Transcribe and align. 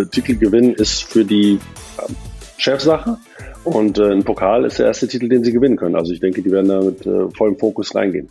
äh, 0.00 0.06
Titelgewinn 0.06 0.74
ist 0.74 1.04
für 1.04 1.24
die 1.24 1.58
äh, 1.98 2.12
Chefsache. 2.56 3.18
Und 3.64 3.98
äh, 3.98 4.10
ein 4.10 4.24
Pokal 4.24 4.64
ist 4.64 4.78
der 4.78 4.86
erste 4.86 5.08
Titel, 5.08 5.28
den 5.28 5.44
sie 5.44 5.52
gewinnen 5.52 5.76
können. 5.76 5.96
Also 5.96 6.12
ich 6.12 6.20
denke, 6.20 6.42
die 6.42 6.50
werden 6.50 6.68
da 6.68 6.80
mit 6.80 7.06
äh, 7.06 7.30
vollem 7.36 7.58
Fokus 7.58 7.94
reingehen. 7.94 8.30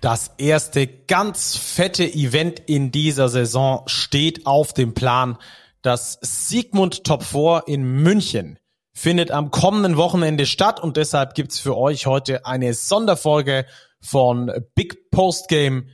Das 0.00 0.32
erste 0.36 0.86
ganz 0.86 1.56
fette 1.56 2.04
Event 2.04 2.60
in 2.66 2.90
dieser 2.90 3.28
Saison 3.28 3.84
steht 3.86 4.46
auf 4.46 4.72
dem 4.72 4.94
Plan. 4.94 5.38
Das 5.80 6.18
Sigmund 6.20 7.04
Top 7.04 7.22
4 7.22 7.64
in 7.66 7.84
München 8.02 8.58
findet 8.92 9.30
am 9.30 9.50
kommenden 9.50 9.96
Wochenende 9.96 10.44
statt 10.46 10.80
und 10.82 10.96
deshalb 10.96 11.34
gibt's 11.34 11.60
für 11.60 11.76
euch 11.76 12.06
heute 12.06 12.46
eine 12.46 12.74
Sonderfolge 12.74 13.64
von 14.00 14.50
Big 14.74 15.10
Post 15.10 15.48
Game 15.48 15.88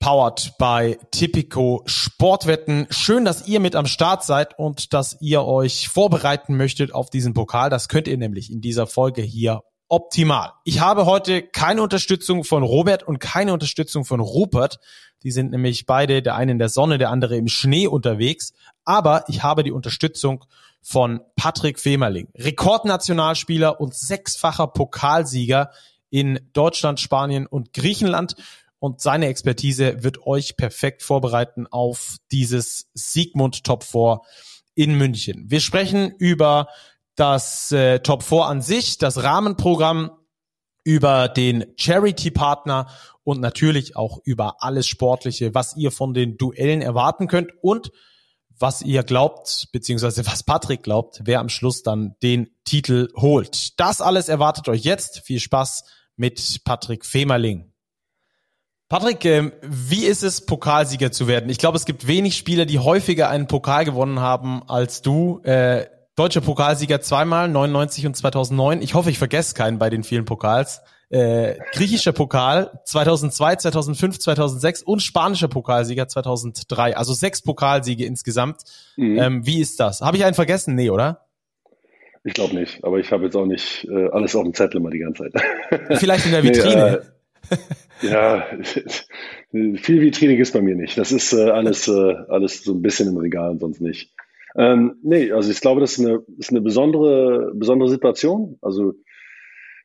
powered 0.00 0.52
by 0.58 0.98
Tipico 1.10 1.82
Sportwetten. 1.86 2.86
Schön, 2.90 3.24
dass 3.24 3.46
ihr 3.46 3.60
mit 3.60 3.74
am 3.74 3.86
Start 3.86 4.24
seid 4.24 4.58
und 4.58 4.92
dass 4.92 5.16
ihr 5.20 5.44
euch 5.44 5.88
vorbereiten 5.88 6.56
möchtet 6.56 6.94
auf 6.94 7.10
diesen 7.10 7.34
Pokal. 7.34 7.70
Das 7.70 7.88
könnt 7.88 8.08
ihr 8.08 8.16
nämlich 8.16 8.50
in 8.52 8.60
dieser 8.60 8.86
Folge 8.86 9.22
hier 9.22 9.62
optimal. 9.88 10.52
Ich 10.64 10.80
habe 10.80 11.06
heute 11.06 11.42
keine 11.42 11.82
Unterstützung 11.82 12.44
von 12.44 12.62
Robert 12.62 13.02
und 13.02 13.18
keine 13.18 13.52
Unterstützung 13.52 14.04
von 14.04 14.20
Rupert. 14.20 14.78
Die 15.22 15.30
sind 15.30 15.50
nämlich 15.50 15.86
beide, 15.86 16.22
der 16.22 16.36
eine 16.36 16.52
in 16.52 16.58
der 16.58 16.68
Sonne, 16.68 16.98
der 16.98 17.10
andere 17.10 17.36
im 17.36 17.48
Schnee 17.48 17.86
unterwegs. 17.86 18.52
Aber 18.84 19.24
ich 19.28 19.42
habe 19.42 19.64
die 19.64 19.72
Unterstützung 19.72 20.44
von 20.80 21.20
Patrick 21.36 21.80
Femerling, 21.80 22.28
Rekordnationalspieler 22.36 23.80
und 23.80 23.94
sechsfacher 23.94 24.68
Pokalsieger 24.68 25.70
in 26.10 26.38
Deutschland, 26.52 27.00
Spanien 27.00 27.46
und 27.46 27.72
Griechenland. 27.72 28.36
Und 28.78 29.00
seine 29.00 29.26
Expertise 29.26 30.02
wird 30.02 30.26
euch 30.26 30.56
perfekt 30.56 31.02
vorbereiten 31.02 31.66
auf 31.66 32.16
dieses 32.30 32.88
Siegmund 32.94 33.64
Top 33.64 33.82
4 33.84 34.20
in 34.74 34.94
München. 34.94 35.46
Wir 35.48 35.60
sprechen 35.60 36.12
über 36.18 36.68
das 37.16 37.72
äh, 37.72 37.98
Top 38.00 38.22
4 38.22 38.44
an 38.44 38.62
sich, 38.62 38.98
das 38.98 39.22
Rahmenprogramm, 39.22 40.12
über 40.84 41.28
den 41.28 41.66
Charity-Partner 41.76 42.88
und 43.24 43.40
natürlich 43.40 43.96
auch 43.96 44.20
über 44.24 44.62
alles 44.62 44.86
Sportliche, 44.86 45.54
was 45.54 45.76
ihr 45.76 45.90
von 45.90 46.14
den 46.14 46.38
Duellen 46.38 46.80
erwarten 46.80 47.26
könnt 47.26 47.50
und 47.60 47.90
was 48.58 48.82
ihr 48.82 49.02
glaubt, 49.02 49.68
beziehungsweise 49.72 50.26
was 50.26 50.42
Patrick 50.42 50.82
glaubt, 50.82 51.20
wer 51.24 51.40
am 51.40 51.48
Schluss 51.48 51.82
dann 51.82 52.14
den 52.22 52.50
Titel 52.64 53.08
holt. 53.16 53.78
Das 53.78 54.00
alles 54.00 54.28
erwartet 54.28 54.68
euch 54.68 54.82
jetzt. 54.82 55.20
Viel 55.20 55.40
Spaß 55.40 55.84
mit 56.16 56.64
Patrick 56.64 57.04
Femerling. 57.04 57.72
Patrick, 58.88 59.22
ähm, 59.26 59.52
wie 59.62 60.06
ist 60.06 60.22
es, 60.22 60.46
Pokalsieger 60.46 61.12
zu 61.12 61.28
werden? 61.28 61.50
Ich 61.50 61.58
glaube, 61.58 61.76
es 61.76 61.84
gibt 61.84 62.06
wenig 62.06 62.36
Spieler, 62.36 62.64
die 62.64 62.78
häufiger 62.78 63.28
einen 63.28 63.46
Pokal 63.46 63.84
gewonnen 63.84 64.20
haben 64.20 64.62
als 64.66 65.02
du. 65.02 65.40
Äh, 65.44 65.86
deutscher 66.16 66.40
Pokalsieger 66.40 67.02
zweimal, 67.02 67.48
99 67.48 68.06
und 68.06 68.16
2009. 68.16 68.80
Ich 68.80 68.94
hoffe, 68.94 69.10
ich 69.10 69.18
vergesse 69.18 69.54
keinen 69.54 69.78
bei 69.78 69.90
den 69.90 70.04
vielen 70.04 70.24
Pokals. 70.24 70.80
Äh, 71.10 71.56
griechischer 71.72 72.12
Pokal 72.12 72.80
2002, 72.86 73.56
2005, 73.56 74.18
2006 74.20 74.82
und 74.82 75.02
spanischer 75.02 75.48
Pokalsieger 75.48 76.08
2003. 76.08 76.96
Also 76.96 77.12
sechs 77.12 77.42
Pokalsiege 77.42 78.06
insgesamt. 78.06 78.62
Mhm. 78.96 79.18
Ähm, 79.18 79.46
wie 79.46 79.60
ist 79.60 79.80
das? 79.80 80.00
Habe 80.00 80.16
ich 80.16 80.24
einen 80.24 80.34
vergessen? 80.34 80.74
Nee, 80.74 80.88
oder? 80.88 81.26
Ich 82.24 82.34
glaube 82.34 82.54
nicht, 82.54 82.84
aber 82.84 82.98
ich 82.98 83.12
habe 83.12 83.24
jetzt 83.24 83.36
auch 83.36 83.46
nicht 83.46 83.86
äh, 83.90 84.08
alles 84.12 84.34
auf 84.34 84.44
dem 84.44 84.52
Zettel 84.52 84.80
immer 84.80 84.90
die 84.90 84.98
ganze 84.98 85.30
Zeit. 85.30 85.98
Vielleicht 85.98 86.26
in 86.26 86.32
der 86.32 86.42
Vitrine. 86.42 86.74
Nee, 86.74 86.96
äh, 86.96 87.17
ja, 88.02 88.46
viel 89.50 90.00
Vitrine 90.00 90.36
ist 90.36 90.52
bei 90.52 90.62
mir 90.62 90.74
nicht. 90.74 90.98
Das 90.98 91.12
ist 91.12 91.32
äh, 91.32 91.50
alles, 91.50 91.88
äh, 91.88 92.14
alles 92.28 92.62
so 92.62 92.74
ein 92.74 92.82
bisschen 92.82 93.08
im 93.08 93.16
Regal 93.16 93.50
und 93.50 93.60
sonst 93.60 93.80
nicht. 93.80 94.14
Ähm, 94.56 94.96
nee, 95.02 95.30
also 95.32 95.50
ich 95.50 95.60
glaube, 95.60 95.80
das 95.80 95.98
ist 95.98 96.04
eine, 96.04 96.22
ist 96.38 96.50
eine 96.50 96.60
besondere, 96.60 97.52
besondere 97.54 97.88
Situation. 97.88 98.58
Also 98.62 98.94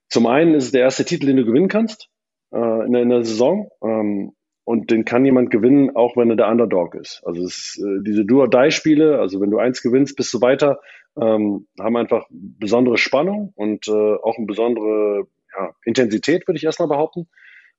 zum 0.09 0.27
einen 0.27 0.53
ist 0.53 0.65
es 0.65 0.71
der 0.71 0.81
erste 0.81 1.05
Titel, 1.05 1.27
den 1.27 1.37
du 1.37 1.45
gewinnen 1.45 1.67
kannst 1.67 2.09
äh, 2.51 2.85
in, 2.85 2.93
der, 2.93 3.01
in 3.01 3.09
der 3.09 3.23
Saison. 3.23 3.69
Ähm, 3.83 4.33
und 4.65 4.91
den 4.91 5.03
kann 5.03 5.25
jemand 5.25 5.51
gewinnen, 5.51 5.95
auch 5.95 6.15
wenn 6.15 6.29
er 6.29 6.37
der 6.37 6.47
Underdog 6.47 6.95
ist. 6.95 7.21
Also 7.25 7.43
es 7.43 7.75
ist, 7.75 7.83
äh, 7.83 8.03
diese 8.05 8.25
Do-or-Die-Spiele, 8.25 9.19
also 9.19 9.41
wenn 9.41 9.51
du 9.51 9.57
eins 9.57 9.81
gewinnst, 9.81 10.15
bist 10.15 10.33
du 10.33 10.39
weiter, 10.39 10.79
ähm, 11.19 11.67
haben 11.79 11.97
einfach 11.97 12.25
besondere 12.29 12.97
Spannung 12.97 13.51
und 13.55 13.87
äh, 13.87 13.91
auch 13.91 14.37
eine 14.37 14.47
besondere 14.47 15.27
ja, 15.55 15.71
Intensität, 15.83 16.47
würde 16.47 16.57
ich 16.57 16.63
erstmal 16.63 16.87
behaupten. 16.87 17.27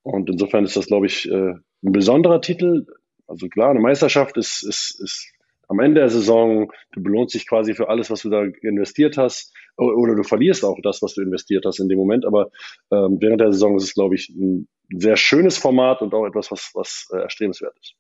Und 0.05 0.31
insofern 0.31 0.65
ist 0.65 0.77
das, 0.77 0.87
glaube 0.87 1.07
ich, 1.07 1.29
äh, 1.29 1.55
ein 1.83 1.93
besonderer 1.93 2.41
Titel. 2.41 2.87
Also 3.27 3.49
klar, 3.49 3.71
eine 3.71 3.81
Meisterschaft 3.81 4.37
ist, 4.37 4.63
ist, 4.63 5.01
ist 5.01 5.33
am 5.67 5.81
Ende 5.81 6.01
der 6.01 6.11
Saison, 6.11 6.71
du 6.93 7.03
belohnst 7.03 7.35
dich 7.35 7.49
quasi 7.49 7.75
für 7.75 7.89
alles, 7.89 8.11
was 8.11 8.21
du 8.21 8.29
da 8.29 8.43
investiert 8.63 9.17
hast, 9.17 9.55
oder 9.79 10.15
du 10.15 10.23
verlierst 10.23 10.63
auch 10.63 10.79
das, 10.83 11.01
was 11.01 11.15
du 11.15 11.23
investiert 11.23 11.65
hast 11.67 11.81
in 11.81 11.89
dem 11.89 11.99
Moment. 11.99 12.27
Aber 12.27 12.51
ähm, 12.93 13.17
während 13.21 13.41
der 13.41 13.51
Saison 13.51 13.77
ist 13.77 13.85
es, 13.85 13.95
glaube 13.95 14.15
ich, 14.15 14.29
ein 14.29 14.69
sehr 14.91 15.17
schönes 15.17 15.57
Format 15.57 16.03
und 16.03 16.13
auch 16.13 16.27
etwas, 16.27 16.51
was, 16.51 16.71
was 16.75 17.09
äh, 17.11 17.17
erstrebenswert 17.17 17.75
ist. 17.81 17.95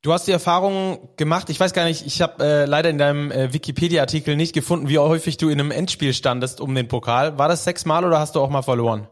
Du 0.00 0.12
hast 0.12 0.26
die 0.26 0.32
Erfahrung 0.32 1.10
gemacht, 1.16 1.48
ich 1.50 1.60
weiß 1.60 1.72
gar 1.72 1.84
nicht, 1.84 2.06
ich 2.06 2.20
habe 2.20 2.42
äh, 2.44 2.64
leider 2.64 2.90
in 2.90 2.98
deinem 2.98 3.30
äh, 3.30 3.52
Wikipedia-Artikel 3.52 4.36
nicht 4.36 4.54
gefunden, 4.54 4.88
wie 4.88 4.98
häufig 4.98 5.36
du 5.36 5.48
in 5.48 5.60
einem 5.60 5.70
Endspiel 5.70 6.14
standest 6.14 6.60
um 6.60 6.74
den 6.74 6.88
Pokal. 6.88 7.38
War 7.38 7.48
das 7.48 7.64
sechsmal 7.64 8.04
oder 8.04 8.18
hast 8.18 8.34
du 8.34 8.40
auch 8.40 8.50
mal 8.50 8.62
verloren? 8.62 9.08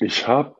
Ich 0.00 0.26
habe, 0.28 0.56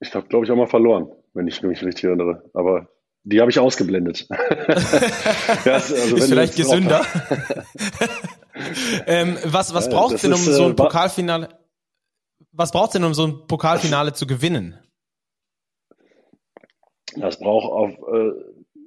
ich 0.00 0.14
habe, 0.14 0.26
glaube 0.28 0.44
ich, 0.44 0.50
auch 0.50 0.56
mal 0.56 0.66
verloren, 0.66 1.12
wenn 1.34 1.46
ich 1.46 1.62
mich 1.62 1.82
richtig 1.84 2.04
erinnere. 2.04 2.50
Aber 2.54 2.88
die 3.24 3.40
habe 3.40 3.50
ich 3.50 3.58
ausgeblendet. 3.58 4.28
ja, 5.64 5.72
also 5.72 6.16
ist 6.16 6.28
vielleicht 6.28 6.56
gesünder. 6.56 7.04
ähm, 9.06 9.38
was 9.44 9.74
was 9.74 9.88
braucht 9.88 10.14
es 10.14 10.22
denn, 10.22 10.32
um 10.32 10.38
ist, 10.38 10.44
so 10.44 10.64
ein 10.64 10.72
äh, 10.72 10.74
Pokalfinale? 10.74 11.48
Was 12.52 12.70
braucht 12.70 12.94
denn, 12.94 13.04
um 13.04 13.14
so 13.14 13.26
ein 13.26 13.46
Pokalfinale 13.46 14.12
zu 14.12 14.26
gewinnen? 14.26 14.78
Das 17.16 17.38
braucht 17.38 17.70
auf 17.70 17.92
äh, 18.12 18.32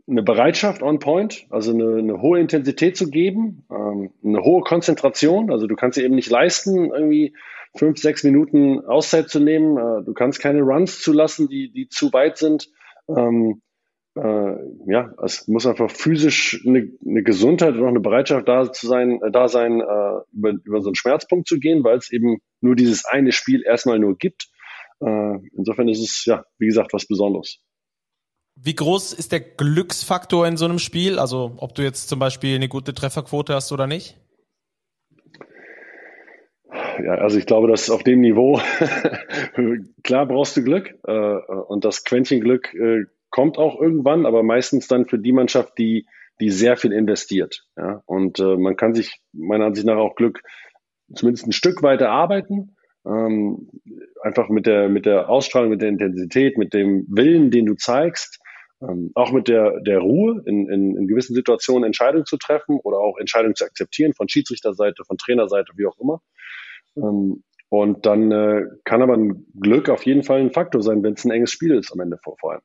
eine 0.09 0.23
Bereitschaft 0.23 0.81
on 0.83 0.99
point, 0.99 1.47
also 1.49 1.71
eine, 1.73 1.97
eine 1.97 2.21
hohe 2.21 2.39
Intensität 2.39 2.95
zu 2.95 3.09
geben, 3.09 3.65
ähm, 3.69 4.11
eine 4.23 4.41
hohe 4.41 4.61
Konzentration. 4.61 5.51
Also 5.51 5.67
du 5.67 5.75
kannst 5.75 5.97
dir 5.97 6.03
eben 6.03 6.15
nicht 6.15 6.29
leisten, 6.29 6.91
irgendwie 6.91 7.35
fünf, 7.75 8.00
sechs 8.00 8.23
Minuten 8.23 8.85
Auszeit 8.85 9.29
zu 9.29 9.39
nehmen. 9.39 9.78
Äh, 9.78 10.03
du 10.03 10.13
kannst 10.13 10.39
keine 10.39 10.61
Runs 10.61 11.01
zulassen, 11.01 11.47
die, 11.47 11.72
die 11.72 11.89
zu 11.89 12.11
weit 12.13 12.38
sind. 12.38 12.69
Ähm, 13.09 13.61
äh, 14.16 14.55
ja, 14.91 15.13
es 15.23 15.47
muss 15.47 15.67
einfach 15.67 15.91
physisch 15.91 16.63
eine, 16.66 16.89
eine 17.06 17.23
Gesundheit 17.23 17.75
und 17.75 17.83
auch 17.83 17.88
eine 17.88 18.00
Bereitschaft 18.00 18.47
da 18.47 18.72
zu 18.72 18.88
sein, 18.88 19.22
äh, 19.22 19.31
da 19.31 19.47
sein, 19.47 19.79
äh, 19.79 20.19
über, 20.33 20.53
über 20.63 20.81
so 20.81 20.89
einen 20.89 20.95
Schmerzpunkt 20.95 21.47
zu 21.47 21.59
gehen, 21.59 21.83
weil 21.83 21.97
es 21.97 22.11
eben 22.11 22.39
nur 22.61 22.75
dieses 22.75 23.06
eine 23.06 23.31
Spiel 23.31 23.63
erstmal 23.63 24.00
nur 24.00 24.17
gibt. 24.17 24.47
Äh, 25.00 25.38
insofern 25.56 25.88
ist 25.88 26.01
es 26.01 26.25
ja, 26.25 26.45
wie 26.57 26.66
gesagt, 26.66 26.94
was 26.94 27.06
Besonderes. 27.06 27.59
Wie 28.56 28.73
groß 28.73 29.13
ist 29.13 29.31
der 29.31 29.41
Glücksfaktor 29.41 30.47
in 30.47 30.57
so 30.57 30.66
einem 30.66 30.79
Spiel? 30.79 31.19
Also 31.19 31.53
ob 31.57 31.75
du 31.75 31.83
jetzt 31.83 32.09
zum 32.09 32.17
Beispiel 32.17 32.56
eine 32.56 32.67
gute 32.67 32.95
Trefferquote 32.95 33.53
hast 33.53 33.72
oder 33.72 33.85
nicht? 33.85 34.17
Ja, 37.03 37.15
also 37.15 37.37
ich 37.37 37.45
glaube, 37.45 37.67
dass 37.67 37.89
auf 37.89 38.03
dem 38.03 38.21
Niveau 38.21 38.59
klar 40.03 40.25
brauchst 40.25 40.57
du 40.57 40.63
Glück 40.63 40.95
äh, 41.05 41.11
und 41.11 41.85
das 41.85 42.03
Quäntchen 42.03 42.41
Glück 42.41 42.73
äh, 42.73 43.05
kommt 43.29 43.57
auch 43.57 43.79
irgendwann, 43.79 44.25
aber 44.25 44.43
meistens 44.43 44.87
dann 44.87 45.05
für 45.05 45.19
die 45.19 45.31
Mannschaft, 45.31 45.77
die, 45.77 46.05
die 46.39 46.49
sehr 46.49 46.77
viel 46.77 46.91
investiert. 46.91 47.65
Ja? 47.75 48.01
Und 48.05 48.39
äh, 48.39 48.57
man 48.57 48.75
kann 48.75 48.93
sich 48.93 49.19
meiner 49.33 49.65
Ansicht 49.65 49.85
nach 49.85 49.97
auch 49.97 50.15
Glück 50.15 50.41
zumindest 51.13 51.47
ein 51.47 51.51
Stück 51.51 51.83
weiter 51.83 52.09
arbeiten. 52.09 52.75
Ähm, 53.05 53.69
einfach 54.21 54.50
mit 54.50 54.65
der, 54.65 54.89
mit 54.89 55.05
der 55.05 55.29
Ausstrahlung, 55.29 55.69
mit 55.69 55.81
der 55.81 55.89
Intensität, 55.89 56.57
mit 56.57 56.73
dem 56.73 57.05
Willen, 57.09 57.51
den 57.51 57.65
du 57.65 57.75
zeigst, 57.75 58.39
ähm, 58.81 59.11
auch 59.15 59.31
mit 59.31 59.47
der, 59.47 59.79
der 59.81 60.00
Ruhe 60.00 60.43
in, 60.45 60.69
in, 60.69 60.97
in 60.97 61.07
gewissen 61.07 61.33
Situationen 61.33 61.85
Entscheidungen 61.85 62.25
zu 62.25 62.38
treffen 62.38 62.79
oder 62.79 62.97
auch 62.97 63.17
Entscheidungen 63.17 63.55
zu 63.55 63.65
akzeptieren 63.65 64.13
von 64.13 64.27
Schiedsrichterseite, 64.27 65.03
von 65.05 65.17
Trainerseite, 65.17 65.71
wie 65.75 65.85
auch 65.85 65.97
immer. 66.00 66.21
Ähm, 66.97 67.44
und 67.69 68.05
dann 68.05 68.31
äh, 68.31 68.61
kann 68.85 69.01
aber 69.01 69.15
ein 69.15 69.45
Glück 69.59 69.89
auf 69.89 70.05
jeden 70.05 70.23
Fall 70.23 70.39
ein 70.39 70.51
Faktor 70.51 70.81
sein, 70.81 71.03
wenn 71.03 71.13
es 71.13 71.25
ein 71.25 71.31
enges 71.31 71.51
Spiel 71.51 71.75
ist 71.75 71.91
am 71.91 71.99
Ende 71.99 72.17
vor, 72.23 72.35
vor 72.39 72.51
allem. 72.53 72.61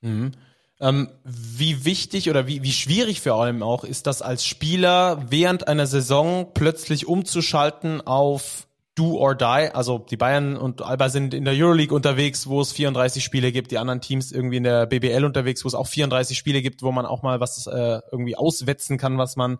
Mhm. 0.00 0.32
Ähm, 0.78 1.08
wie 1.24 1.84
wichtig 1.84 2.28
oder 2.28 2.46
wie, 2.46 2.62
wie 2.62 2.72
schwierig 2.72 3.22
vor 3.22 3.42
allem 3.42 3.62
auch 3.62 3.82
ist 3.84 4.06
das 4.06 4.20
als 4.20 4.44
Spieler 4.44 5.24
während 5.30 5.68
einer 5.68 5.86
Saison 5.86 6.50
plötzlich 6.52 7.06
umzuschalten 7.06 8.02
auf 8.02 8.66
Do 8.94 9.18
or 9.18 9.34
Die. 9.34 9.70
Also 9.72 9.98
die 9.98 10.18
Bayern 10.18 10.56
und 10.56 10.82
Alba 10.82 11.08
sind 11.08 11.32
in 11.32 11.44
der 11.44 11.54
Euroleague 11.54 11.94
unterwegs, 11.94 12.46
wo 12.46 12.60
es 12.60 12.72
34 12.72 13.24
Spiele 13.24 13.52
gibt, 13.52 13.70
die 13.70 13.78
anderen 13.78 14.02
Teams 14.02 14.32
irgendwie 14.32 14.56
in 14.56 14.64
der 14.64 14.86
BBL 14.86 15.24
unterwegs, 15.24 15.64
wo 15.64 15.68
es 15.68 15.74
auch 15.74 15.86
34 15.86 16.36
Spiele 16.36 16.60
gibt, 16.60 16.82
wo 16.82 16.92
man 16.92 17.06
auch 17.06 17.22
mal 17.22 17.40
was 17.40 17.66
äh, 17.66 18.00
irgendwie 18.10 18.36
auswetzen 18.36 18.98
kann, 18.98 19.16
was 19.16 19.36
man 19.36 19.58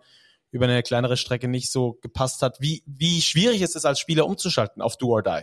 über 0.50 0.66
eine 0.66 0.82
kleinere 0.82 1.16
Strecke 1.16 1.48
nicht 1.48 1.70
so 1.70 1.98
gepasst 2.02 2.42
hat. 2.42 2.58
Wie, 2.60 2.82
wie 2.86 3.20
schwierig 3.20 3.62
ist 3.62 3.76
es 3.76 3.84
als 3.84 4.00
Spieler 4.00 4.26
umzuschalten 4.26 4.82
auf 4.82 4.96
Do 4.96 5.08
or 5.08 5.22
Die? 5.22 5.42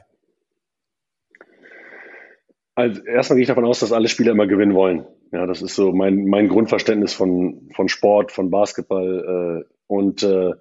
Also 2.76 3.04
erstmal 3.04 3.38
gehe 3.38 3.44
ich 3.44 3.48
davon 3.48 3.66
aus, 3.66 3.80
dass 3.80 3.92
alle 3.92 4.08
Spieler 4.08 4.32
immer 4.32 4.48
gewinnen 4.48 4.74
wollen. 4.74 5.06
Ja, 5.32 5.46
das 5.46 5.62
ist 5.62 5.76
so 5.76 5.92
mein, 5.92 6.26
mein 6.26 6.48
Grundverständnis 6.48 7.14
von, 7.14 7.70
von 7.76 7.90
Sport, 7.90 8.32
von 8.32 8.50
Basketball. 8.50 9.64
Äh, 9.66 9.74
und 9.88 10.24
äh, 10.24 10.52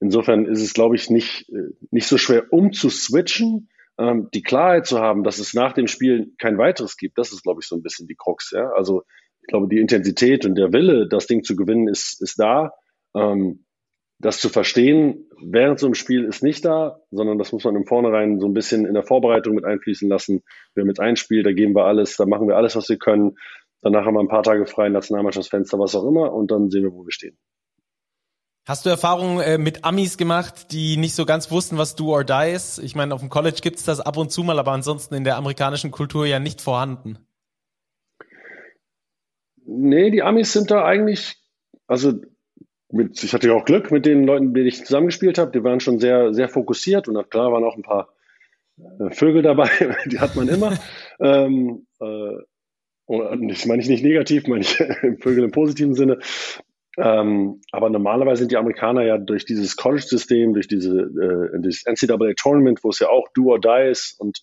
insofern 0.00 0.46
ist 0.46 0.62
es, 0.62 0.74
glaube 0.74 0.96
ich, 0.96 1.10
nicht, 1.10 1.48
äh, 1.50 1.70
nicht 1.90 2.06
so 2.06 2.18
schwer 2.18 2.52
umzuswitchen. 2.52 3.68
Ähm, 3.98 4.28
die 4.32 4.42
Klarheit 4.42 4.86
zu 4.86 5.00
haben, 5.00 5.22
dass 5.22 5.38
es 5.38 5.54
nach 5.54 5.72
dem 5.72 5.86
Spiel 5.86 6.32
kein 6.38 6.58
weiteres 6.58 6.96
gibt, 6.96 7.18
das 7.18 7.32
ist, 7.32 7.42
glaube 7.42 7.60
ich, 7.62 7.68
so 7.68 7.76
ein 7.76 7.82
bisschen 7.82 8.06
die 8.06 8.16
Krux. 8.16 8.50
Ja? 8.52 8.70
Also 8.70 9.02
ich 9.42 9.48
glaube, 9.48 9.68
die 9.68 9.80
Intensität 9.80 10.46
und 10.46 10.54
der 10.54 10.72
Wille, 10.72 11.08
das 11.08 11.26
Ding 11.26 11.42
zu 11.42 11.56
gewinnen, 11.56 11.88
ist, 11.88 12.22
ist 12.22 12.38
da. 12.38 12.72
Ähm, 13.14 13.64
das 14.22 14.38
zu 14.38 14.48
verstehen 14.48 15.28
während 15.42 15.80
so 15.80 15.86
einem 15.86 15.94
Spiel 15.94 16.24
ist 16.24 16.42
nicht 16.44 16.64
da, 16.64 17.00
sondern 17.10 17.38
das 17.38 17.52
muss 17.52 17.64
man 17.64 17.74
im 17.74 17.86
Vornherein 17.86 18.38
so 18.38 18.46
ein 18.46 18.54
bisschen 18.54 18.86
in 18.86 18.94
der 18.94 19.02
Vorbereitung 19.02 19.56
mit 19.56 19.64
einfließen 19.64 20.08
lassen. 20.08 20.42
Wir 20.74 20.82
haben 20.82 20.88
jetzt 20.88 21.00
ein 21.00 21.16
Spiel, 21.16 21.42
da 21.42 21.52
geben 21.52 21.74
wir 21.74 21.84
alles, 21.84 22.16
da 22.16 22.24
machen 22.24 22.46
wir 22.46 22.56
alles, 22.56 22.76
was 22.76 22.88
wir 22.88 22.98
können. 22.98 23.36
Danach 23.80 24.06
haben 24.06 24.14
wir 24.14 24.20
ein 24.20 24.28
paar 24.28 24.44
Tage 24.44 24.64
frei, 24.66 24.88
Nationalmannschaftsfenster, 24.88 25.76
was 25.78 25.96
auch 25.96 26.06
immer, 26.06 26.32
und 26.32 26.52
dann 26.52 26.70
sehen 26.70 26.84
wir, 26.84 26.92
wo 26.92 27.04
wir 27.04 27.10
stehen. 27.10 27.36
Hast 28.64 28.86
du 28.86 28.90
Erfahrungen 28.90 29.40
äh, 29.40 29.58
mit 29.58 29.84
Amis 29.84 30.16
gemacht, 30.16 30.70
die 30.70 30.96
nicht 30.96 31.16
so 31.16 31.26
ganz 31.26 31.50
wussten, 31.50 31.76
was 31.76 31.96
Do 31.96 32.12
or 32.12 32.22
Die 32.22 32.52
ist? 32.54 32.78
Ich 32.78 32.94
meine, 32.94 33.12
auf 33.12 33.20
dem 33.20 33.28
College 33.28 33.58
gibt's 33.60 33.84
das 33.84 34.00
ab 34.00 34.16
und 34.16 34.30
zu 34.30 34.44
mal, 34.44 34.60
aber 34.60 34.70
ansonsten 34.70 35.16
in 35.16 35.24
der 35.24 35.36
amerikanischen 35.36 35.90
Kultur 35.90 36.26
ja 36.26 36.38
nicht 36.38 36.60
vorhanden. 36.60 37.18
Nee, 39.64 40.12
die 40.12 40.22
Amis 40.22 40.52
sind 40.52 40.70
da 40.70 40.84
eigentlich, 40.84 41.38
also 41.88 42.12
mit, 42.92 43.22
ich 43.24 43.32
hatte 43.32 43.48
ja 43.48 43.54
auch 43.54 43.64
Glück 43.64 43.90
mit 43.90 44.06
den 44.06 44.24
Leuten, 44.24 44.46
mit 44.46 44.56
denen 44.56 44.66
ich 44.68 44.84
zusammengespielt 44.84 45.38
habe. 45.38 45.50
Die 45.50 45.64
waren 45.64 45.80
schon 45.80 45.98
sehr, 45.98 46.32
sehr 46.34 46.48
fokussiert 46.48 47.08
und 47.08 47.30
klar 47.30 47.52
waren 47.52 47.64
auch 47.64 47.76
ein 47.76 47.82
paar 47.82 48.08
äh, 48.78 49.10
Vögel 49.10 49.42
dabei, 49.42 49.70
die 50.06 50.20
hat 50.20 50.36
man 50.36 50.48
immer. 50.48 50.78
ähm, 51.20 51.86
äh, 52.00 52.36
und 53.06 53.48
das 53.48 53.66
meine 53.66 53.82
ich 53.82 53.88
nicht 53.88 54.04
negativ, 54.04 54.46
meine 54.46 54.62
ich 54.62 54.76
Vögel 55.20 55.44
im 55.44 55.50
positiven 55.50 55.94
Sinne. 55.94 56.18
Ähm, 56.98 57.62
aber 57.72 57.88
normalerweise 57.88 58.40
sind 58.40 58.52
die 58.52 58.58
Amerikaner 58.58 59.02
ja 59.02 59.16
durch 59.16 59.46
dieses 59.46 59.76
College-System, 59.76 60.52
durch 60.52 60.68
diese 60.68 61.00
äh, 61.00 61.60
dieses 61.60 61.84
NCAA-Tournament, 61.86 62.84
wo 62.84 62.90
es 62.90 62.98
ja 62.98 63.08
auch 63.08 63.28
Do 63.34 63.50
or 63.50 63.58
Die 63.58 63.90
ist 63.90 64.20
und 64.20 64.42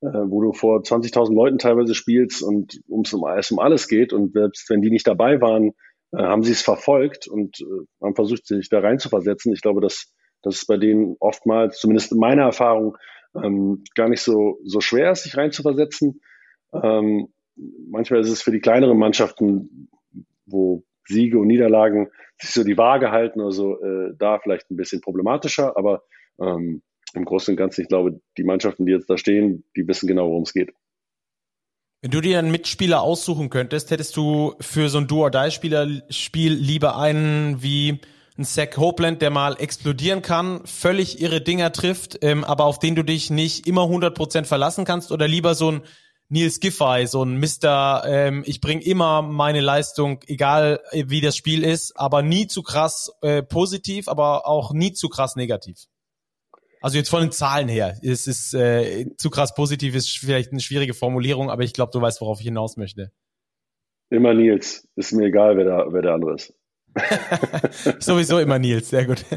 äh, 0.00 0.06
wo 0.06 0.40
du 0.40 0.52
vor 0.52 0.80
20.000 0.80 1.34
Leuten 1.34 1.58
teilweise 1.58 1.94
spielst 1.94 2.42
und 2.42 2.80
ums 2.88 3.12
um 3.12 3.24
alles 3.24 3.50
um 3.50 3.58
alles 3.58 3.88
geht 3.88 4.14
und 4.14 4.32
selbst 4.32 4.70
wenn 4.70 4.80
die 4.80 4.90
nicht 4.90 5.06
dabei 5.06 5.40
waren, 5.42 5.72
haben 6.16 6.42
sie 6.42 6.52
es 6.52 6.62
verfolgt 6.62 7.26
und 7.26 7.60
äh, 7.60 8.04
haben 8.04 8.14
versucht, 8.14 8.46
sich 8.46 8.68
da 8.68 8.80
rein 8.80 8.98
zu 8.98 9.08
versetzen. 9.08 9.52
Ich 9.52 9.62
glaube, 9.62 9.80
dass 9.80 10.12
es 10.44 10.66
bei 10.66 10.76
denen 10.76 11.16
oftmals, 11.20 11.78
zumindest 11.78 12.12
in 12.12 12.18
meiner 12.18 12.42
Erfahrung, 12.42 12.96
ähm, 13.34 13.84
gar 13.94 14.08
nicht 14.08 14.20
so 14.20 14.58
so 14.64 14.80
schwer 14.80 15.12
ist, 15.12 15.24
sich 15.24 15.36
rein 15.36 15.52
zu 15.52 15.62
versetzen. 15.62 16.20
Ähm, 16.74 17.28
manchmal 17.88 18.20
ist 18.20 18.30
es 18.30 18.42
für 18.42 18.52
die 18.52 18.60
kleineren 18.60 18.98
Mannschaften, 18.98 19.88
wo 20.46 20.84
Siege 21.06 21.38
und 21.38 21.46
Niederlagen 21.46 22.08
sich 22.40 22.50
so 22.50 22.64
die 22.64 22.78
Waage 22.78 23.10
halten 23.10 23.40
oder 23.40 23.52
so, 23.52 23.80
äh, 23.82 24.14
da 24.18 24.38
vielleicht 24.38 24.70
ein 24.70 24.76
bisschen 24.76 25.00
problematischer, 25.00 25.76
aber 25.76 26.02
ähm, 26.40 26.82
im 27.14 27.24
Großen 27.24 27.52
und 27.52 27.56
Ganzen, 27.56 27.82
ich 27.82 27.88
glaube, 27.88 28.20
die 28.38 28.44
Mannschaften, 28.44 28.86
die 28.86 28.92
jetzt 28.92 29.10
da 29.10 29.16
stehen, 29.16 29.64
die 29.76 29.86
wissen 29.86 30.06
genau, 30.06 30.28
worum 30.28 30.42
es 30.42 30.52
geht. 30.52 30.72
Wenn 32.04 32.10
du 32.10 32.20
dir 32.20 32.40
einen 32.40 32.50
Mitspieler 32.50 33.00
aussuchen 33.00 33.48
könntest, 33.48 33.92
hättest 33.92 34.16
du 34.16 34.56
für 34.58 34.88
so 34.88 34.98
ein 34.98 35.06
Do-or-Die-Spiel 35.06 36.52
lieber 36.52 36.98
einen 36.98 37.62
wie 37.62 38.00
ein 38.36 38.44
Zach 38.44 38.76
Hopeland, 38.76 39.22
der 39.22 39.30
mal 39.30 39.54
explodieren 39.60 40.20
kann, 40.20 40.66
völlig 40.66 41.20
irre 41.20 41.40
Dinger 41.40 41.70
trifft, 41.70 42.18
ähm, 42.22 42.42
aber 42.42 42.64
auf 42.64 42.80
den 42.80 42.96
du 42.96 43.04
dich 43.04 43.30
nicht 43.30 43.68
immer 43.68 43.82
100% 43.82 44.46
verlassen 44.46 44.84
kannst 44.84 45.12
oder 45.12 45.28
lieber 45.28 45.54
so 45.54 45.70
ein 45.70 45.82
Nils 46.28 46.58
Giffey, 46.58 47.06
so 47.06 47.22
ein 47.22 47.36
Mister, 47.36 48.02
ähm, 48.04 48.42
ich 48.46 48.60
bring 48.60 48.80
immer 48.80 49.22
meine 49.22 49.60
Leistung, 49.60 50.22
egal 50.26 50.80
äh, 50.90 51.04
wie 51.06 51.20
das 51.20 51.36
Spiel 51.36 51.62
ist, 51.62 51.96
aber 51.96 52.22
nie 52.22 52.48
zu 52.48 52.64
krass 52.64 53.12
äh, 53.20 53.44
positiv, 53.44 54.08
aber 54.08 54.48
auch 54.48 54.72
nie 54.72 54.92
zu 54.92 55.08
krass 55.08 55.36
negativ. 55.36 55.86
Also 56.82 56.98
jetzt 56.98 57.08
von 57.08 57.20
den 57.20 57.30
Zahlen 57.30 57.68
her, 57.68 57.96
es 58.02 58.26
ist 58.26 58.54
äh, 58.54 59.06
zu 59.16 59.30
krass 59.30 59.54
positiv, 59.54 59.94
ist 59.94 60.18
vielleicht 60.18 60.50
eine 60.50 60.60
schwierige 60.60 60.94
Formulierung, 60.94 61.48
aber 61.48 61.62
ich 61.62 61.72
glaube, 61.72 61.92
du 61.92 62.00
weißt, 62.00 62.20
worauf 62.20 62.40
ich 62.40 62.46
hinaus 62.46 62.76
möchte. 62.76 63.12
Immer 64.10 64.34
Nils, 64.34 64.88
ist 64.96 65.12
mir 65.12 65.26
egal, 65.26 65.56
wer 65.56 65.64
der, 65.64 65.86
wer 65.90 66.02
der 66.02 66.14
andere 66.14 66.34
ist. 66.34 66.54
Sowieso 68.00 68.40
immer 68.40 68.58
Nils, 68.58 68.90
sehr 68.90 69.06
gut. 69.06 69.24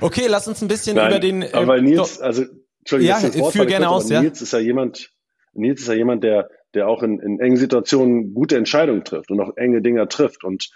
okay, 0.00 0.26
lass 0.28 0.46
uns 0.46 0.62
ein 0.62 0.68
bisschen 0.68 0.96
Nein, 0.96 1.10
über 1.10 1.20
den. 1.20 1.42
Äh, 1.42 1.50
aber 1.52 1.80
Nils, 1.80 2.20
also 2.20 2.44
Entschuldigung, 2.80 3.20
ja, 3.20 3.28
das 3.28 3.52
führ 3.52 3.66
gerne 3.66 3.88
aus, 3.88 4.10
ja. 4.10 4.20
Nils 4.20 4.42
ist 4.42 4.52
ja 4.52 4.58
jemand, 4.58 5.10
Nils 5.54 5.80
ist 5.80 5.88
ja 5.88 5.94
jemand, 5.94 6.22
der, 6.22 6.50
der 6.74 6.86
auch 6.86 7.02
in, 7.02 7.18
in 7.18 7.40
engen 7.40 7.56
Situationen 7.56 8.34
gute 8.34 8.56
Entscheidungen 8.56 9.04
trifft 9.04 9.30
und 9.30 9.40
auch 9.40 9.56
enge 9.56 9.80
Dinger 9.80 10.08
trifft 10.08 10.44
und 10.44 10.70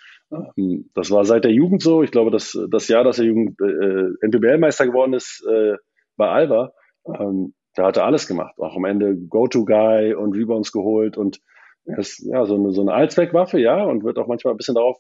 das 0.95 1.11
war 1.11 1.25
seit 1.25 1.45
der 1.45 1.53
Jugend 1.53 1.83
so. 1.83 2.03
Ich 2.03 2.11
glaube, 2.11 2.31
dass 2.31 2.59
das 2.71 2.89
Jahr, 2.89 3.05
dass 3.05 3.19
er 3.19 3.27
Jugend 3.27 3.61
äh, 3.61 4.27
NPBL-Meister 4.27 4.87
geworden 4.87 5.15
ist 5.15 5.45
äh, 5.51 5.77
bei 6.17 6.29
Alba, 6.29 6.73
ähm, 7.07 7.55
da 7.75 7.87
hat 7.87 7.97
er 7.97 8.05
alles 8.05 8.27
gemacht. 8.27 8.55
Auch 8.59 8.77
am 8.77 8.85
Ende 8.85 9.17
Go-To-Guy 9.17 10.15
und 10.15 10.35
Rebounds 10.35 10.73
geholt 10.73 11.17
und 11.17 11.41
er 11.85 11.99
ist 11.99 12.21
ja 12.21 12.45
so 12.45 12.55
eine, 12.55 12.73
so 12.73 12.83
eine 12.83 12.93
Allzweckwaffe, 12.93 13.59
ja, 13.59 13.85
und 13.85 14.05
wird 14.05 14.19
auch 14.19 14.29
manchmal 14.29 14.55
ein 14.55 14.57
bisschen 14.57 14.77
darauf 14.77 14.99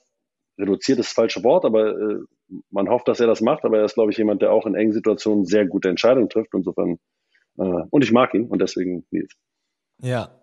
reduziert, 0.59 0.99
ist 0.99 1.11
das 1.11 1.15
falsche 1.15 1.45
Wort, 1.45 1.65
aber 1.65 1.91
äh, 1.91 2.19
man 2.71 2.89
hofft, 2.89 3.09
dass 3.09 3.21
er 3.21 3.27
das 3.27 3.41
macht. 3.41 3.65
Aber 3.65 3.79
er 3.79 3.85
ist, 3.85 3.95
glaube 3.95 4.11
ich, 4.11 4.19
jemand, 4.19 4.43
der 4.43 4.53
auch 4.53 4.67
in 4.67 4.75
engen 4.75 4.93
Situationen 4.93 5.45
sehr 5.45 5.67
gute 5.67 5.89
Entscheidungen 5.89 6.29
trifft. 6.29 6.53
Insofern, 6.55 6.99
äh, 7.59 7.83
und 7.91 8.05
ich 8.05 8.13
mag 8.13 8.35
ihn 8.35 8.47
und 8.47 8.61
deswegen 8.61 9.07
Nils. 9.11 9.35
Ja, 9.99 10.42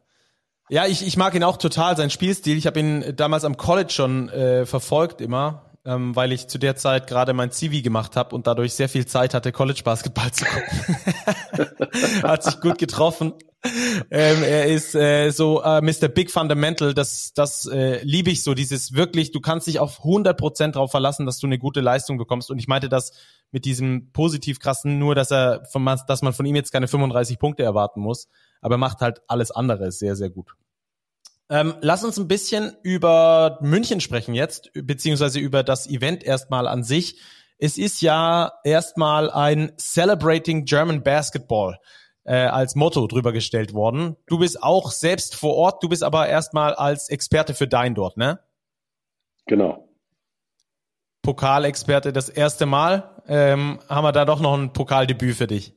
ja, 0.70 0.86
ich, 0.86 1.06
ich 1.06 1.18
mag 1.18 1.34
ihn 1.36 1.44
auch 1.44 1.58
total, 1.58 1.98
sein 1.98 2.10
Spielstil. 2.10 2.58
Ich 2.58 2.68
habe 2.68 2.80
ihn 2.80 3.16
damals 3.16 3.44
am 3.44 3.58
College 3.58 3.92
schon 3.92 4.30
äh, 4.30 4.66
verfolgt 4.66 5.20
immer, 5.20 5.64
ähm, 5.86 6.16
weil 6.16 6.32
ich 6.32 6.48
zu 6.48 6.60
der 6.60 6.76
Zeit 6.76 7.08
gerade 7.08 7.34
mein 7.34 7.52
CV 7.52 7.82
gemacht 7.84 8.16
habe 8.16 8.36
und 8.36 8.46
dadurch 8.46 8.74
sehr 8.74 8.88
viel 8.88 9.06
Zeit 9.06 9.34
hatte, 9.34 9.52
College 9.52 9.82
Basketball 9.84 10.32
zu 10.32 10.46
gucken. 10.46 12.24
Hat 12.24 12.44
sich 12.44 12.62
gut 12.62 12.78
getroffen. 12.78 13.34
Ähm, 13.64 14.44
er 14.44 14.68
ist 14.68 14.96
äh, 14.96 15.32
so 15.32 15.62
äh, 15.62 15.82
Mr. 15.82 16.08
Big 16.08 16.32
Fundamental, 16.32 16.94
das, 16.94 17.34
das 17.34 17.66
äh, 17.66 18.02
liebe 18.04 18.32
ich 18.32 18.42
so, 18.42 18.54
dieses 18.54 18.94
wirklich, 18.94 19.32
du 19.32 19.42
kannst 19.42 19.68
dich 19.68 19.80
auf 19.80 20.00
100% 20.00 20.72
darauf 20.72 20.92
verlassen, 20.92 21.26
dass 21.26 21.40
du 21.40 21.48
eine 21.48 21.60
gute 21.60 21.82
Leistung 21.82 22.18
bekommst. 22.18 22.50
Und 22.52 22.60
ich 22.60 22.70
meinte 22.70 22.88
das 22.88 23.12
mit 23.52 23.66
diesem 23.66 24.12
positiv 24.14 24.60
krassen, 24.60 24.98
nur 24.98 25.14
dass 25.14 25.32
er 25.32 25.66
von, 25.66 25.86
dass 26.08 26.22
man 26.22 26.34
von 26.34 26.46
ihm 26.46 26.56
jetzt 26.56 26.72
keine 26.72 26.88
35 26.88 27.38
Punkte 27.38 27.64
erwarten 27.64 28.00
muss, 28.00 28.30
aber 28.62 28.76
er 28.76 28.80
macht 28.80 29.02
halt 29.02 29.22
alles 29.28 29.52
andere 29.52 29.92
sehr, 29.92 30.16
sehr 30.16 30.30
gut. 30.30 30.54
Ähm, 31.50 31.74
lass 31.82 32.04
uns 32.04 32.18
ein 32.18 32.28
bisschen 32.28 32.78
über 32.84 33.58
München 33.62 34.00
sprechen 34.00 34.36
jetzt, 34.36 34.72
beziehungsweise 34.74 35.40
über 35.40 35.64
das 35.64 35.88
Event 35.88 36.24
erstmal 36.24 36.68
an 36.68 36.84
sich. 36.84 37.20
Es 37.58 37.78
ist 37.78 38.02
ja 38.02 38.54
erstmal 38.64 39.30
ein 39.30 39.74
Celebrating 39.78 40.64
German 40.64 41.04
Basketball 41.04 41.78
äh, 42.30 42.46
als 42.46 42.76
Motto 42.76 43.08
drüber 43.08 43.34
gestellt 43.34 43.74
worden. 43.74 44.16
Du 44.28 44.38
bist 44.38 44.62
auch 44.62 44.92
selbst 44.92 45.36
vor 45.36 45.56
Ort, 45.56 45.84
du 45.84 45.90
bist 45.90 46.04
aber 46.04 46.28
erstmal 46.30 46.76
als 46.76 47.10
Experte 47.10 47.56
für 47.56 47.68
dein 47.68 47.96
dort, 47.96 48.18
ne? 48.18 48.40
Genau. 49.48 49.90
Pokalexperte 51.24 52.14
das 52.14 52.30
erste 52.30 52.68
Mal. 52.68 53.24
Ähm, 53.28 53.80
haben 53.90 54.04
wir 54.04 54.12
da 54.12 54.26
doch 54.26 54.42
noch 54.42 54.56
ein 54.56 54.74
Pokaldebüt 54.74 55.36
für 55.36 55.48
dich? 55.48 55.76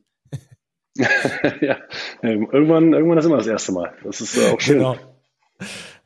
ja, 0.94 1.78
ähm, 2.22 2.48
irgendwann, 2.52 2.92
irgendwann 2.92 3.16
ist 3.16 3.24
immer 3.24 3.38
das 3.38 3.46
erste 3.46 3.72
Mal. 3.72 3.94
Das 4.04 4.20
ist 4.20 4.36
äh, 4.36 4.52
auch 4.52 4.60
schön. 4.60 4.78
Genau. 4.78 4.96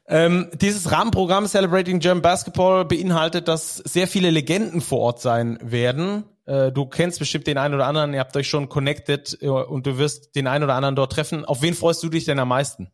Ähm, 0.07 0.49
dieses 0.55 0.93
Rahmenprogramm 0.93 1.47
Celebrating 1.47 1.99
German 1.99 2.23
Basketball 2.23 2.85
beinhaltet, 2.85 3.49
dass 3.49 3.79
sehr 3.79 4.07
viele 4.07 4.31
Legenden 4.31 4.81
vor 4.81 5.01
Ort 5.01 5.21
sein 5.21 5.59
werden. 5.61 6.25
Äh, 6.47 6.73
du 6.73 6.87
kennst 6.87 7.19
bestimmt 7.19 7.47
den 7.47 7.59
einen 7.59 7.75
oder 7.75 7.87
anderen, 7.87 8.15
ihr 8.15 8.21
habt 8.21 8.37
euch 8.37 8.49
schon 8.49 8.69
connected 8.69 9.39
äh, 9.41 9.49
und 9.49 9.87
du 9.87 9.99
wirst 9.99 10.35
den 10.35 10.47
einen 10.47 10.65
oder 10.65 10.75
anderen 10.75 10.97
dort 10.97 11.13
treffen. 11.13 11.45
Auf 11.45 11.63
wen 11.63 11.75
freust 11.75 12.03
du 12.03 12.09
dich 12.09 12.25
denn 12.25 12.39
am 12.39 12.49
meisten? 12.49 12.91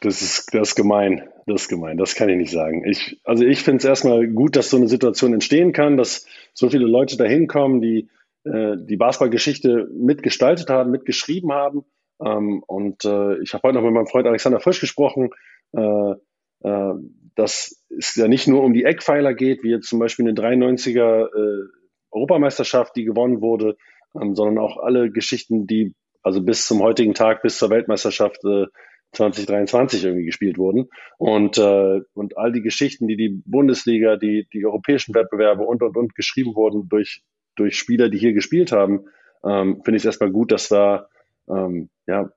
Das 0.00 0.22
ist, 0.22 0.54
das 0.54 0.70
ist 0.70 0.74
gemein. 0.76 1.28
Das 1.46 1.62
ist 1.62 1.68
gemein. 1.68 1.96
Das 1.96 2.14
kann 2.14 2.28
ich 2.28 2.36
nicht 2.36 2.52
sagen. 2.52 2.84
Ich, 2.84 3.20
also 3.24 3.44
ich 3.44 3.62
finde 3.62 3.78
es 3.78 3.84
erstmal 3.84 4.28
gut, 4.28 4.54
dass 4.54 4.70
so 4.70 4.76
eine 4.76 4.88
Situation 4.88 5.32
entstehen 5.32 5.72
kann, 5.72 5.96
dass 5.96 6.26
so 6.54 6.68
viele 6.70 6.86
Leute 6.86 7.16
da 7.16 7.24
hinkommen, 7.24 7.80
die 7.80 8.08
äh, 8.44 8.76
die 8.78 8.96
Basketballgeschichte 8.96 9.88
mitgestaltet 9.92 10.70
haben, 10.70 10.90
mitgeschrieben 10.90 11.52
haben 11.52 11.84
ähm, 12.24 12.62
und 12.66 13.04
äh, 13.04 13.40
ich 13.42 13.54
habe 13.54 13.62
heute 13.62 13.76
noch 13.76 13.84
mit 13.84 13.92
meinem 13.92 14.06
Freund 14.06 14.26
Alexander 14.26 14.60
Frisch 14.60 14.80
gesprochen, 14.80 15.30
äh, 15.72 16.12
äh, 16.60 16.94
dass 17.38 17.84
es 17.96 18.16
ja 18.16 18.26
nicht 18.26 18.48
nur 18.48 18.64
um 18.64 18.74
die 18.74 18.82
Eckpfeiler 18.82 19.32
geht, 19.32 19.62
wie 19.62 19.70
jetzt 19.70 19.88
zum 19.88 20.00
Beispiel 20.00 20.26
eine 20.26 20.34
93er 20.34 21.26
äh, 21.26 21.68
Europameisterschaft, 22.10 22.96
die 22.96 23.04
gewonnen 23.04 23.40
wurde, 23.40 23.76
ähm, 24.20 24.34
sondern 24.34 24.58
auch 24.58 24.76
alle 24.78 25.12
Geschichten, 25.12 25.68
die 25.68 25.94
also 26.20 26.42
bis 26.42 26.66
zum 26.66 26.82
heutigen 26.82 27.14
Tag, 27.14 27.42
bis 27.42 27.56
zur 27.56 27.70
Weltmeisterschaft 27.70 28.44
äh, 28.44 28.66
2023 29.12 30.04
irgendwie 30.04 30.24
gespielt 30.24 30.58
wurden. 30.58 30.88
Und, 31.16 31.58
äh, 31.58 32.00
und 32.12 32.36
all 32.36 32.50
die 32.50 32.60
Geschichten, 32.60 33.06
die 33.06 33.16
die 33.16 33.40
Bundesliga, 33.46 34.16
die, 34.16 34.48
die 34.52 34.66
europäischen 34.66 35.14
Wettbewerbe 35.14 35.62
und, 35.62 35.80
und, 35.80 35.96
und 35.96 36.16
geschrieben 36.16 36.56
wurden 36.56 36.88
durch, 36.88 37.22
durch 37.54 37.78
Spieler, 37.78 38.08
die 38.08 38.18
hier 38.18 38.32
gespielt 38.32 38.72
haben, 38.72 39.04
ähm, 39.44 39.76
finde 39.84 39.96
ich 39.96 40.02
es 40.02 40.06
erstmal 40.06 40.32
gut, 40.32 40.50
dass 40.50 40.68
da, 40.68 41.08
ähm, 41.48 41.88
ja, 42.08 42.32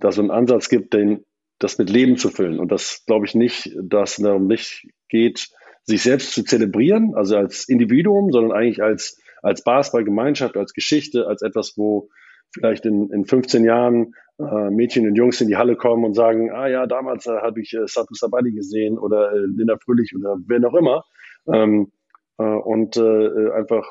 da 0.00 0.10
so 0.10 0.20
einen 0.20 0.32
Ansatz 0.32 0.68
gibt, 0.68 0.94
den, 0.94 1.24
das 1.60 1.78
mit 1.78 1.90
Leben 1.90 2.16
zu 2.16 2.30
füllen. 2.30 2.58
Und 2.58 2.72
das 2.72 3.04
glaube 3.06 3.26
ich 3.26 3.34
nicht, 3.36 3.70
dass 3.80 4.18
es 4.18 4.24
darum 4.24 4.48
nicht 4.48 4.88
geht, 5.08 5.48
sich 5.84 6.02
selbst 6.02 6.32
zu 6.32 6.42
zelebrieren, 6.42 7.14
also 7.14 7.36
als 7.36 7.68
Individuum, 7.68 8.32
sondern 8.32 8.52
eigentlich 8.52 8.82
als, 8.82 9.20
als 9.42 9.62
Basketballgemeinschaft, 9.62 10.56
als 10.56 10.72
Geschichte, 10.72 11.26
als 11.26 11.42
etwas, 11.42 11.74
wo 11.76 12.08
vielleicht 12.52 12.86
in, 12.86 13.10
in 13.10 13.24
15 13.24 13.64
Jahren 13.64 14.14
äh, 14.38 14.70
Mädchen 14.70 15.06
und 15.06 15.14
Jungs 15.14 15.40
in 15.40 15.48
die 15.48 15.56
Halle 15.56 15.76
kommen 15.76 16.04
und 16.04 16.14
sagen, 16.14 16.50
ah 16.50 16.66
ja, 16.66 16.86
damals 16.86 17.26
äh, 17.26 17.30
habe 17.30 17.60
ich 17.60 17.74
äh, 17.74 17.86
Satu 17.86 18.14
Sabadi 18.14 18.52
gesehen 18.52 18.98
oder 18.98 19.32
äh, 19.32 19.38
Linda 19.46 19.76
Fröhlich 19.84 20.14
oder 20.16 20.36
wer 20.46 20.60
noch 20.60 20.74
immer. 20.74 21.04
Ähm, 21.52 21.82
äh, 21.82 21.99
und 22.44 22.96
äh, 22.96 23.50
einfach 23.52 23.86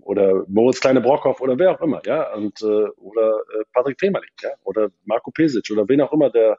oder 0.00 0.44
Moritz 0.48 0.80
Kleine 0.80 1.00
Brockhoff 1.00 1.40
oder 1.40 1.58
wer 1.58 1.72
auch 1.72 1.80
immer, 1.80 2.02
ja, 2.06 2.32
und 2.34 2.60
äh, 2.62 2.64
oder 2.64 3.40
äh, 3.54 3.64
Patrick 3.72 3.98
Tremerling, 3.98 4.30
ja, 4.42 4.50
oder 4.62 4.90
Marco 5.04 5.30
Pesic 5.30 5.70
oder 5.72 5.88
wen 5.88 6.00
auch 6.00 6.12
immer 6.12 6.30
der, 6.30 6.58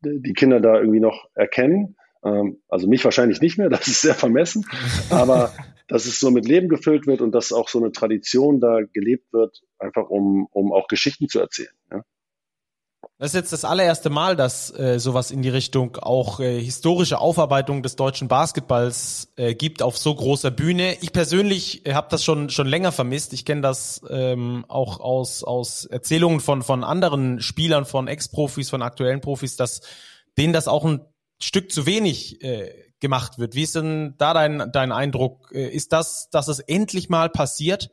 der 0.00 0.14
die 0.14 0.32
Kinder 0.32 0.60
da 0.60 0.76
irgendwie 0.78 1.00
noch 1.00 1.28
erkennen. 1.34 1.96
Ähm, 2.24 2.60
also 2.68 2.88
mich 2.88 3.04
wahrscheinlich 3.04 3.40
nicht 3.40 3.58
mehr, 3.58 3.68
das 3.70 3.86
ist 3.88 4.00
sehr 4.00 4.14
vermessen, 4.14 4.64
aber 5.10 5.52
dass 5.88 6.06
es 6.06 6.20
so 6.20 6.30
mit 6.30 6.46
Leben 6.46 6.68
gefüllt 6.68 7.06
wird 7.06 7.20
und 7.20 7.32
dass 7.32 7.52
auch 7.52 7.68
so 7.68 7.78
eine 7.78 7.92
Tradition 7.92 8.60
da 8.60 8.80
gelebt 8.92 9.32
wird, 9.32 9.62
einfach 9.78 10.08
um, 10.10 10.46
um 10.50 10.72
auch 10.72 10.88
Geschichten 10.88 11.28
zu 11.28 11.40
erzählen. 11.40 11.72
Ja. 11.90 12.02
Das 13.20 13.30
ist 13.30 13.34
jetzt 13.34 13.52
das 13.52 13.64
allererste 13.64 14.10
Mal, 14.10 14.36
dass 14.36 14.70
äh, 14.78 15.00
sowas 15.00 15.32
in 15.32 15.42
die 15.42 15.48
Richtung 15.48 15.96
auch 15.96 16.38
äh, 16.38 16.62
historische 16.62 17.18
Aufarbeitung 17.18 17.82
des 17.82 17.96
deutschen 17.96 18.28
Basketballs 18.28 19.32
äh, 19.34 19.56
gibt 19.56 19.82
auf 19.82 19.98
so 19.98 20.14
großer 20.14 20.52
Bühne. 20.52 20.96
Ich 21.00 21.12
persönlich 21.12 21.84
äh, 21.84 21.94
habe 21.94 22.06
das 22.10 22.22
schon 22.22 22.48
schon 22.48 22.68
länger 22.68 22.92
vermisst. 22.92 23.32
Ich 23.32 23.44
kenne 23.44 23.60
das 23.60 24.02
ähm, 24.08 24.64
auch 24.68 25.00
aus 25.00 25.42
aus 25.42 25.84
Erzählungen 25.84 26.38
von 26.38 26.62
von 26.62 26.84
anderen 26.84 27.40
Spielern, 27.40 27.86
von 27.86 28.06
Ex-Profis, 28.06 28.70
von 28.70 28.82
aktuellen 28.82 29.20
Profis, 29.20 29.56
dass 29.56 29.80
denen 30.36 30.52
das 30.52 30.68
auch 30.68 30.84
ein 30.84 31.00
Stück 31.40 31.72
zu 31.72 31.86
wenig 31.86 32.40
äh, 32.44 32.72
gemacht 33.00 33.40
wird. 33.40 33.56
Wie 33.56 33.64
ist 33.64 33.74
denn 33.74 34.14
da 34.18 34.32
dein 34.32 34.70
dein 34.70 34.92
Eindruck? 34.92 35.50
Äh, 35.52 35.70
ist 35.70 35.92
das, 35.92 36.30
dass 36.30 36.46
es 36.46 36.60
endlich 36.60 37.08
mal 37.08 37.30
passiert? 37.30 37.90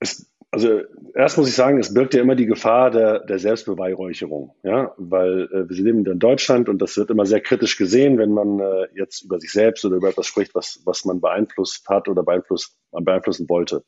Es 0.00 0.24
also 0.50 0.80
erst 1.14 1.36
muss 1.36 1.48
ich 1.48 1.54
sagen, 1.54 1.78
es 1.78 1.92
birgt 1.92 2.14
ja 2.14 2.22
immer 2.22 2.34
die 2.34 2.46
Gefahr 2.46 2.90
der, 2.90 3.20
der 3.20 3.38
Selbstbeweihräucherung, 3.38 4.54
ja, 4.62 4.94
weil 4.96 5.42
äh, 5.52 5.68
wir 5.68 5.84
leben 5.84 6.06
in 6.06 6.18
Deutschland 6.18 6.68
und 6.68 6.80
das 6.80 6.96
wird 6.96 7.10
immer 7.10 7.26
sehr 7.26 7.40
kritisch 7.40 7.76
gesehen, 7.76 8.18
wenn 8.18 8.32
man 8.32 8.58
äh, 8.58 8.88
jetzt 8.94 9.24
über 9.24 9.38
sich 9.40 9.52
selbst 9.52 9.84
oder 9.84 9.96
über 9.96 10.08
etwas 10.08 10.26
spricht, 10.26 10.54
was, 10.54 10.80
was 10.86 11.04
man 11.04 11.20
beeinflusst 11.20 11.86
hat 11.88 12.08
oder 12.08 12.22
beeinflusst, 12.22 12.76
beeinflussen 12.92 13.48
wollte. 13.48 13.84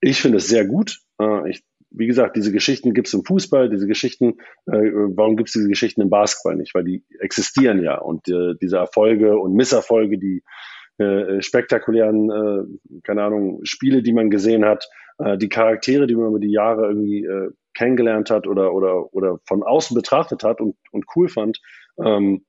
Ich 0.00 0.20
finde 0.20 0.38
es 0.38 0.48
sehr 0.48 0.66
gut. 0.66 0.98
Äh, 1.20 1.50
ich, 1.50 1.62
wie 1.90 2.08
gesagt, 2.08 2.34
diese 2.36 2.50
Geschichten 2.50 2.94
gibt 2.94 3.06
es 3.06 3.14
im 3.14 3.24
Fußball, 3.24 3.70
diese 3.70 3.86
Geschichten, 3.86 4.38
äh, 4.66 4.90
warum 5.14 5.36
gibt 5.36 5.50
es 5.50 5.52
diese 5.52 5.68
Geschichten 5.68 6.00
im 6.00 6.10
Basketball 6.10 6.56
nicht? 6.56 6.74
Weil 6.74 6.84
die 6.84 7.04
existieren 7.20 7.80
ja 7.80 7.98
und 7.98 8.28
äh, 8.28 8.54
diese 8.60 8.78
Erfolge 8.78 9.38
und 9.38 9.54
Misserfolge, 9.54 10.18
die 10.18 10.42
äh, 10.98 11.40
spektakulären, 11.42 12.30
äh, 12.30 13.00
keine 13.04 13.22
Ahnung, 13.22 13.60
Spiele, 13.62 14.02
die 14.02 14.12
man 14.12 14.30
gesehen 14.30 14.64
hat, 14.64 14.88
äh, 15.18 15.36
die 15.38 15.48
Charaktere, 15.48 16.06
die 16.06 16.14
man 16.14 16.28
über 16.28 16.40
die 16.40 16.52
Jahre 16.52 16.86
irgendwie 16.86 17.24
äh, 17.24 17.50
kennengelernt 17.74 18.30
hat 18.30 18.46
oder, 18.46 18.74
oder, 18.74 19.14
oder 19.14 19.38
von 19.46 19.62
außen 19.62 19.94
betrachtet 19.94 20.44
hat 20.44 20.60
und, 20.60 20.76
und 20.90 21.04
cool 21.16 21.28
fand, 21.28 21.60
ähm, 21.98 22.44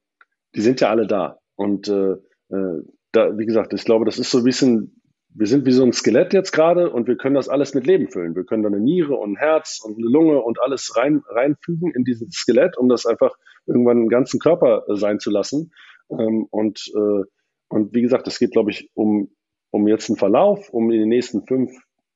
die 0.55 0.62
sind 0.62 0.82
ja 0.82 0.89
alle 0.89 1.08
da. 1.08 1.39
Und 1.55 1.88
äh, 1.88 2.13
äh, 2.50 2.82
da, 3.12 3.38
wie 3.38 3.46
gesagt, 3.46 3.74
ich 3.74 3.86
glaube, 3.86 4.05
das 4.05 4.20
ist 4.20 4.32
so 4.32 4.39
ein 4.39 4.43
bisschen, 4.43 5.01
wir 5.29 5.48
sind 5.48 5.65
wie 5.65 5.72
so 5.72 5.84
ein 5.84 5.93
Skelett 5.93 6.34
jetzt 6.34 6.51
gerade 6.51 6.89
und 6.89 7.08
wir 7.08 7.15
können 7.15 7.36
das 7.36 7.50
alles 7.50 7.74
mit 7.74 7.88
Leben 7.88 8.10
füllen. 8.10 8.36
Wir 8.36 8.43
können 8.43 8.63
da 8.63 8.70
eine 8.70 8.79
Niere 8.79 9.15
und 9.15 9.34
ein 9.34 9.38
Herz 9.38 9.79
und 9.84 9.98
eine 9.98 10.08
Lunge 10.08 10.41
und 10.41 10.62
alles 10.62 10.96
rein, 10.96 11.22
reinfügen 11.27 11.91
in 11.91 12.03
dieses 12.03 12.29
Skelett, 12.32 12.77
um 12.77 12.89
das 12.89 13.05
einfach 13.05 13.36
irgendwann 13.65 13.98
einen 13.98 14.10
ganzen 14.10 14.39
Körper 14.39 14.84
äh, 14.88 14.96
sein 14.96 15.20
zu 15.20 15.32
lassen. 15.32 15.72
Ähm, 16.10 16.48
und, 16.50 16.91
äh, 16.96 17.24
und 17.70 17.93
wie 17.93 18.01
gesagt, 18.01 18.27
es 18.27 18.39
geht, 18.39 18.51
glaube 18.51 18.72
ich, 18.72 18.89
um, 18.93 19.29
um 19.72 19.88
jetzt 19.88 20.10
einen 20.10 20.17
Verlauf, 20.17 20.70
um 20.70 20.91
in 20.91 21.00
den 21.00 21.10
nächsten 21.10 21.46
fünf, 21.46 21.72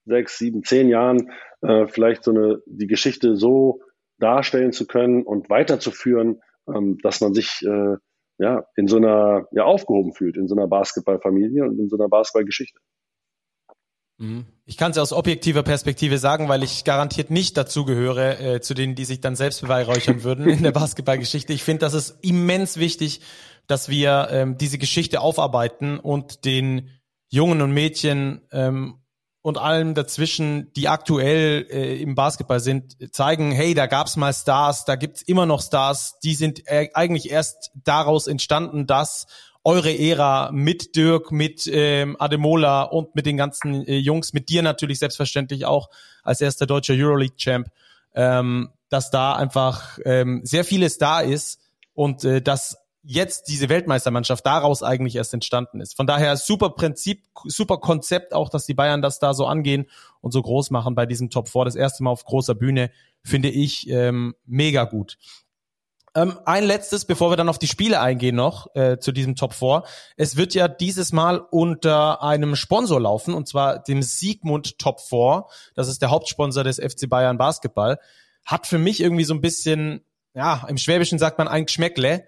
sechs, 0.08 0.38
sieben, 0.38 0.64
zehn 0.64 0.90
Jahren 0.90 1.32
äh, 1.62 1.88
vielleicht 1.88 2.24
so 2.24 2.32
eine 2.32 2.62
die 2.66 2.88
Geschichte 2.88 3.36
so 3.36 3.82
darstellen 4.20 4.72
zu 4.72 4.88
können 4.88 5.24
und 5.24 5.50
weiterzuführen, 5.50 6.42
ähm, 6.68 6.98
dass 7.04 7.22
man 7.22 7.34
sich 7.34 7.62
äh, 7.64 7.96
ja 8.40 8.66
in 8.76 8.88
so 8.88 8.98
einer 8.98 9.48
ja 9.52 9.64
aufgehoben 9.64 10.14
fühlt 10.14 10.38
in 10.38 10.48
so 10.48 10.56
einer 10.56 10.68
Basketballfamilie 10.68 11.64
und 11.64 11.80
in 11.80 11.90
so 11.90 11.98
einer 11.98 12.10
Basketballgeschichte. 12.10 12.80
Mhm. 14.18 14.46
Ich 14.66 14.78
kann 14.78 14.92
es 14.92 14.98
aus 14.98 15.14
objektiver 15.14 15.64
Perspektive 15.64 16.18
sagen, 16.18 16.50
weil 16.50 16.64
ich 16.64 16.84
garantiert 16.84 17.30
nicht 17.30 17.56
dazugehöre 17.56 18.40
äh, 18.40 18.62
zu 18.62 18.74
denen, 18.74 18.96
die 18.96 19.06
sich 19.06 19.22
dann 19.22 19.36
selbst 19.36 19.62
beweihräuchern 19.62 20.24
würden 20.24 20.50
in 20.50 20.64
der 20.64 20.72
Basketballgeschichte. 20.72 21.54
Ich 21.54 21.64
finde, 21.64 21.82
das 21.82 21.94
ist 21.94 22.18
immens 22.22 22.78
wichtig, 22.78 23.22
dass 23.68 23.90
wir 23.90 24.30
ähm, 24.32 24.58
diese 24.58 24.78
Geschichte 24.78 25.22
aufarbeiten 25.22 26.00
und 26.00 26.46
den 26.46 26.90
Jungen 27.30 27.62
und 27.62 27.74
Mädchen 27.74 28.42
ähm, 28.52 28.96
und 29.48 29.58
allem 29.58 29.94
dazwischen, 29.94 30.74
die 30.74 30.90
aktuell 30.90 31.66
äh, 31.72 32.02
im 32.02 32.16
Basketball 32.16 32.60
sind, 32.60 32.98
zeigen, 33.14 33.54
hey, 33.54 33.74
da 33.74 33.86
gab's 33.86 34.18
mal 34.18 34.34
Stars, 34.34 34.84
da 34.84 34.98
gibt's 34.98 35.22
immer 35.22 35.46
noch 35.46 35.62
Stars, 35.62 36.20
die 36.22 36.36
sind 36.36 36.68
äh, 36.68 36.90
eigentlich 36.94 37.32
erst 37.32 37.72
daraus 37.74 38.28
entstanden, 38.28 38.88
dass 38.88 39.26
eure 39.64 39.98
Ära 39.98 40.52
mit 40.52 40.98
Dirk, 40.98 41.32
mit 41.32 41.66
ähm, 41.72 42.18
Ademola 42.20 42.84
und 42.84 43.16
mit 43.16 43.26
den 43.26 43.38
ganzen 43.38 43.88
äh, 43.88 43.96
Jungs, 43.96 44.34
mit 44.34 44.50
dir 44.50 44.64
natürlich 44.64 45.00
selbstverständlich 45.00 45.64
auch 45.64 45.92
als 46.24 46.42
erster 46.42 46.66
deutscher 46.66 46.96
Euroleague-Champ, 46.96 47.70
ähm, 48.16 48.72
dass 48.90 49.12
da 49.12 49.32
einfach 49.32 49.98
ähm, 50.04 50.42
sehr 50.44 50.66
vieles 50.66 50.98
da 50.98 51.22
ist 51.22 51.62
und 51.94 52.26
äh, 52.26 52.42
dass 52.42 52.76
jetzt 53.10 53.48
diese 53.48 53.70
Weltmeistermannschaft 53.70 54.46
daraus 54.46 54.84
eigentlich 54.84 55.16
erst 55.16 55.34
entstanden 55.34 55.80
ist. 55.80 55.96
Von 55.96 56.08
daher 56.08 56.36
super 56.36 56.72
Prinzip, 56.72 57.24
super 57.46 57.78
Konzept 57.78 58.34
auch, 58.34 58.50
dass 58.50 58.66
die 58.66 58.74
Bayern 58.74 59.02
das 59.02 59.20
da 59.20 59.34
so 59.34 59.46
angehen 59.46 59.86
und 60.20 60.32
so 60.32 60.42
groß 60.42 60.72
machen 60.72 60.94
bei 60.94 61.06
diesem 61.06 61.30
Top 61.30 61.48
4. 61.48 61.64
Das 61.64 61.76
erste 61.76 62.04
Mal 62.04 62.12
auf 62.12 62.26
großer 62.26 62.54
Bühne 62.54 62.92
finde 63.24 63.50
ich 63.50 63.90
ähm, 63.90 64.36
mega 64.46 64.84
gut. 64.84 65.18
Ähm, 66.16 66.38
ein 66.44 66.66
letztes, 66.66 67.06
bevor 67.06 67.32
wir 67.32 67.38
dann 67.38 67.48
auf 67.48 67.60
die 67.60 67.68
Spiele 67.68 68.02
eingehen 68.02 68.36
noch 68.36 68.76
äh, 68.76 69.00
zu 69.00 69.14
diesem 69.14 69.38
Top 69.38 69.54
4. 69.54 69.84
Es 70.18 70.36
wird 70.36 70.54
ja 70.54 70.68
dieses 70.68 71.14
Mal 71.14 71.38
unter 71.38 72.22
einem 72.22 72.58
Sponsor 72.58 73.00
laufen 73.00 73.34
und 73.34 73.48
zwar 73.48 73.82
dem 73.82 74.02
Siegmund 74.02 74.80
Top 74.80 75.00
4. 75.00 75.46
Das 75.76 75.88
ist 75.88 76.02
der 76.02 76.10
Hauptsponsor 76.10 76.66
des 76.66 76.78
FC 76.78 77.08
Bayern 77.08 77.38
Basketball. 77.38 78.00
Hat 78.44 78.68
für 78.68 78.80
mich 78.80 79.00
irgendwie 79.00 79.24
so 79.24 79.34
ein 79.34 79.42
bisschen, 79.42 80.04
ja, 80.34 80.66
im 80.68 80.78
Schwäbischen 80.78 81.20
sagt 81.20 81.38
man 81.38 81.48
ein 81.48 81.68
Geschmäckle 81.68 82.26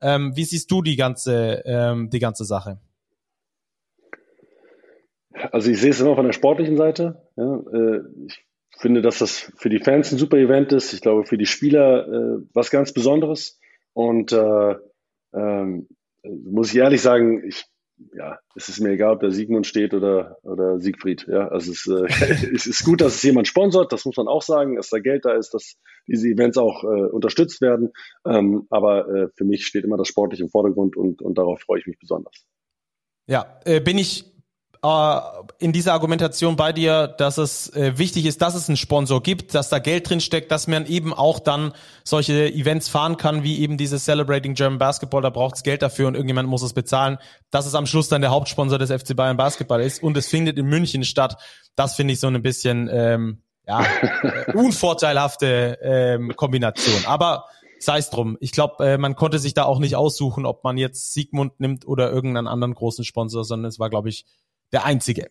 ähm, 0.00 0.36
wie 0.36 0.44
siehst 0.44 0.70
du 0.70 0.82
die 0.82 0.96
ganze, 0.96 1.62
ähm, 1.64 2.10
die 2.10 2.18
ganze 2.18 2.44
Sache? 2.44 2.78
Also 5.52 5.70
ich 5.70 5.80
sehe 5.80 5.90
es 5.90 6.00
immer 6.00 6.16
von 6.16 6.26
der 6.26 6.32
sportlichen 6.32 6.76
Seite. 6.76 7.22
Ja, 7.36 7.56
äh, 7.72 8.00
ich 8.26 8.44
finde, 8.78 9.02
dass 9.02 9.18
das 9.18 9.52
für 9.56 9.68
die 9.68 9.80
Fans 9.80 10.12
ein 10.12 10.18
super 10.18 10.36
Event 10.36 10.72
ist. 10.72 10.92
Ich 10.92 11.00
glaube, 11.00 11.24
für 11.24 11.38
die 11.38 11.46
Spieler 11.46 12.06
äh, 12.06 12.42
was 12.52 12.70
ganz 12.70 12.92
Besonderes. 12.92 13.58
Und 13.92 14.32
äh, 14.32 14.74
ähm, 15.34 15.88
muss 16.22 16.70
ich 16.70 16.76
ehrlich 16.76 17.02
sagen, 17.02 17.44
ich 17.46 17.64
ja, 18.14 18.38
es 18.54 18.68
ist 18.68 18.80
mir 18.80 18.90
egal, 18.90 19.14
ob 19.14 19.20
der 19.20 19.30
Siegmund 19.30 19.66
steht 19.66 19.94
oder, 19.94 20.38
oder 20.42 20.78
Siegfried. 20.78 21.26
Ja, 21.28 21.48
also 21.48 21.72
es, 21.72 21.86
äh, 21.86 22.06
es 22.54 22.66
ist 22.66 22.84
gut, 22.84 23.00
dass 23.00 23.16
es 23.16 23.22
jemand 23.22 23.48
sponsort, 23.48 23.92
das 23.92 24.04
muss 24.04 24.16
man 24.16 24.28
auch 24.28 24.42
sagen, 24.42 24.76
dass 24.76 24.90
da 24.90 24.98
Geld 24.98 25.24
da 25.24 25.32
ist, 25.32 25.54
dass 25.54 25.76
diese 26.06 26.28
Events 26.28 26.58
auch 26.58 26.84
äh, 26.84 26.86
unterstützt 26.86 27.60
werden. 27.60 27.92
Ähm, 28.26 28.66
aber 28.70 29.08
äh, 29.08 29.28
für 29.34 29.44
mich 29.44 29.66
steht 29.66 29.84
immer 29.84 29.96
das 29.96 30.08
Sportliche 30.08 30.44
im 30.44 30.50
Vordergrund 30.50 30.96
und, 30.96 31.22
und 31.22 31.38
darauf 31.38 31.60
freue 31.60 31.80
ich 31.80 31.86
mich 31.86 31.98
besonders. 31.98 32.46
Ja, 33.26 33.60
äh, 33.64 33.80
bin 33.80 33.98
ich 33.98 34.37
äh, 34.82 35.20
in 35.58 35.72
dieser 35.72 35.92
Argumentation 35.92 36.56
bei 36.56 36.72
dir, 36.72 37.08
dass 37.08 37.38
es 37.38 37.72
äh, 37.74 37.98
wichtig 37.98 38.26
ist, 38.26 38.42
dass 38.42 38.54
es 38.54 38.68
einen 38.68 38.76
Sponsor 38.76 39.22
gibt, 39.22 39.54
dass 39.54 39.68
da 39.68 39.78
Geld 39.78 40.08
drin 40.08 40.20
steckt, 40.20 40.52
dass 40.52 40.66
man 40.66 40.86
eben 40.86 41.12
auch 41.12 41.40
dann 41.40 41.72
solche 42.04 42.52
Events 42.52 42.88
fahren 42.88 43.16
kann, 43.16 43.42
wie 43.42 43.58
eben 43.58 43.76
dieses 43.76 44.04
Celebrating 44.04 44.54
German 44.54 44.78
Basketball, 44.78 45.22
da 45.22 45.30
braucht 45.30 45.56
es 45.56 45.62
Geld 45.62 45.82
dafür 45.82 46.08
und 46.08 46.14
irgendjemand 46.14 46.48
muss 46.48 46.62
es 46.62 46.72
bezahlen, 46.72 47.18
dass 47.50 47.66
es 47.66 47.74
am 47.74 47.86
Schluss 47.86 48.08
dann 48.08 48.20
der 48.20 48.30
Hauptsponsor 48.30 48.78
des 48.78 48.90
FC 48.90 49.16
Bayern 49.16 49.36
Basketball 49.36 49.80
ist 49.80 50.02
und 50.02 50.16
es 50.16 50.28
findet 50.28 50.58
in 50.58 50.66
München 50.66 51.04
statt. 51.04 51.36
Das 51.74 51.94
finde 51.94 52.14
ich 52.14 52.20
so 52.20 52.28
ein 52.28 52.42
bisschen 52.42 52.88
ähm, 52.92 53.42
ja, 53.66 53.84
unvorteilhafte 54.54 55.78
ähm, 55.82 56.34
Kombination. 56.36 57.04
Aber 57.06 57.44
sei 57.80 57.98
es 57.98 58.10
drum. 58.10 58.36
Ich 58.40 58.52
glaube, 58.52 58.84
äh, 58.86 58.98
man 58.98 59.14
konnte 59.14 59.38
sich 59.38 59.54
da 59.54 59.64
auch 59.64 59.78
nicht 59.78 59.96
aussuchen, 59.96 60.46
ob 60.46 60.64
man 60.64 60.76
jetzt 60.76 61.12
Siegmund 61.12 61.60
nimmt 61.60 61.86
oder 61.86 62.10
irgendeinen 62.10 62.48
anderen 62.48 62.74
großen 62.74 63.04
Sponsor, 63.04 63.44
sondern 63.44 63.68
es 63.68 63.78
war, 63.78 63.90
glaube 63.90 64.08
ich, 64.08 64.24
der 64.72 64.84
einzige. 64.84 65.30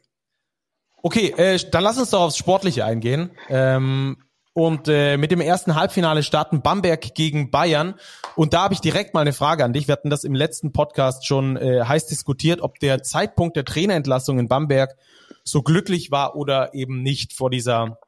Okay, 1.03 1.34
äh, 1.38 1.60
dann 1.72 1.84
lass 1.84 1.98
uns 1.98 2.10
doch 2.10 2.22
aufs 2.22 2.38
Sportliche 2.38 2.86
eingehen. 2.86 3.32
Ähm, 3.50 4.17
und 4.53 4.88
äh, 4.88 5.17
mit 5.17 5.29
dem 5.29 5.39
ersten 5.39 5.75
Halbfinale 5.75 6.24
starten 6.24 6.63
Bamberg 6.63 7.13
gegen 7.13 7.51
Bayern. 7.51 7.94
Und 8.36 8.53
da 8.53 8.63
habe 8.63 8.74
ich 8.74 8.82
direkt 8.82 9.13
mal 9.13 9.22
eine 9.22 9.34
Frage 9.34 9.63
an 9.63 9.72
dich. 9.72 9.88
Wir 9.88 9.94
hatten 9.94 10.10
das 10.10 10.24
im 10.24 10.34
letzten 10.34 10.74
Podcast 10.74 11.27
schon 11.27 11.58
äh, 11.58 11.84
heiß 11.84 12.08
diskutiert, 12.08 12.62
ob 12.62 12.79
der 12.79 13.03
Zeitpunkt 13.03 13.56
der 13.56 13.65
Trainerentlassung 13.65 14.39
in 14.39 14.48
Bamberg 14.48 14.96
so 15.44 15.62
glücklich 15.62 16.10
war 16.10 16.36
oder 16.36 16.74
eben 16.74 17.03
nicht 17.03 17.34
vor 17.34 17.51
dieser 17.51 18.00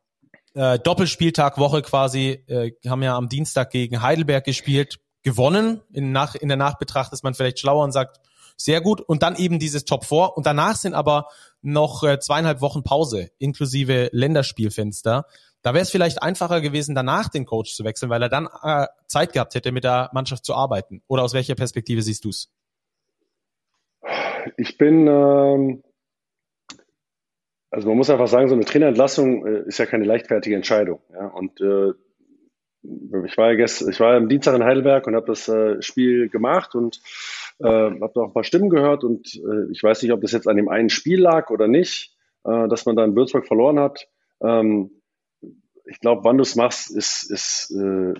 äh, 0.55 0.79
Doppelspieltagwoche 0.79 1.83
quasi, 1.83 2.43
äh, 2.47 2.71
haben 2.87 3.03
ja 3.03 3.15
am 3.15 3.29
Dienstag 3.29 3.69
gegen 3.69 4.01
Heidelberg 4.01 4.43
gespielt, 4.43 4.97
gewonnen. 5.21 5.81
In, 5.93 6.11
nach, 6.11 6.33
in 6.33 6.47
der 6.47 6.57
Nachbetracht 6.57 7.13
ist 7.13 7.23
man 7.23 7.35
vielleicht 7.35 7.59
schlauer 7.59 7.83
und 7.83 7.91
sagt, 7.91 8.19
sehr 8.61 8.81
gut. 8.81 9.01
Und 9.01 9.23
dann 9.23 9.35
eben 9.35 9.57
dieses 9.57 9.85
Top 9.85 10.05
4. 10.05 10.35
Und 10.35 10.45
danach 10.45 10.75
sind 10.75 10.93
aber 10.93 11.27
noch 11.61 12.03
äh, 12.03 12.19
zweieinhalb 12.19 12.61
Wochen 12.61 12.83
Pause, 12.83 13.29
inklusive 13.39 14.09
Länderspielfenster. 14.11 15.25
Da 15.61 15.73
wäre 15.73 15.81
es 15.81 15.89
vielleicht 15.89 16.21
einfacher 16.21 16.61
gewesen, 16.61 16.95
danach 16.95 17.29
den 17.29 17.45
Coach 17.45 17.73
zu 17.73 17.83
wechseln, 17.83 18.09
weil 18.09 18.21
er 18.21 18.29
dann 18.29 18.47
äh, 18.63 18.87
Zeit 19.07 19.33
gehabt 19.33 19.55
hätte, 19.55 19.71
mit 19.71 19.83
der 19.83 20.09
Mannschaft 20.13 20.45
zu 20.45 20.53
arbeiten. 20.53 21.01
Oder 21.07 21.23
aus 21.23 21.33
welcher 21.33 21.55
Perspektive 21.55 22.01
siehst 22.01 22.23
du 22.25 22.29
es? 22.29 22.49
Ich 24.57 24.77
bin, 24.77 25.07
ähm, 25.07 25.83
also 27.71 27.87
man 27.87 27.97
muss 27.97 28.09
einfach 28.09 28.27
sagen, 28.27 28.47
so 28.47 28.55
eine 28.55 28.65
Trainerentlassung 28.65 29.45
äh, 29.45 29.63
ist 29.67 29.79
ja 29.79 29.85
keine 29.85 30.05
leichtfertige 30.05 30.55
Entscheidung. 30.55 31.01
Ja? 31.11 31.27
Und 31.27 31.59
äh, 31.59 31.91
ich 32.81 33.37
war 33.37 33.49
ja 33.49 33.55
gestern, 33.55 33.89
ich 33.89 33.99
war 33.99 34.15
am 34.15 34.29
Dienstag 34.29 34.55
in 34.55 34.63
Heidelberg 34.63 35.05
und 35.07 35.15
habe 35.15 35.27
das 35.27 35.49
äh, 35.49 35.81
Spiel 35.81 36.29
gemacht 36.29 36.75
und 36.75 37.01
äh, 37.59 37.67
habe 37.67 38.11
da 38.13 38.21
auch 38.21 38.27
ein 38.27 38.33
paar 38.33 38.43
Stimmen 38.43 38.69
gehört 38.69 39.03
und 39.03 39.35
äh, 39.35 39.71
ich 39.71 39.83
weiß 39.83 40.01
nicht, 40.01 40.11
ob 40.11 40.21
das 40.21 40.31
jetzt 40.31 40.47
an 40.47 40.57
dem 40.57 40.69
einen 40.69 40.89
Spiel 40.89 41.21
lag 41.21 41.49
oder 41.49 41.67
nicht, 41.67 42.15
äh, 42.45 42.67
dass 42.67 42.85
man 42.85 42.95
da 42.95 43.03
in 43.03 43.15
Würzburg 43.15 43.45
verloren 43.45 43.79
hat. 43.79 44.07
Ähm, 44.41 45.01
ich 45.85 45.99
glaube, 45.99 46.23
wann 46.23 46.37
du 46.37 46.43
es 46.43 46.55
machst, 46.55 46.95
ist, 46.95 47.29
ist 47.29 47.71
äh, 47.71 48.13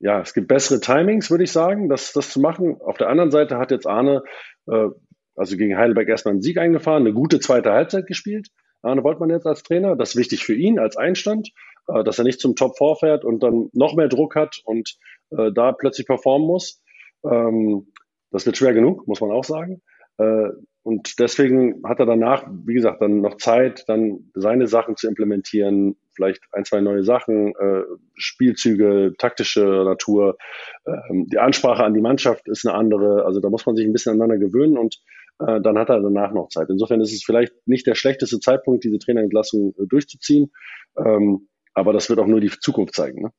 ja, 0.00 0.20
es 0.20 0.34
gibt 0.34 0.48
bessere 0.48 0.80
Timings, 0.80 1.30
würde 1.30 1.44
ich 1.44 1.52
sagen, 1.52 1.88
das, 1.88 2.12
das 2.12 2.30
zu 2.30 2.40
machen. 2.40 2.80
Auf 2.80 2.98
der 2.98 3.08
anderen 3.08 3.30
Seite 3.30 3.56
hat 3.56 3.70
jetzt 3.70 3.86
Arne, 3.86 4.24
äh, 4.66 4.88
also 5.36 5.56
gegen 5.56 5.78
Heidelberg 5.78 6.08
erstmal 6.08 6.32
einen 6.32 6.42
Sieg 6.42 6.58
eingefahren, 6.58 7.04
eine 7.04 7.14
gute 7.14 7.38
zweite 7.38 7.70
Halbzeit 7.70 8.06
gespielt. 8.06 8.48
Arne 8.82 9.04
Woltmann 9.04 9.30
jetzt 9.30 9.46
als 9.46 9.62
Trainer, 9.62 9.94
das 9.94 10.10
ist 10.10 10.16
wichtig 10.16 10.44
für 10.44 10.54
ihn 10.54 10.80
als 10.80 10.96
Einstand, 10.96 11.50
äh, 11.86 12.02
dass 12.02 12.18
er 12.18 12.24
nicht 12.24 12.40
zum 12.40 12.56
Top 12.56 12.76
4 12.76 12.96
fährt 12.96 13.24
und 13.24 13.44
dann 13.44 13.70
noch 13.72 13.94
mehr 13.94 14.08
Druck 14.08 14.34
hat 14.34 14.60
und 14.64 14.96
äh, 15.30 15.52
da 15.52 15.70
plötzlich 15.70 16.06
performen 16.08 16.48
muss. 16.48 16.82
Ähm, 17.24 17.91
das 18.32 18.46
wird 18.46 18.56
schwer 18.56 18.74
genug, 18.74 19.06
muss 19.06 19.20
man 19.20 19.30
auch 19.30 19.44
sagen. 19.44 19.82
Äh, 20.18 20.48
und 20.84 21.20
deswegen 21.20 21.82
hat 21.84 22.00
er 22.00 22.06
danach, 22.06 22.44
wie 22.64 22.74
gesagt, 22.74 23.00
dann 23.00 23.20
noch 23.20 23.36
Zeit, 23.36 23.84
dann 23.86 24.30
seine 24.34 24.66
Sachen 24.66 24.96
zu 24.96 25.06
implementieren, 25.06 25.96
vielleicht 26.14 26.42
ein, 26.50 26.64
zwei 26.64 26.80
neue 26.80 27.04
Sachen, 27.04 27.54
äh, 27.54 27.82
Spielzüge, 28.14 29.14
taktische 29.16 29.64
Natur. 29.64 30.36
Ähm, 30.84 31.28
die 31.30 31.38
Ansprache 31.38 31.84
an 31.84 31.94
die 31.94 32.00
Mannschaft 32.00 32.48
ist 32.48 32.66
eine 32.66 32.76
andere. 32.76 33.24
Also 33.24 33.40
da 33.40 33.48
muss 33.48 33.64
man 33.64 33.76
sich 33.76 33.86
ein 33.86 33.92
bisschen 33.92 34.12
aneinander 34.12 34.38
gewöhnen 34.38 34.76
und 34.76 34.98
äh, 35.38 35.60
dann 35.60 35.78
hat 35.78 35.88
er 35.88 36.00
danach 36.00 36.32
noch 36.32 36.48
Zeit. 36.48 36.68
Insofern 36.68 37.00
ist 37.00 37.12
es 37.12 37.22
vielleicht 37.22 37.52
nicht 37.66 37.86
der 37.86 37.94
schlechteste 37.94 38.40
Zeitpunkt, 38.40 38.82
diese 38.82 38.98
Trainerentlassung 38.98 39.74
durchzuziehen. 39.88 40.50
Ähm, 40.96 41.48
aber 41.74 41.92
das 41.92 42.08
wird 42.10 42.18
auch 42.18 42.26
nur 42.26 42.40
die 42.40 42.50
Zukunft 42.50 42.94
zeigen. 42.94 43.22
Ne? 43.22 43.30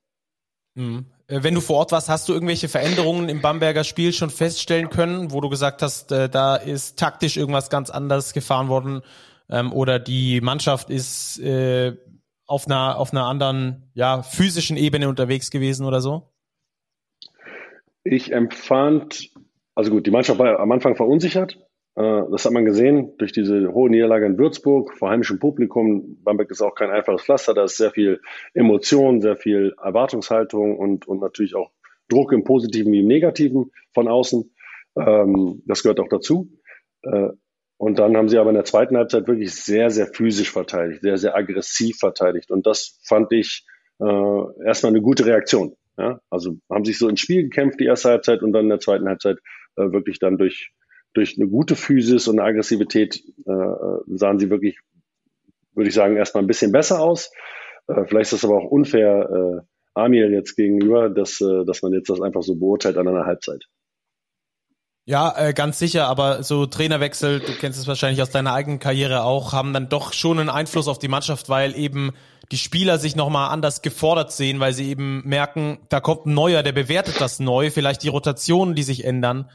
Mhm. 0.75 1.05
Äh, 1.27 1.43
wenn 1.43 1.55
du 1.55 1.61
vor 1.61 1.77
Ort 1.77 1.91
warst, 1.91 2.09
hast 2.09 2.27
du 2.27 2.33
irgendwelche 2.33 2.67
Veränderungen 2.67 3.29
im 3.29 3.41
Bamberger 3.41 3.83
Spiel 3.83 4.13
schon 4.13 4.29
feststellen 4.29 4.89
können, 4.89 5.31
wo 5.31 5.41
du 5.41 5.49
gesagt 5.49 5.81
hast, 5.81 6.11
äh, 6.11 6.29
da 6.29 6.55
ist 6.55 6.99
taktisch 6.99 7.37
irgendwas 7.37 7.69
ganz 7.69 7.89
anderes 7.89 8.33
gefahren 8.33 8.67
worden 8.67 9.01
ähm, 9.49 9.71
oder 9.71 9.99
die 9.99 10.41
Mannschaft 10.41 10.89
ist 10.89 11.39
äh, 11.39 11.95
auf 12.45 12.67
einer 12.67 12.97
auf 12.97 13.11
einer 13.11 13.25
anderen 13.25 13.89
ja 13.93 14.21
physischen 14.21 14.77
Ebene 14.77 15.07
unterwegs 15.07 15.49
gewesen 15.49 15.85
oder 15.85 16.01
so? 16.01 16.29
Ich 18.03 18.33
empfand, 18.33 19.29
also 19.75 19.91
gut, 19.91 20.05
die 20.05 20.11
Mannschaft 20.11 20.37
war 20.39 20.59
am 20.59 20.71
Anfang 20.71 20.95
verunsichert. 20.95 21.57
Äh, 21.95 22.21
das 22.31 22.45
hat 22.45 22.53
man 22.53 22.65
gesehen 22.65 23.13
durch 23.17 23.31
diese 23.31 23.71
hohe 23.73 23.89
Niederlage 23.89 24.25
in 24.25 24.37
Würzburg 24.37 24.93
vor 24.93 25.09
heimischem 25.09 25.39
Publikum. 25.39 26.17
Bamberg 26.23 26.49
ist 26.51 26.61
auch 26.61 26.75
kein 26.75 26.89
einfaches 26.89 27.23
Pflaster, 27.23 27.53
da 27.53 27.65
ist 27.65 27.77
sehr 27.77 27.91
viel 27.91 28.21
Emotion, 28.53 29.21
sehr 29.21 29.37
viel 29.37 29.75
Erwartungshaltung 29.81 30.77
und, 30.77 31.07
und 31.07 31.21
natürlich 31.21 31.55
auch 31.55 31.71
Druck 32.09 32.31
im 32.33 32.43
Positiven 32.43 32.91
wie 32.91 32.99
im 32.99 33.07
Negativen 33.07 33.71
von 33.93 34.07
außen. 34.07 34.53
Ähm, 34.97 35.61
das 35.65 35.83
gehört 35.83 35.99
auch 35.99 36.09
dazu. 36.09 36.51
Äh, 37.03 37.29
und 37.77 37.99
dann 37.99 38.15
haben 38.15 38.29
sie 38.29 38.37
aber 38.37 38.49
in 38.49 38.55
der 38.55 38.65
zweiten 38.65 38.95
Halbzeit 38.97 39.27
wirklich 39.27 39.53
sehr, 39.53 39.89
sehr 39.89 40.07
physisch 40.07 40.51
verteidigt, 40.51 41.01
sehr, 41.01 41.17
sehr 41.17 41.35
aggressiv 41.35 41.97
verteidigt. 41.97 42.49
Und 42.49 42.65
das 42.65 42.99
fand 43.03 43.31
ich 43.33 43.65
äh, 43.99 44.65
erstmal 44.65 44.91
eine 44.91 45.01
gute 45.01 45.25
Reaktion. 45.25 45.75
Also 46.31 46.57
haben 46.71 46.85
sich 46.85 46.97
so 46.97 47.07
ins 47.07 47.19
Spiel 47.19 47.43
gekämpft, 47.43 47.79
die 47.79 47.85
erste 47.85 48.09
Halbzeit, 48.09 48.41
und 48.41 48.51
dann 48.51 48.63
in 48.63 48.69
der 48.69 48.79
zweiten 48.79 49.07
Halbzeit 49.07 49.37
wirklich 49.75 50.17
dann 50.17 50.39
durch 50.39 50.71
durch 51.13 51.37
eine 51.37 51.47
gute 51.47 51.75
Physis 51.75 52.27
und 52.27 52.39
eine 52.39 52.49
Aggressivität 52.49 53.23
äh, 53.45 54.15
sahen 54.15 54.39
sie 54.39 54.49
wirklich, 54.49 54.79
würde 55.73 55.89
ich 55.89 55.95
sagen, 55.95 56.17
erstmal 56.17 56.43
ein 56.43 56.47
bisschen 56.47 56.71
besser 56.71 57.01
aus. 57.01 57.31
Äh, 57.87 58.05
vielleicht 58.05 58.33
ist 58.33 58.43
das 58.43 58.45
aber 58.45 58.57
auch 58.57 58.71
unfair 58.71 59.29
äh, 59.29 59.61
Amir 59.93 60.29
jetzt 60.31 60.55
gegenüber, 60.55 61.09
dass, 61.09 61.39
äh, 61.41 61.65
dass 61.65 61.81
man 61.81 61.93
jetzt 61.93 62.09
das 62.09 62.21
einfach 62.21 62.41
so 62.41 62.55
beurteilt 62.55 62.97
an 62.97 63.07
einer 63.07 63.25
Halbzeit. 63.25 63.63
Ja, 65.05 65.33
äh, 65.37 65.53
ganz 65.53 65.79
sicher, 65.79 66.07
aber 66.07 66.43
so 66.43 66.65
Trainerwechsel, 66.65 67.41
du 67.41 67.51
kennst 67.59 67.77
es 67.77 67.87
wahrscheinlich 67.87 68.21
aus 68.21 68.29
deiner 68.29 68.53
eigenen 68.53 68.79
Karriere 68.79 69.23
auch, 69.23 69.51
haben 69.51 69.73
dann 69.73 69.89
doch 69.89 70.13
schon 70.13 70.39
einen 70.39 70.49
Einfluss 70.49 70.87
auf 70.87 70.97
die 70.97 71.09
Mannschaft, 71.09 71.49
weil 71.49 71.75
eben 71.75 72.11
die 72.53 72.57
Spieler 72.57 72.97
sich 72.97 73.17
nochmal 73.17 73.51
anders 73.51 73.81
gefordert 73.81 74.31
sehen, 74.31 74.61
weil 74.61 74.71
sie 74.71 74.89
eben 74.89 75.21
merken, 75.27 75.79
da 75.89 75.99
kommt 75.99 76.25
ein 76.25 76.33
neuer, 76.33 76.63
der 76.63 76.71
bewertet 76.71 77.19
das 77.19 77.41
neu, 77.41 77.69
vielleicht 77.69 78.03
die 78.03 78.07
Rotationen, 78.07 78.75
die 78.75 78.83
sich 78.83 79.03
ändern 79.03 79.49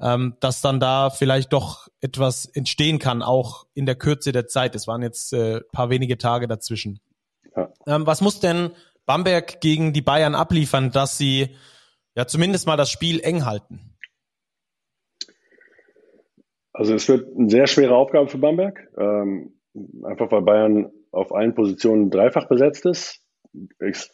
ähm, 0.00 0.36
dass 0.40 0.60
dann 0.60 0.80
da 0.80 1.10
vielleicht 1.10 1.52
doch 1.52 1.88
etwas 2.00 2.46
entstehen 2.46 2.98
kann, 2.98 3.22
auch 3.22 3.66
in 3.74 3.86
der 3.86 3.96
Kürze 3.96 4.32
der 4.32 4.46
Zeit. 4.46 4.74
Es 4.74 4.86
waren 4.86 5.02
jetzt 5.02 5.32
äh, 5.32 5.60
paar 5.72 5.90
wenige 5.90 6.18
Tage 6.18 6.48
dazwischen. 6.48 7.00
Ja. 7.56 7.72
Ähm, 7.86 8.06
was 8.06 8.20
muss 8.20 8.40
denn 8.40 8.70
Bamberg 9.06 9.60
gegen 9.60 9.92
die 9.92 10.02
Bayern 10.02 10.34
abliefern, 10.34 10.90
dass 10.90 11.18
sie 11.18 11.50
ja 12.14 12.26
zumindest 12.26 12.66
mal 12.66 12.76
das 12.76 12.90
Spiel 12.90 13.20
eng 13.20 13.44
halten? 13.44 13.96
Also 16.72 16.94
es 16.94 17.08
wird 17.08 17.36
eine 17.36 17.50
sehr 17.50 17.66
schwere 17.66 17.94
Aufgabe 17.94 18.28
für 18.28 18.38
Bamberg, 18.38 18.88
ähm, 18.96 19.60
einfach 20.04 20.30
weil 20.30 20.42
Bayern 20.42 20.90
auf 21.10 21.34
allen 21.34 21.54
Positionen 21.54 22.10
dreifach 22.10 22.48
besetzt 22.48 22.86
ist. 22.86 23.22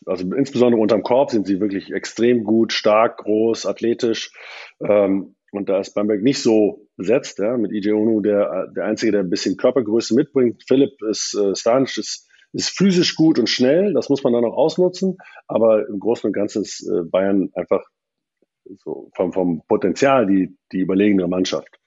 Also 0.07 0.35
insbesondere 0.35 0.81
unterm 0.81 1.03
Korb 1.03 1.31
sind 1.31 1.47
sie 1.47 1.61
wirklich 1.61 1.93
extrem 1.93 2.43
gut, 2.43 2.73
stark, 2.73 3.19
groß, 3.19 3.67
athletisch. 3.67 4.33
Ähm, 4.81 5.36
und 5.57 5.69
da 5.69 5.81
ist 5.81 5.95
Bamberg 5.95 6.23
nicht 6.23 6.41
so 6.41 6.87
besetzt, 6.97 7.39
ja, 7.39 7.57
mit 7.57 7.73
IJ 7.73 7.93
Onu, 7.93 8.21
der, 8.21 8.69
der 8.69 8.85
Einzige, 8.85 9.13
der 9.13 9.21
ein 9.23 9.31
bisschen 9.31 9.57
Körpergröße 9.57 10.15
mitbringt. 10.15 10.63
Philipp 10.67 11.03
ist, 11.09 11.35
äh, 11.35 11.55
Stanic 11.55 11.97
ist, 11.99 12.29
ist 12.53 12.71
physisch 12.71 13.17
gut 13.17 13.39
und 13.39 13.49
schnell, 13.49 13.93
das 13.93 14.09
muss 14.09 14.23
man 14.23 14.33
dann 14.33 14.45
auch 14.45 14.57
ausnutzen. 14.57 15.19
Aber 15.47 15.89
im 15.89 16.01
Großen 16.01 16.29
und 16.29 16.33
Ganzen 16.33 16.63
ist 16.63 16.89
äh, 16.89 17.03
Bayern 17.05 17.51
einfach 17.55 17.85
so 18.79 19.11
vom, 19.15 19.33
vom 19.33 19.63
Potenzial 19.69 20.27
die, 20.27 20.57
die 20.73 20.79
überlegene 20.79 21.27
Mannschaft. 21.29 21.79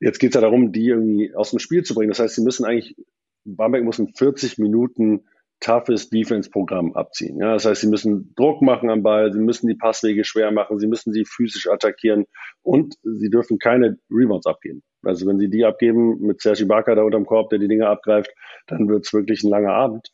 Jetzt 0.00 0.18
geht 0.18 0.30
es 0.30 0.34
ja 0.34 0.40
darum, 0.40 0.72
die 0.72 0.88
irgendwie 0.88 1.34
aus 1.34 1.50
dem 1.50 1.58
Spiel 1.58 1.82
zu 1.82 1.94
bringen. 1.94 2.10
Das 2.10 2.18
heißt, 2.18 2.34
sie 2.34 2.42
müssen 2.42 2.64
eigentlich, 2.64 2.96
Bamberg 3.44 3.84
muss 3.84 3.98
in 3.98 4.14
40 4.14 4.58
Minuten 4.58 5.24
toughes 5.64 6.10
Defense-Programm 6.10 6.92
abziehen. 6.92 7.38
Ja, 7.40 7.54
das 7.54 7.64
heißt, 7.64 7.80
sie 7.80 7.88
müssen 7.88 8.34
Druck 8.36 8.60
machen 8.60 8.90
am 8.90 9.02
Ball, 9.02 9.32
sie 9.32 9.40
müssen 9.40 9.66
die 9.66 9.74
Passwege 9.74 10.22
schwer 10.24 10.52
machen, 10.52 10.78
sie 10.78 10.86
müssen 10.86 11.12
sie 11.12 11.24
physisch 11.24 11.68
attackieren 11.68 12.26
und 12.62 12.94
sie 13.02 13.30
dürfen 13.30 13.58
keine 13.58 13.96
Rebounds 14.10 14.46
abgeben. 14.46 14.82
Also 15.02 15.26
wenn 15.26 15.38
sie 15.38 15.48
die 15.48 15.64
abgeben 15.64 16.20
mit 16.20 16.42
Sergi 16.42 16.66
Barker 16.66 16.94
da 16.94 17.02
unterm 17.02 17.24
Korb, 17.24 17.48
der 17.48 17.58
die 17.58 17.68
Dinge 17.68 17.88
abgreift, 17.88 18.30
dann 18.66 18.88
wird 18.88 19.06
es 19.06 19.12
wirklich 19.14 19.42
ein 19.42 19.50
langer 19.50 19.72
Abend. 19.72 20.08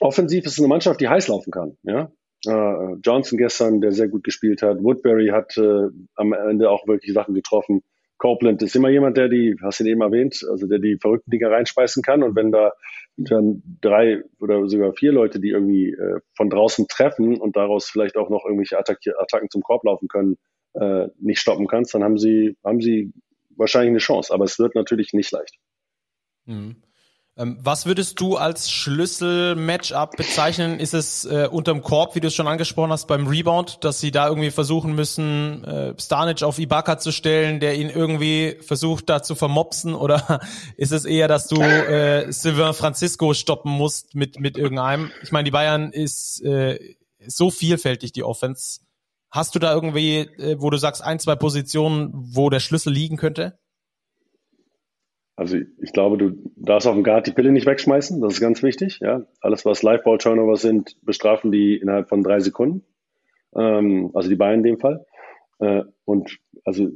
Offensiv 0.00 0.44
ist 0.44 0.52
es 0.52 0.58
eine 0.58 0.68
Mannschaft, 0.68 1.00
die 1.00 1.08
heiß 1.08 1.28
laufen 1.28 1.52
kann. 1.52 1.76
Ja? 1.82 2.10
Uh, 2.46 2.96
Johnson 3.04 3.36
gestern, 3.38 3.80
der 3.80 3.92
sehr 3.92 4.08
gut 4.08 4.24
gespielt 4.24 4.62
hat. 4.62 4.82
Woodbury 4.82 5.28
hat 5.28 5.56
äh, 5.58 5.88
am 6.14 6.32
Ende 6.32 6.70
auch 6.70 6.86
wirklich 6.88 7.12
Sachen 7.12 7.34
getroffen. 7.34 7.82
Copeland 8.20 8.62
ist 8.62 8.76
immer 8.76 8.90
jemand, 8.90 9.16
der 9.16 9.28
die, 9.28 9.56
hast 9.62 9.80
du 9.80 9.84
ihn 9.84 9.90
eben 9.90 10.02
erwähnt, 10.02 10.44
also 10.48 10.66
der 10.66 10.78
die 10.78 10.98
verrückten 11.00 11.30
Dinge 11.30 11.50
reinspeisen 11.50 12.02
kann. 12.02 12.22
Und 12.22 12.36
wenn 12.36 12.52
da 12.52 12.72
dann 13.16 13.62
drei 13.80 14.22
oder 14.38 14.68
sogar 14.68 14.92
vier 14.92 15.10
Leute, 15.10 15.40
die 15.40 15.48
irgendwie 15.48 15.92
äh, 15.92 16.20
von 16.36 16.50
draußen 16.50 16.86
treffen 16.86 17.40
und 17.40 17.56
daraus 17.56 17.88
vielleicht 17.88 18.16
auch 18.16 18.28
noch 18.28 18.44
irgendwelche 18.44 18.78
Attacki 18.78 19.10
Attacken 19.18 19.48
zum 19.50 19.62
Korb 19.62 19.84
laufen 19.84 20.06
können, 20.08 20.36
äh, 20.74 21.08
nicht 21.18 21.40
stoppen 21.40 21.66
kannst, 21.66 21.94
dann 21.94 22.04
haben 22.04 22.18
sie, 22.18 22.56
haben 22.62 22.82
sie 22.82 23.12
wahrscheinlich 23.56 23.90
eine 23.90 23.98
Chance. 23.98 24.32
Aber 24.34 24.44
es 24.44 24.58
wird 24.58 24.74
natürlich 24.74 25.14
nicht 25.14 25.32
leicht. 25.32 25.56
Mhm. 26.44 26.76
Ähm, 27.36 27.58
was 27.62 27.86
würdest 27.86 28.20
du 28.20 28.36
als 28.36 28.70
Schlüssel-Matchup 28.70 30.16
bezeichnen? 30.16 30.80
Ist 30.80 30.94
es 30.94 31.24
äh, 31.24 31.48
unterm 31.50 31.80
Korb, 31.82 32.14
wie 32.14 32.20
du 32.20 32.26
es 32.26 32.34
schon 32.34 32.48
angesprochen 32.48 32.90
hast, 32.90 33.06
beim 33.06 33.26
Rebound, 33.26 33.78
dass 33.84 34.00
sie 34.00 34.10
da 34.10 34.28
irgendwie 34.28 34.50
versuchen 34.50 34.94
müssen, 34.94 35.64
äh, 35.64 35.94
Stanic 35.98 36.42
auf 36.42 36.58
Ibaka 36.58 36.98
zu 36.98 37.12
stellen, 37.12 37.60
der 37.60 37.76
ihn 37.76 37.88
irgendwie 37.88 38.58
versucht 38.62 39.08
da 39.08 39.22
zu 39.22 39.36
vermopsen? 39.36 39.94
Oder 39.94 40.40
ist 40.76 40.92
es 40.92 41.04
eher, 41.04 41.28
dass 41.28 41.46
du 41.46 41.60
äh, 41.60 42.32
Sylvain 42.32 42.74
Francisco 42.74 43.32
stoppen 43.32 43.70
musst 43.70 44.14
mit, 44.14 44.40
mit 44.40 44.58
irgendeinem? 44.58 45.12
Ich 45.22 45.30
meine, 45.30 45.44
die 45.44 45.52
Bayern 45.52 45.92
ist 45.92 46.42
äh, 46.42 46.96
so 47.26 47.50
vielfältig, 47.50 48.12
die 48.12 48.24
Offense. 48.24 48.80
Hast 49.30 49.54
du 49.54 49.60
da 49.60 49.72
irgendwie, 49.72 50.18
äh, 50.18 50.56
wo 50.58 50.70
du 50.70 50.78
sagst, 50.78 51.02
ein, 51.02 51.20
zwei 51.20 51.36
Positionen, 51.36 52.10
wo 52.12 52.50
der 52.50 52.58
Schlüssel 52.58 52.92
liegen 52.92 53.16
könnte? 53.16 53.59
Also 55.40 55.56
ich 55.56 55.94
glaube, 55.94 56.18
du 56.18 56.52
darfst 56.56 56.86
auf 56.86 56.92
dem 56.92 57.02
Guard 57.02 57.26
die 57.26 57.30
Pille 57.30 57.50
nicht 57.50 57.64
wegschmeißen. 57.64 58.20
Das 58.20 58.34
ist 58.34 58.40
ganz 58.42 58.62
wichtig. 58.62 58.98
Ja, 59.00 59.22
alles 59.40 59.64
was 59.64 59.82
Liveball-Turnover 59.82 60.56
sind, 60.56 61.02
bestrafen 61.02 61.50
die 61.50 61.78
innerhalb 61.78 62.10
von 62.10 62.22
drei 62.22 62.40
Sekunden. 62.40 62.84
Ähm, 63.56 64.10
also 64.12 64.28
die 64.28 64.36
Bayern 64.36 64.58
in 64.58 64.64
dem 64.64 64.78
Fall. 64.78 65.06
Äh, 65.58 65.84
und 66.04 66.38
also 66.62 66.90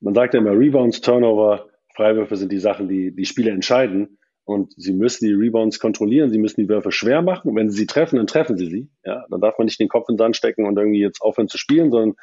man 0.00 0.14
sagt 0.14 0.32
ja 0.32 0.40
immer 0.40 0.58
Rebounds, 0.58 1.02
Turnover, 1.02 1.66
Freiwürfe 1.94 2.36
sind 2.36 2.52
die 2.52 2.58
Sachen, 2.58 2.88
die 2.88 3.14
die 3.14 3.26
Spiele 3.26 3.50
entscheiden. 3.50 4.16
Und 4.44 4.72
sie 4.78 4.94
müssen 4.94 5.26
die 5.26 5.34
Rebounds 5.34 5.78
kontrollieren, 5.78 6.30
sie 6.30 6.38
müssen 6.38 6.62
die 6.62 6.70
Würfe 6.70 6.90
schwer 6.90 7.20
machen. 7.20 7.50
Und 7.50 7.56
wenn 7.56 7.68
sie 7.68 7.76
sie 7.76 7.86
treffen, 7.86 8.16
dann 8.16 8.26
treffen 8.26 8.56
sie 8.56 8.70
sie. 8.70 8.88
Ja, 9.04 9.26
dann 9.28 9.42
darf 9.42 9.58
man 9.58 9.66
nicht 9.66 9.78
den 9.78 9.90
Kopf 9.90 10.08
in 10.08 10.14
den 10.14 10.20
Sand 10.20 10.36
stecken 10.36 10.64
und 10.64 10.78
irgendwie 10.78 11.02
jetzt 11.02 11.20
aufhören 11.20 11.48
zu 11.48 11.58
spielen, 11.58 11.90
sondern 11.90 12.14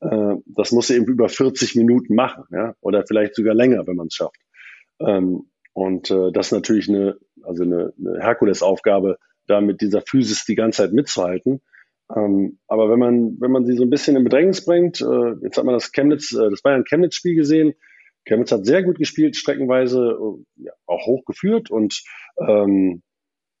äh, 0.00 0.42
das 0.44 0.72
muss 0.72 0.88
sie 0.88 0.96
eben 0.96 1.06
über 1.06 1.30
40 1.30 1.74
Minuten 1.76 2.14
machen, 2.14 2.44
ja, 2.50 2.74
oder 2.82 3.06
vielleicht 3.06 3.34
sogar 3.34 3.54
länger, 3.54 3.86
wenn 3.86 3.96
man 3.96 4.08
es 4.08 4.14
schafft. 4.14 4.36
Ähm, 5.00 5.50
und 5.72 6.10
äh, 6.10 6.32
das 6.32 6.46
ist 6.46 6.52
natürlich 6.52 6.88
eine, 6.88 7.18
also 7.42 7.62
eine, 7.62 7.92
eine 7.98 8.20
Herkulesaufgabe, 8.20 9.18
da 9.46 9.60
mit 9.60 9.80
dieser 9.80 10.00
Physis 10.00 10.44
die 10.44 10.54
ganze 10.54 10.82
Zeit 10.82 10.92
mitzuhalten. 10.92 11.60
Ähm, 12.14 12.58
aber 12.68 12.90
wenn 12.90 12.98
man, 12.98 13.40
wenn 13.40 13.50
man 13.50 13.66
sie 13.66 13.76
so 13.76 13.82
ein 13.82 13.90
bisschen 13.90 14.16
in 14.16 14.24
Bedrängnis 14.24 14.64
bringt, 14.64 15.00
äh, 15.00 15.32
jetzt 15.42 15.56
hat 15.58 15.64
man 15.64 15.74
das 15.74 15.92
Chemnitz, 15.92 16.32
äh, 16.32 16.50
das 16.50 16.62
Bayern-Chemnitz-Spiel 16.62 17.34
gesehen. 17.34 17.74
Chemnitz 18.24 18.52
hat 18.52 18.64
sehr 18.64 18.82
gut 18.82 18.98
gespielt, 18.98 19.36
streckenweise 19.36 20.18
äh, 20.18 20.64
ja, 20.64 20.72
auch 20.86 21.06
hochgeführt 21.06 21.70
und 21.70 22.02
ähm, 22.38 23.02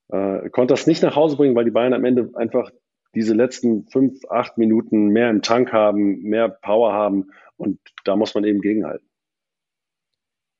äh, 0.08 0.48
konnte 0.50 0.74
das 0.74 0.86
nicht 0.86 1.02
nach 1.02 1.16
Hause 1.16 1.36
bringen, 1.36 1.54
weil 1.54 1.64
die 1.64 1.70
Bayern 1.70 1.94
am 1.94 2.04
Ende 2.04 2.30
einfach 2.34 2.70
diese 3.14 3.34
letzten 3.34 3.86
fünf, 3.88 4.20
acht 4.28 4.58
Minuten 4.58 5.08
mehr 5.08 5.30
im 5.30 5.42
Tank 5.42 5.72
haben, 5.72 6.22
mehr 6.22 6.48
Power 6.48 6.92
haben 6.92 7.30
und 7.56 7.78
da 8.04 8.16
muss 8.16 8.34
man 8.34 8.44
eben 8.44 8.60
gegenhalten. 8.60 9.06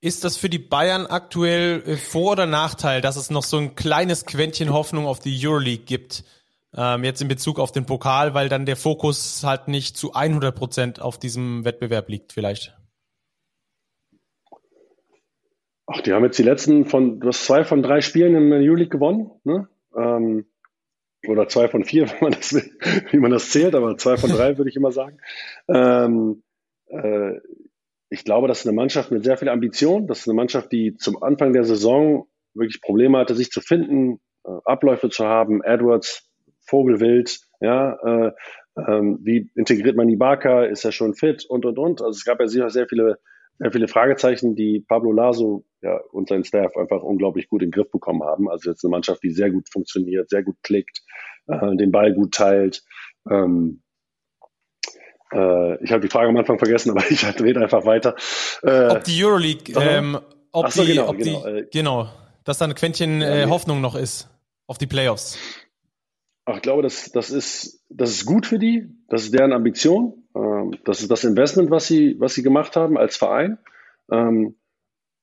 Ist 0.00 0.24
das 0.24 0.36
für 0.36 0.50
die 0.50 0.58
Bayern 0.58 1.06
aktuell 1.06 1.82
äh, 1.86 1.96
Vor- 1.96 2.32
oder 2.32 2.46
Nachteil, 2.46 3.00
dass 3.00 3.16
es 3.16 3.30
noch 3.30 3.42
so 3.42 3.56
ein 3.56 3.74
kleines 3.74 4.26
Quäntchen 4.26 4.72
Hoffnung 4.72 5.06
auf 5.06 5.20
die 5.20 5.36
Euroleague 5.46 5.84
gibt? 5.84 6.24
Ähm, 6.74 7.04
jetzt 7.04 7.22
in 7.22 7.28
Bezug 7.28 7.58
auf 7.58 7.72
den 7.72 7.86
Pokal, 7.86 8.34
weil 8.34 8.48
dann 8.50 8.66
der 8.66 8.76
Fokus 8.76 9.42
halt 9.44 9.68
nicht 9.68 9.96
zu 9.96 10.12
100 10.12 10.54
Prozent 10.54 11.00
auf 11.00 11.18
diesem 11.18 11.64
Wettbewerb 11.64 12.10
liegt, 12.10 12.34
vielleicht. 12.34 12.76
Ach, 15.86 16.02
die 16.02 16.12
haben 16.12 16.24
jetzt 16.24 16.38
die 16.38 16.42
letzten 16.42 16.84
von, 16.84 17.20
du 17.20 17.28
hast 17.28 17.46
zwei 17.46 17.64
von 17.64 17.82
drei 17.82 18.00
Spielen 18.02 18.34
in 18.34 18.50
der 18.50 18.60
Euroleague 18.60 18.90
gewonnen, 18.90 19.30
ne? 19.44 19.68
Ähm, 19.96 20.46
oder 21.26 21.48
zwei 21.48 21.68
von 21.68 21.84
vier, 21.84 22.08
wenn 22.10 22.18
man 22.20 22.32
das, 22.32 22.54
wie 23.10 23.18
man 23.18 23.30
das 23.30 23.50
zählt, 23.50 23.74
aber 23.74 23.96
zwei 23.96 24.18
von 24.18 24.30
drei 24.30 24.58
würde 24.58 24.68
ich 24.68 24.76
immer 24.76 24.92
sagen. 24.92 25.18
Ähm, 25.68 26.42
äh, 26.88 27.40
ich 28.08 28.24
glaube, 28.24 28.48
das 28.48 28.60
ist 28.60 28.66
eine 28.66 28.76
Mannschaft 28.76 29.10
mit 29.10 29.24
sehr 29.24 29.36
viel 29.36 29.48
Ambition. 29.48 30.06
Das 30.06 30.20
ist 30.20 30.28
eine 30.28 30.36
Mannschaft, 30.36 30.72
die 30.72 30.96
zum 30.96 31.22
Anfang 31.22 31.52
der 31.52 31.64
Saison 31.64 32.26
wirklich 32.54 32.80
Probleme 32.80 33.18
hatte, 33.18 33.34
sich 33.34 33.50
zu 33.50 33.60
finden, 33.60 34.20
äh, 34.44 34.50
Abläufe 34.64 35.10
zu 35.10 35.26
haben. 35.26 35.62
Edwards, 35.62 36.30
Vogelwild, 36.60 37.38
ja, 37.60 37.96
äh, 38.04 38.32
ähm, 38.76 39.18
wie 39.22 39.50
integriert 39.54 39.96
man 39.96 40.08
Ibaka? 40.08 40.64
Ist 40.64 40.84
er 40.84 40.92
schon 40.92 41.14
fit 41.14 41.44
und 41.48 41.64
und 41.64 41.78
und? 41.78 42.02
Also 42.02 42.16
es 42.16 42.24
gab 42.24 42.40
ja 42.40 42.46
sehr, 42.46 42.68
sehr 42.70 42.86
viele, 42.88 43.18
sehr 43.58 43.72
viele 43.72 43.88
Fragezeichen, 43.88 44.54
die 44.54 44.84
Pablo 44.86 45.12
Laso 45.12 45.64
ja, 45.80 45.98
und 46.12 46.28
sein 46.28 46.44
Staff 46.44 46.76
einfach 46.76 47.02
unglaublich 47.02 47.48
gut 47.48 47.62
in 47.62 47.70
den 47.70 47.72
Griff 47.72 47.90
bekommen 47.90 48.22
haben. 48.22 48.50
Also 48.50 48.70
jetzt 48.70 48.84
eine 48.84 48.90
Mannschaft, 48.90 49.22
die 49.22 49.30
sehr 49.30 49.50
gut 49.50 49.68
funktioniert, 49.70 50.28
sehr 50.28 50.42
gut 50.42 50.56
klickt, 50.62 51.02
äh, 51.46 51.76
den 51.76 51.90
Ball 51.90 52.12
gut 52.12 52.34
teilt. 52.34 52.82
Ähm, 53.30 53.82
äh, 55.32 55.82
ich 55.82 55.92
habe 55.92 56.00
die 56.00 56.08
Frage 56.08 56.28
am 56.28 56.36
Anfang 56.36 56.58
vergessen, 56.58 56.90
aber 56.90 57.02
ich 57.10 57.24
rede 57.40 57.60
einfach 57.60 57.84
weiter. 57.84 58.14
Äh, 58.62 58.88
ob 58.88 59.04
die 59.04 59.24
Euroleague, 59.24 59.74
ähm, 59.78 60.18
ob, 60.52 60.70
so, 60.70 60.82
die, 60.82 60.92
genau, 60.92 61.08
ob 61.08 61.18
genau, 61.18 61.44
die, 61.44 61.50
äh, 61.50 61.66
genau, 61.72 62.08
dass 62.44 62.58
da 62.58 62.66
ein 62.66 62.74
Quäntchen 62.74 63.22
äh, 63.22 63.46
Hoffnung 63.48 63.80
noch 63.80 63.94
ist 63.94 64.28
auf 64.66 64.78
die 64.78 64.86
Playoffs. 64.86 65.38
Ach, 66.44 66.56
ich 66.56 66.62
glaube, 66.62 66.82
das, 66.82 67.10
das, 67.10 67.30
ist, 67.30 67.84
das 67.88 68.10
ist 68.10 68.24
gut 68.24 68.46
für 68.46 68.58
die, 68.58 68.88
das 69.08 69.24
ist 69.24 69.34
deren 69.34 69.52
Ambition, 69.52 70.28
ähm, 70.34 70.78
das 70.84 71.02
ist 71.02 71.10
das 71.10 71.24
Investment, 71.24 71.70
was 71.70 71.86
sie, 71.86 72.16
was 72.20 72.34
sie 72.34 72.42
gemacht 72.42 72.76
haben 72.76 72.96
als 72.96 73.16
Verein. 73.16 73.58
Ähm, 74.12 74.54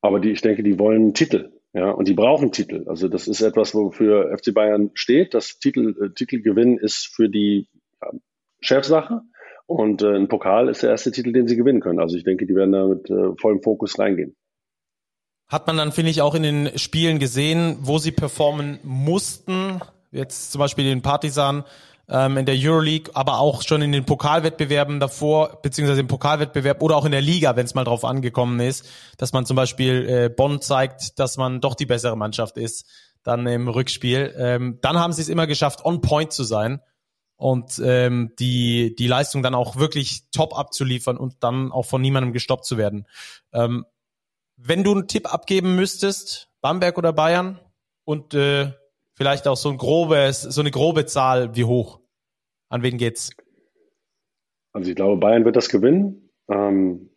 aber 0.02 0.20
die, 0.20 0.32
ich 0.32 0.42
denke, 0.42 0.63
die 0.63 0.80
wollen 0.80 1.13
Titel, 1.13 1.54
ja, 1.74 1.89
und 1.92 2.10
die 2.10 2.13
brauchen 2.13 2.52
Titel. 2.52 2.84
Also 2.88 3.08
das 3.08 3.28
ist 3.28 3.42
etwas, 3.42 3.74
wofür 3.74 4.38
FC 4.38 4.54
Bayern 4.54 4.92
steht. 4.96 5.34
Das 5.34 5.60
Titel, 5.60 5.96
äh, 6.00 6.13
Titelgewinn 6.13 6.78
ist 6.78 7.08
für 7.08 7.30
die 7.30 7.70
ja, 8.02 8.12
Chefsache. 8.60 9.22
Und 9.65 10.02
äh, 10.02 10.15
ein 10.15 10.28
Pokal 10.28 10.69
ist 10.69 10.84
der 10.84 10.91
erste 10.91 11.12
Titel, 11.12 11.32
den 11.32 11.47
sie 11.47 11.56
gewinnen 11.56 11.82
können. 11.82 11.99
Also 11.99 12.17
ich 12.17 12.23
denke, 12.23 12.45
die 12.45 12.56
werden 12.56 12.71
da 12.71 12.86
mit 12.86 13.10
äh, 13.10 13.36
vollem 13.39 13.62
Fokus 13.62 13.97
reingehen. 13.97 14.36
Hat 15.47 15.67
man 15.67 15.78
dann, 15.78 15.91
finde 15.91 16.12
ich, 16.12 16.21
auch 16.21 16.36
in 16.36 16.43
den 16.43 16.78
Spielen 16.78 17.19
gesehen, 17.19 17.78
wo 17.82 17.97
sie 17.97 18.12
performen 18.12 18.80
mussten. 18.84 19.80
Jetzt 20.12 20.52
zum 20.52 20.60
Beispiel 20.60 20.86
den 20.86 21.02
Partisan 21.02 21.63
ähm, 22.10 22.38
in 22.38 22.45
der 22.45 22.56
Euroleague, 22.58 23.12
aber 23.15 23.39
auch 23.39 23.62
schon 23.62 23.82
in 23.82 23.91
den 23.91 24.06
Pokalwettbewerben 24.06 24.99
davor, 24.99 25.60
beziehungsweise 25.62 26.02
im 26.02 26.08
Pokalwettbewerb 26.08 26.82
oder 26.82 26.95
auch 26.95 27.06
in 27.06 27.12
der 27.12 27.21
Liga, 27.21 27.56
wenn 27.56 27.65
es 27.65 27.76
mal 27.76 27.84
drauf 27.84 28.04
angekommen 28.04 28.60
ist, 28.60 28.86
dass 29.17 29.34
man 29.34 29.45
zum 29.45 29.56
Beispiel 29.56 30.08
äh, 30.10 30.30
Bonn 30.30 30.62
zeigt, 30.62 31.19
dass 31.19 31.38
man 31.38 31.62
doch 31.62 31.76
die 31.76 31.86
bessere 31.86 32.17
Mannschaft 32.17 32.58
ist, 32.58 32.86
dann 33.23 33.47
im 33.47 33.67
Rückspiel. 33.67 34.34
Ähm, 34.38 34.80
dann 34.82 34.99
haben 34.99 35.13
sie 35.13 35.21
es 35.21 35.30
immer 35.30 35.47
geschafft, 35.47 35.86
on 35.86 36.02
point 36.02 36.34
zu 36.34 36.43
sein 36.43 36.82
und 37.43 37.82
ähm, 37.84 38.32
die, 38.39 38.95
die 38.95 39.08
Leistung 39.08 39.43
dann 39.43 39.53
auch 39.53 39.75
wirklich 39.75 40.29
top 40.32 40.58
abzuliefern 40.58 41.17
und 41.17 41.43
dann 41.43 41.73
auch 41.73 41.84
von 41.84 42.01
niemandem 42.01 42.32
gestoppt 42.32 42.63
zu 42.63 42.77
werden. 42.77 43.06
Ähm, 43.51 43.86
wenn 44.56 44.86
du 44.86 44.93
einen 44.93 45.10
Tipp 45.10 45.32
abgeben 45.32 45.75
müsstest, 45.75 46.49
Bamberg 46.62 46.97
oder 46.97 47.12
Bayern 47.12 47.60
und 48.06 48.34
äh, 48.34 48.71
vielleicht 49.15 49.45
auch 49.49 49.58
so 49.58 49.69
ein 49.69 49.77
grobes, 49.77 50.41
so 50.41 50.62
eine 50.62 50.71
grobe 50.71 51.06
Zahl, 51.06 51.53
wie 51.53 51.65
hoch? 51.65 51.99
An 52.69 52.82
wen 52.82 52.97
geht's? 52.97 53.32
Also 54.71 54.89
ich 54.89 54.95
glaube, 54.95 55.17
Bayern 55.17 55.43
wird 55.43 55.58
das 55.58 55.67
gewinnen. 55.67 56.29
Ähm, 56.49 57.10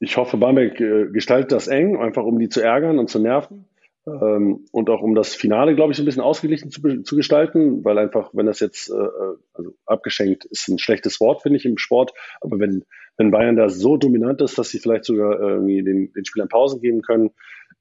ich 0.00 0.16
hoffe, 0.16 0.38
Bamberg 0.38 0.80
äh, 0.80 1.10
gestaltet 1.12 1.52
das 1.52 1.68
eng, 1.68 1.98
einfach 1.98 2.24
um 2.24 2.38
die 2.38 2.48
zu 2.48 2.62
ärgern 2.62 2.98
und 2.98 3.10
zu 3.10 3.18
nerven. 3.18 3.67
Ähm, 4.08 4.66
und 4.72 4.90
auch 4.90 5.02
um 5.02 5.14
das 5.14 5.34
Finale, 5.34 5.74
glaube 5.74 5.92
ich, 5.92 5.98
ein 5.98 6.04
bisschen 6.04 6.22
ausgeglichen 6.22 6.70
zu, 6.70 7.02
zu 7.02 7.16
gestalten, 7.16 7.84
weil 7.84 7.98
einfach, 7.98 8.30
wenn 8.32 8.46
das 8.46 8.60
jetzt, 8.60 8.90
äh, 8.90 8.94
äh, 8.94 9.36
also 9.52 9.74
abgeschenkt 9.86 10.44
ist 10.46 10.68
ein 10.68 10.78
schlechtes 10.78 11.20
Wort, 11.20 11.42
finde 11.42 11.58
ich, 11.58 11.64
im 11.64 11.78
Sport, 11.78 12.12
aber 12.40 12.58
wenn, 12.58 12.84
wenn 13.16 13.30
Bayern 13.30 13.56
da 13.56 13.68
so 13.68 13.96
dominant 13.96 14.40
ist, 14.40 14.56
dass 14.56 14.70
sie 14.70 14.78
vielleicht 14.78 15.04
sogar 15.04 15.38
irgendwie 15.38 15.82
den, 15.82 16.12
den 16.12 16.24
Spielern 16.24 16.48
Pausen 16.48 16.80
geben 16.80 17.02
können, 17.02 17.30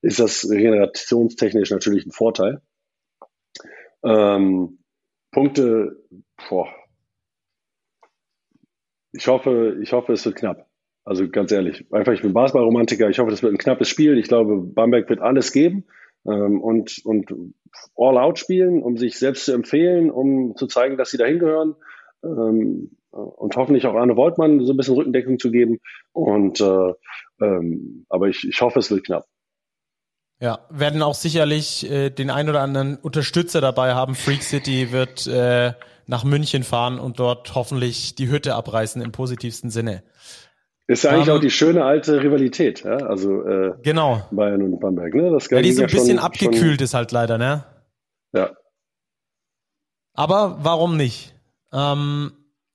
ist 0.02 0.20
das 0.20 0.42
generationstechnisch 0.42 1.72
natürlich 1.72 2.06
ein 2.06 2.12
Vorteil. 2.12 2.62
Ähm, 4.04 4.80
Punkte, 5.32 6.04
boah. 6.50 6.68
Ich 9.12 9.28
hoffe, 9.28 9.78
ich 9.82 9.94
hoffe, 9.94 10.14
es 10.14 10.26
wird 10.26 10.36
knapp. 10.36 10.68
Also 11.04 11.30
ganz 11.30 11.52
ehrlich, 11.52 11.86
einfach, 11.92 12.14
ich 12.14 12.22
bin 12.22 12.34
Basketballromantiker. 12.34 13.10
Ich 13.10 13.20
hoffe, 13.20 13.32
das 13.32 13.42
wird 13.42 13.54
ein 13.54 13.58
knappes 13.58 13.88
Spiel. 13.88 14.18
Ich 14.18 14.28
glaube, 14.28 14.58
Bamberg 14.58 15.10
wird 15.10 15.22
alles 15.22 15.52
geben 15.52 15.86
und, 16.34 17.06
und 17.06 17.34
all 17.96 18.18
out 18.18 18.40
spielen, 18.40 18.84
um 18.84 18.98
sich 18.98 19.18
selbst 19.18 19.46
zu 19.46 19.54
empfehlen, 19.54 20.12
um 20.12 20.56
zu 20.56 20.68
zeigen, 20.68 20.98
dass 20.98 21.12
sie 21.12 21.18
dahin 21.18 21.40
gehören. 21.40 21.76
Ähm, 22.24 22.92
und 23.12 23.56
hoffentlich 23.56 23.86
auch 23.88 23.96
Arne 23.96 24.16
Woltmann 24.16 24.64
so 24.66 24.74
ein 24.74 24.78
bisschen 24.78 24.96
Rückendeckung 24.96 25.40
zu 25.40 25.52
geben. 25.52 25.80
Und 26.12 26.62
äh, 26.62 26.94
ähm, 27.42 28.06
aber 28.10 28.28
ich, 28.28 28.48
ich 28.48 28.62
hoffe, 28.62 28.80
es 28.80 28.92
wird 28.92 29.06
knapp. 29.06 29.26
Ja, 30.40 30.60
werden 30.70 31.02
auch 31.02 31.16
sicherlich 31.16 31.90
äh, 31.90 32.12
den 32.12 32.30
ein 32.30 32.48
oder 32.48 32.62
anderen 32.62 32.98
Unterstützer 32.98 33.60
dabei 33.60 33.96
haben. 33.96 34.14
Freak 34.14 34.44
City 34.44 34.92
wird 34.92 35.26
äh, 35.26 35.74
nach 36.06 36.24
München 36.24 36.64
fahren 36.64 37.00
und 37.00 37.20
dort 37.20 37.56
hoffentlich 37.56 38.14
die 38.14 38.30
Hütte 38.30 38.54
abreißen 38.54 39.02
im 39.02 39.12
positivsten 39.12 39.72
Sinne. 39.72 40.04
Ist 40.88 41.04
ja 41.04 41.12
eigentlich 41.12 41.30
um, 41.30 41.38
auch 41.38 41.42
die 41.42 41.52
schöne 41.52 41.84
alte 41.84 42.24
Rivalität, 42.24 42.84
ja? 42.86 42.96
Also 42.96 43.46
äh, 43.46 43.74
genau. 43.84 44.26
Bayern 44.32 44.62
und 44.62 44.80
Bamberg, 44.80 45.14
ne? 45.14 45.32
Das 45.32 45.50
ja, 45.50 45.62
die 45.62 45.74
so 45.74 45.84
ein 45.84 45.88
bisschen 45.88 46.18
schon, 46.18 46.20
abgekühlt 46.20 46.80
schon, 46.80 46.86
ist 46.86 46.94
halt 46.94 47.12
leider, 47.12 47.38
ne? 47.38 47.66
Ja. 48.34 48.52
Aber 50.14 50.60
warum 50.62 50.96
nicht? 50.96 51.36
Ähm, 51.74 52.32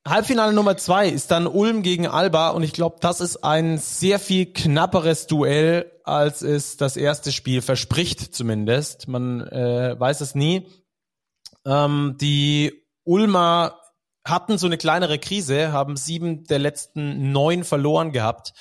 Halbfinale 0.06 0.52
Nummer 0.52 0.76
zwei 0.76 1.08
ist 1.08 1.30
dann 1.30 1.46
Ulm 1.46 1.82
gegen 1.82 2.06
Alba 2.06 2.50
und 2.50 2.64
ich 2.64 2.72
glaube, 2.72 2.96
das 3.00 3.20
ist 3.20 3.44
ein 3.44 3.78
sehr 3.78 4.18
viel 4.18 4.46
knapperes 4.46 5.26
Duell, 5.26 5.90
als 6.04 6.42
es 6.42 6.76
das 6.76 6.96
erste 6.96 7.30
Spiel 7.30 7.62
verspricht 7.62 8.34
zumindest. 8.34 9.08
Man 9.08 9.40
äh, 9.46 9.94
weiß 9.98 10.20
es 10.20 10.34
nie. 10.34 10.66
Ähm, 11.64 12.16
die 12.20 12.84
Ulmer 13.04 13.78
hatten 14.24 14.58
so 14.58 14.66
eine 14.66 14.78
kleinere 14.78 15.18
Krise, 15.18 15.72
haben 15.72 15.96
sieben 15.96 16.44
der 16.44 16.58
letzten 16.58 17.32
neun 17.32 17.64
verloren 17.64 18.12
gehabt 18.12 18.52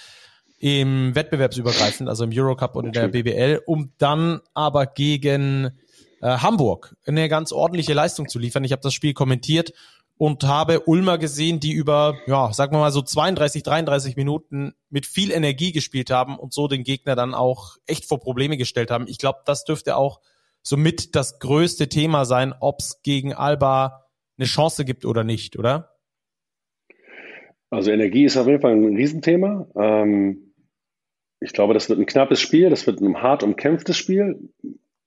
im 0.58 1.15
Wettbewerbsübergreifend, 1.15 2.08
also 2.08 2.24
im 2.24 2.32
Eurocup 2.34 2.76
und 2.76 2.86
in 2.86 2.91
der 2.93 3.08
BBL, 3.08 3.62
um 3.65 3.93
dann 3.97 4.41
aber 4.54 4.86
gegen 4.86 5.71
äh, 6.21 6.28
Hamburg 6.28 6.95
eine 7.06 7.30
ganz 7.30 7.52
ordentliche 7.52 7.93
Leistung 7.93 8.30
zu 8.30 8.38
liefern. 8.38 8.63
Ich 8.63 8.71
habe 8.71 8.82
das 8.82 8.93
Spiel 8.93 9.13
kommentiert 9.13 9.74
und 10.17 10.43
habe 10.43 10.82
Ulmer 10.82 11.17
gesehen, 11.17 11.60
die 11.60 11.71
über, 11.71 12.15
ja, 12.28 12.54
sagen 12.54 12.76
wir 12.76 12.80
mal 12.80 12.91
so 12.91 13.02
32, 13.02 13.63
33 13.63 14.15
Minuten 14.15 14.76
mit 14.91 15.08
viel 15.08 15.32
Energie 15.32 15.71
gespielt 15.71 16.12
haben 16.12 16.38
und 16.38 16.54
so 16.54 16.67
den 16.67 16.84
Gegner 16.84 17.15
dann 17.15 17.34
auch 17.34 17.78
echt 17.88 18.06
vor 18.06 18.19
Probleme 18.19 18.56
gestellt 18.56 18.91
haben. 18.91 19.08
Ich 19.08 19.17
glaube, 19.17 19.39
das 19.45 19.63
dürfte 19.63 19.95
auch 19.95 20.19
somit 20.62 21.15
das 21.15 21.39
größte 21.39 21.89
Thema 21.89 22.26
sein, 22.26 22.54
ob 22.60 22.82
es 22.82 23.02
gegen 23.02 23.34
Alba 23.34 24.06
eine 24.41 24.47
Chance 24.47 24.86
gibt 24.86 25.06
oder 25.06 25.23
nicht, 25.23 25.58
oder? 25.58 25.95
Also 27.69 27.91
Energie 27.91 28.25
ist 28.25 28.38
auf 28.38 28.47
jeden 28.47 28.60
Fall 28.60 28.73
ein 28.73 28.95
Riesenthema. 28.95 29.67
Ähm, 29.75 30.54
ich 31.39 31.54
glaube, 31.54 31.73
das 31.73 31.89
wird 31.89 31.99
ein 31.99 32.06
knappes 32.06 32.41
Spiel, 32.41 32.69
das 32.69 32.86
wird 32.86 32.99
ein 33.01 33.21
hart 33.21 33.43
umkämpftes 33.43 33.97
Spiel. 33.97 34.49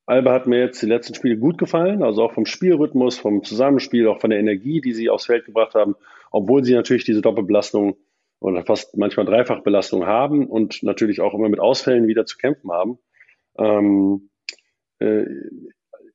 Alba 0.07 0.33
hat 0.33 0.47
mir 0.47 0.61
jetzt 0.61 0.83
die 0.83 0.87
letzten 0.87 1.15
Spiele 1.15 1.37
gut 1.37 1.59
gefallen, 1.59 2.03
also 2.03 2.23
auch 2.23 2.33
vom 2.33 2.47
Spielrhythmus, 2.47 3.19
vom 3.19 3.43
Zusammenspiel, 3.43 4.07
auch 4.09 4.21
von 4.21 4.31
der 4.31 4.39
Energie, 4.39 4.81
die 4.81 4.93
sie 4.93 5.11
aufs 5.11 5.27
Feld 5.27 5.47
gebracht 5.47 5.75
haben, 5.75 5.95
obwohl 6.31 6.65
sie 6.65 6.75
natürlich 6.75 7.05
diese 7.05 7.23
Doppelbelastung 7.23 7.97
oder 8.41 8.65
fast 8.65 8.97
manchmal 8.97 9.27
Dreifachbelastung 9.27 10.07
haben 10.07 10.47
und 10.47 10.83
natürlich 10.83 11.21
auch 11.21 11.35
immer 11.35 11.49
mit 11.49 11.61
Ausfällen 11.61 12.07
wieder 12.07 12.27
zu 12.27 12.37
kämpfen 12.37 12.71
haben. 12.71 12.99
Ähm, 13.59 14.31
äh, 15.01 15.25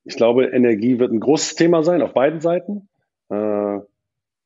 ich 0.04 0.16
glaube, 0.16 0.46
Energie 0.46 0.98
wird 0.98 1.12
ein 1.12 1.20
großes 1.20 1.54
Thema 1.54 1.82
sein 1.82 2.02
auf 2.02 2.12
beiden 2.12 2.40
Seiten. 2.40 2.89
Äh, 3.30 3.78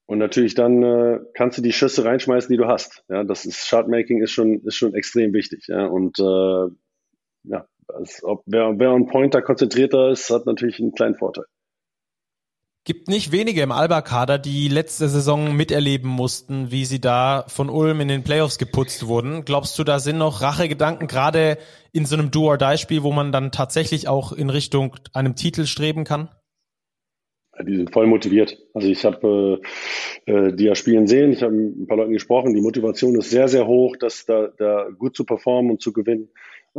und 0.06 0.18
natürlich 0.18 0.54
dann 0.54 0.82
äh, 0.82 1.20
kannst 1.34 1.58
du 1.58 1.62
die 1.62 1.72
Schüsse 1.72 2.04
reinschmeißen, 2.04 2.50
die 2.50 2.58
du 2.58 2.66
hast. 2.66 3.04
Ja, 3.08 3.24
das 3.24 3.46
ist 3.46 3.66
Shotmaking 3.66 4.22
ist 4.22 4.32
schon 4.32 4.60
ist 4.60 4.76
schon 4.76 4.94
extrem 4.94 5.32
wichtig. 5.32 5.66
Ja, 5.68 5.86
und 5.86 6.18
äh, 6.18 6.68
ja, 7.44 7.66
also, 7.88 8.28
ob, 8.28 8.42
wer, 8.46 8.78
wer 8.78 8.92
on 8.92 9.06
Pointer 9.06 9.42
konzentrierter 9.42 10.10
ist, 10.10 10.30
hat 10.30 10.46
natürlich 10.46 10.80
einen 10.80 10.92
kleinen 10.92 11.14
Vorteil. 11.14 11.44
Gibt 12.86 13.08
nicht 13.08 13.32
wenige 13.32 13.62
im 13.62 13.72
Alba-Kader, 13.72 14.38
die 14.38 14.68
letzte 14.68 15.08
Saison 15.08 15.56
miterleben 15.56 16.10
mussten, 16.10 16.70
wie 16.70 16.84
sie 16.84 17.00
da 17.00 17.46
von 17.48 17.70
Ulm 17.70 18.00
in 18.02 18.08
den 18.08 18.24
Playoffs 18.24 18.58
geputzt 18.58 19.06
wurden. 19.06 19.46
Glaubst 19.46 19.78
du, 19.78 19.84
da 19.84 19.98
sind 19.98 20.18
noch 20.18 20.42
Rachegedanken, 20.42 21.08
gerade 21.08 21.56
in 21.92 22.04
so 22.04 22.14
einem 22.14 22.30
Do-or-Die-Spiel, 22.30 23.02
wo 23.02 23.10
man 23.10 23.32
dann 23.32 23.52
tatsächlich 23.52 24.06
auch 24.06 24.32
in 24.32 24.50
Richtung 24.50 24.96
einem 25.14 25.34
Titel 25.34 25.64
streben 25.64 26.04
kann? 26.04 26.28
Die 27.62 27.76
sind 27.76 27.92
voll 27.92 28.06
motiviert. 28.06 28.58
Also 28.72 28.88
ich 28.88 29.04
habe 29.04 29.60
äh, 30.26 30.32
äh, 30.32 30.52
die 30.54 30.64
ja 30.64 30.74
spielen 30.74 31.06
sehen, 31.06 31.32
ich 31.32 31.42
habe 31.42 31.54
ein 31.54 31.86
paar 31.86 31.98
Leuten 31.98 32.12
gesprochen, 32.12 32.54
die 32.54 32.62
Motivation 32.62 33.16
ist 33.16 33.30
sehr, 33.30 33.48
sehr 33.48 33.66
hoch, 33.66 33.96
das 33.96 34.24
da, 34.24 34.48
da 34.56 34.88
gut 34.98 35.14
zu 35.14 35.24
performen 35.24 35.70
und 35.72 35.82
zu 35.82 35.92
gewinnen. 35.92 36.30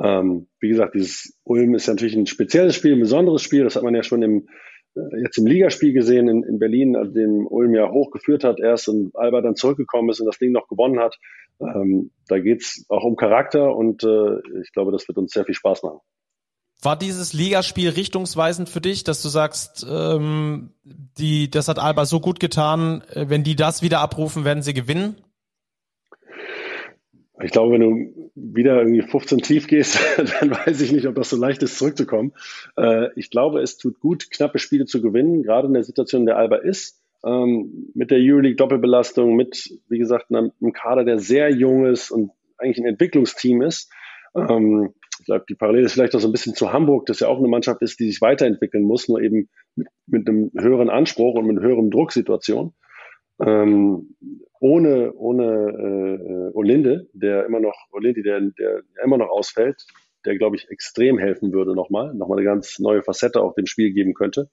Ähm, 0.01 0.47
wie 0.59 0.69
gesagt, 0.69 0.95
dieses 0.95 1.37
Ulm 1.43 1.75
ist 1.75 1.87
natürlich 1.87 2.15
ein 2.15 2.25
spezielles 2.25 2.75
Spiel, 2.75 2.93
ein 2.93 2.99
besonderes 2.99 3.41
Spiel. 3.41 3.63
Das 3.63 3.75
hat 3.75 3.83
man 3.83 3.95
ja 3.95 4.03
schon 4.03 4.23
im, 4.23 4.47
äh, 4.95 5.21
jetzt 5.21 5.37
im 5.37 5.45
Ligaspiel 5.45 5.93
gesehen 5.93 6.27
in, 6.27 6.43
in 6.43 6.59
Berlin, 6.59 6.95
als 6.95 7.13
dem 7.13 7.47
Ulm 7.47 7.73
ja 7.75 7.89
hochgeführt 7.89 8.43
hat 8.43 8.59
erst 8.59 8.89
und 8.89 9.15
Alba 9.15 9.41
dann 9.41 9.55
zurückgekommen 9.55 10.09
ist 10.09 10.19
und 10.19 10.25
das 10.25 10.39
Ding 10.39 10.51
noch 10.51 10.67
gewonnen 10.67 10.99
hat. 10.99 11.17
Ähm, 11.61 12.11
da 12.27 12.39
geht's 12.39 12.85
auch 12.89 13.03
um 13.03 13.15
Charakter 13.15 13.75
und 13.75 14.03
äh, 14.03 14.39
ich 14.61 14.73
glaube, 14.73 14.91
das 14.91 15.07
wird 15.07 15.17
uns 15.17 15.31
sehr 15.31 15.45
viel 15.45 15.55
Spaß 15.55 15.83
machen. 15.83 15.99
War 16.81 16.97
dieses 16.97 17.33
Ligaspiel 17.33 17.89
richtungsweisend 17.89 18.69
für 18.69 18.81
dich, 18.81 19.03
dass 19.03 19.21
du 19.21 19.29
sagst, 19.29 19.85
ähm, 19.89 20.71
die, 20.83 21.49
das 21.49 21.67
hat 21.67 21.79
Alba 21.79 22.05
so 22.05 22.19
gut 22.19 22.39
getan, 22.39 23.01
äh, 23.11 23.25
wenn 23.27 23.43
die 23.43 23.55
das 23.55 23.81
wieder 23.81 23.99
abrufen, 23.99 24.45
werden 24.45 24.61
sie 24.61 24.73
gewinnen? 24.73 25.15
Ich 27.41 27.51
glaube, 27.51 27.73
wenn 27.73 27.81
du 27.81 28.31
wieder 28.35 28.77
irgendwie 28.77 29.01
15 29.01 29.39
tief 29.39 29.67
gehst, 29.67 29.99
dann 30.39 30.51
weiß 30.51 30.79
ich 30.81 30.91
nicht, 30.91 31.07
ob 31.07 31.15
das 31.15 31.29
so 31.29 31.37
leicht 31.37 31.63
ist, 31.63 31.77
zurückzukommen. 31.77 32.33
Äh, 32.77 33.07
ich 33.15 33.29
glaube, 33.29 33.61
es 33.61 33.77
tut 33.77 33.99
gut, 33.99 34.29
knappe 34.31 34.59
Spiele 34.59 34.85
zu 34.85 35.01
gewinnen, 35.01 35.43
gerade 35.43 35.67
in 35.67 35.73
der 35.73 35.83
Situation, 35.83 36.23
in 36.23 36.27
der 36.27 36.37
Alba 36.37 36.57
ist. 36.57 37.01
Ähm, 37.25 37.91
mit 37.95 38.11
der 38.11 38.19
Euroleague 38.19 38.55
Doppelbelastung, 38.55 39.35
mit, 39.35 39.79
wie 39.89 39.97
gesagt, 39.97 40.27
einem, 40.29 40.51
Kader, 40.73 41.03
der 41.03 41.19
sehr 41.19 41.49
jung 41.49 41.85
ist 41.85 42.11
und 42.11 42.31
eigentlich 42.57 42.77
ein 42.77 42.85
Entwicklungsteam 42.85 43.61
ist. 43.61 43.91
Ähm, 44.35 44.93
glaube, 45.25 45.45
die 45.49 45.55
Parallele 45.55 45.85
ist 45.85 45.93
vielleicht 45.93 46.15
auch 46.15 46.19
so 46.19 46.27
ein 46.27 46.31
bisschen 46.31 46.55
zu 46.55 46.71
Hamburg, 46.71 47.05
das 47.07 47.19
ja 47.19 47.27
auch 47.27 47.39
eine 47.39 47.47
Mannschaft 47.47 47.81
ist, 47.81 47.99
die 47.99 48.09
sich 48.09 48.21
weiterentwickeln 48.21 48.83
muss, 48.83 49.07
nur 49.07 49.21
eben 49.21 49.49
mit, 49.75 49.87
mit 50.07 50.27
einem 50.27 50.51
höheren 50.57 50.89
Anspruch 50.89 51.35
und 51.35 51.47
mit 51.47 51.57
einer 51.57 51.67
höheren 51.67 51.91
Drucksituation. 51.91 52.73
Ähm, 53.39 54.15
ohne 54.61 55.13
ohne 55.13 55.43
äh, 55.43 56.57
Olinde, 56.57 57.09
der 57.13 57.45
immer 57.45 57.59
noch 57.59 57.75
Olinde, 57.91 58.23
der, 58.23 58.39
der 58.39 58.83
immer 59.03 59.17
noch 59.17 59.29
ausfällt, 59.29 59.85
der 60.25 60.37
glaube 60.37 60.55
ich 60.55 60.69
extrem 60.69 61.17
helfen 61.17 61.51
würde 61.51 61.75
nochmal, 61.75 62.13
nochmal 62.13 62.37
eine 62.37 62.45
ganz 62.45 62.79
neue 62.79 63.03
Facette 63.03 63.41
auch 63.41 63.53
dem 63.53 63.65
Spiel 63.65 63.91
geben 63.91 64.13
könnte. 64.13 64.49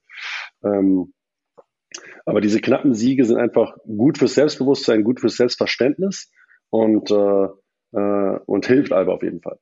Ähm, 0.65 1.13
aber 2.25 2.41
diese 2.41 2.61
knappen 2.61 2.95
Siege 2.95 3.25
sind 3.25 3.37
einfach 3.37 3.77
gut 3.85 4.19
fürs 4.19 4.35
Selbstbewusstsein, 4.35 5.05
gut 5.05 5.21
fürs 5.21 5.37
Selbstverständnis 5.37 6.33
und 6.71 7.11
äh, 7.11 7.49
äh, 7.93 8.39
und 8.47 8.67
hilft 8.67 8.93
Alba 8.93 9.13
auf 9.13 9.23
jeden 9.23 9.41
Fall. 9.41 9.59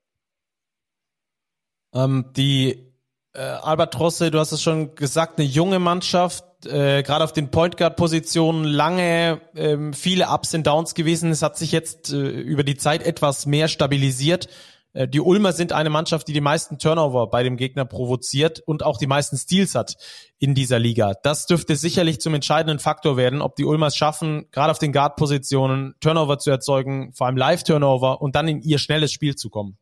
Ähm, 1.95 2.27
die 2.37 2.91
äh, 3.33 3.41
Albatrosse, 3.41 4.31
du 4.31 4.39
hast 4.39 4.53
es 4.53 4.63
schon 4.63 4.95
gesagt, 4.95 5.39
eine 5.39 5.47
junge 5.47 5.79
Mannschaft, 5.79 6.45
äh, 6.67 7.03
gerade 7.03 7.25
auf 7.25 7.33
den 7.33 7.51
Point 7.51 7.77
Guard 7.77 7.97
Positionen 7.97 8.65
lange 8.65 9.41
ähm, 9.55 9.93
viele 9.93 10.29
Ups 10.29 10.55
und 10.55 10.67
Downs 10.67 10.95
gewesen. 10.95 11.31
Es 11.31 11.43
hat 11.43 11.57
sich 11.57 11.73
jetzt 11.73 12.13
äh, 12.13 12.17
über 12.17 12.65
die 12.65 12.77
Zeit 12.77 13.03
etwas 13.03 13.47
mehr 13.47 13.69
stabilisiert. 13.69 14.49
Äh, 14.93 15.09
die 15.09 15.21
Ulmer 15.21 15.53
sind 15.53 15.73
eine 15.73 15.91
Mannschaft, 15.91 16.29
die 16.29 16.33
die 16.33 16.41
meisten 16.41 16.79
Turnover 16.79 17.29
bei 17.29 17.43
dem 17.43 17.57
Gegner 17.57 17.85
provoziert 17.85 18.61
und 18.61 18.83
auch 18.83 18.99
die 18.99 19.07
meisten 19.07 19.37
Steals 19.37 19.75
hat 19.75 19.97
in 20.39 20.55
dieser 20.55 20.79
Liga. 20.79 21.15
Das 21.23 21.47
dürfte 21.47 21.77
sicherlich 21.77 22.21
zum 22.21 22.35
entscheidenden 22.35 22.79
Faktor 22.79 23.17
werden, 23.17 23.41
ob 23.43 23.57
die 23.57 23.65
Ulmers 23.65 23.97
schaffen, 23.97 24.47
gerade 24.51 24.71
auf 24.71 24.79
den 24.79 24.93
Guard-Positionen 24.93 25.95
Turnover 26.01 26.39
zu 26.39 26.51
erzeugen, 26.51 27.13
vor 27.15 27.27
allem 27.27 27.37
Live-Turnover 27.37 28.21
und 28.21 28.35
dann 28.35 28.49
in 28.49 28.61
ihr 28.61 28.79
schnelles 28.79 29.13
Spiel 29.13 29.37
zu 29.37 29.51
kommen. 29.51 29.79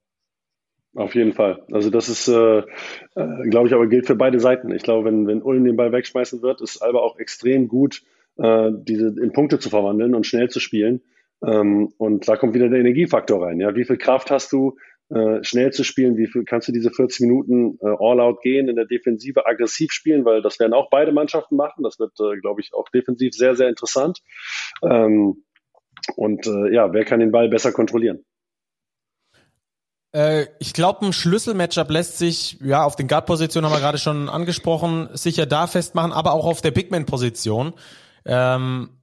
Auf 0.98 1.14
jeden 1.14 1.32
Fall. 1.32 1.62
Also 1.70 1.90
das 1.90 2.08
ist, 2.08 2.26
äh, 2.26 2.58
äh, 2.58 3.48
glaube 3.48 3.68
ich, 3.68 3.74
aber 3.74 3.86
gilt 3.86 4.08
für 4.08 4.16
beide 4.16 4.40
Seiten. 4.40 4.72
Ich 4.72 4.82
glaube, 4.82 5.04
wenn, 5.04 5.28
wenn 5.28 5.42
Ulm 5.42 5.64
den 5.64 5.76
Ball 5.76 5.92
wegschmeißen 5.92 6.42
wird, 6.42 6.60
ist 6.60 6.82
Alba 6.82 6.98
auch 6.98 7.20
extrem 7.20 7.68
gut, 7.68 8.02
äh, 8.36 8.72
diese 8.72 9.06
in 9.06 9.32
Punkte 9.32 9.60
zu 9.60 9.70
verwandeln 9.70 10.16
und 10.16 10.26
schnell 10.26 10.50
zu 10.50 10.58
spielen. 10.58 11.02
Ähm, 11.46 11.92
und 11.98 12.26
da 12.26 12.36
kommt 12.36 12.54
wieder 12.54 12.68
der 12.68 12.80
Energiefaktor 12.80 13.46
rein. 13.46 13.60
Ja, 13.60 13.76
wie 13.76 13.84
viel 13.84 13.96
Kraft 13.96 14.32
hast 14.32 14.52
du, 14.52 14.76
äh, 15.10 15.44
schnell 15.44 15.72
zu 15.72 15.84
spielen? 15.84 16.16
Wie 16.16 16.26
viel 16.26 16.42
kannst 16.42 16.66
du 16.66 16.72
diese 16.72 16.90
40 16.90 17.20
Minuten 17.20 17.78
äh, 17.80 17.94
All-out 17.96 18.42
gehen 18.42 18.68
in 18.68 18.74
der 18.74 18.86
Defensive 18.86 19.46
aggressiv 19.46 19.92
spielen? 19.92 20.24
Weil 20.24 20.42
das 20.42 20.58
werden 20.58 20.72
auch 20.72 20.90
beide 20.90 21.12
Mannschaften 21.12 21.54
machen. 21.54 21.84
Das 21.84 22.00
wird, 22.00 22.18
äh, 22.18 22.40
glaube 22.40 22.60
ich, 22.60 22.74
auch 22.74 22.88
defensiv 22.88 23.34
sehr, 23.34 23.54
sehr 23.54 23.68
interessant. 23.68 24.18
Ähm, 24.82 25.44
und 26.16 26.44
äh, 26.48 26.74
ja, 26.74 26.92
wer 26.92 27.04
kann 27.04 27.20
den 27.20 27.30
Ball 27.30 27.48
besser 27.48 27.70
kontrollieren? 27.70 28.24
Äh, 30.18 30.48
ich 30.58 30.72
glaube, 30.72 31.06
ein 31.06 31.12
Schlüsselmatchup 31.12 31.90
lässt 31.90 32.18
sich, 32.18 32.58
ja, 32.60 32.82
auf 32.82 32.96
den 32.96 33.06
Guard-Position 33.06 33.64
haben 33.64 33.72
wir 33.72 33.78
gerade 33.78 33.98
schon 33.98 34.28
angesprochen, 34.28 35.08
sicher 35.12 35.46
da 35.46 35.68
festmachen, 35.68 36.12
aber 36.12 36.32
auch 36.32 36.44
auf 36.44 36.60
der 36.60 36.72
Bigman-Position, 36.72 37.72
ähm, 38.26 39.00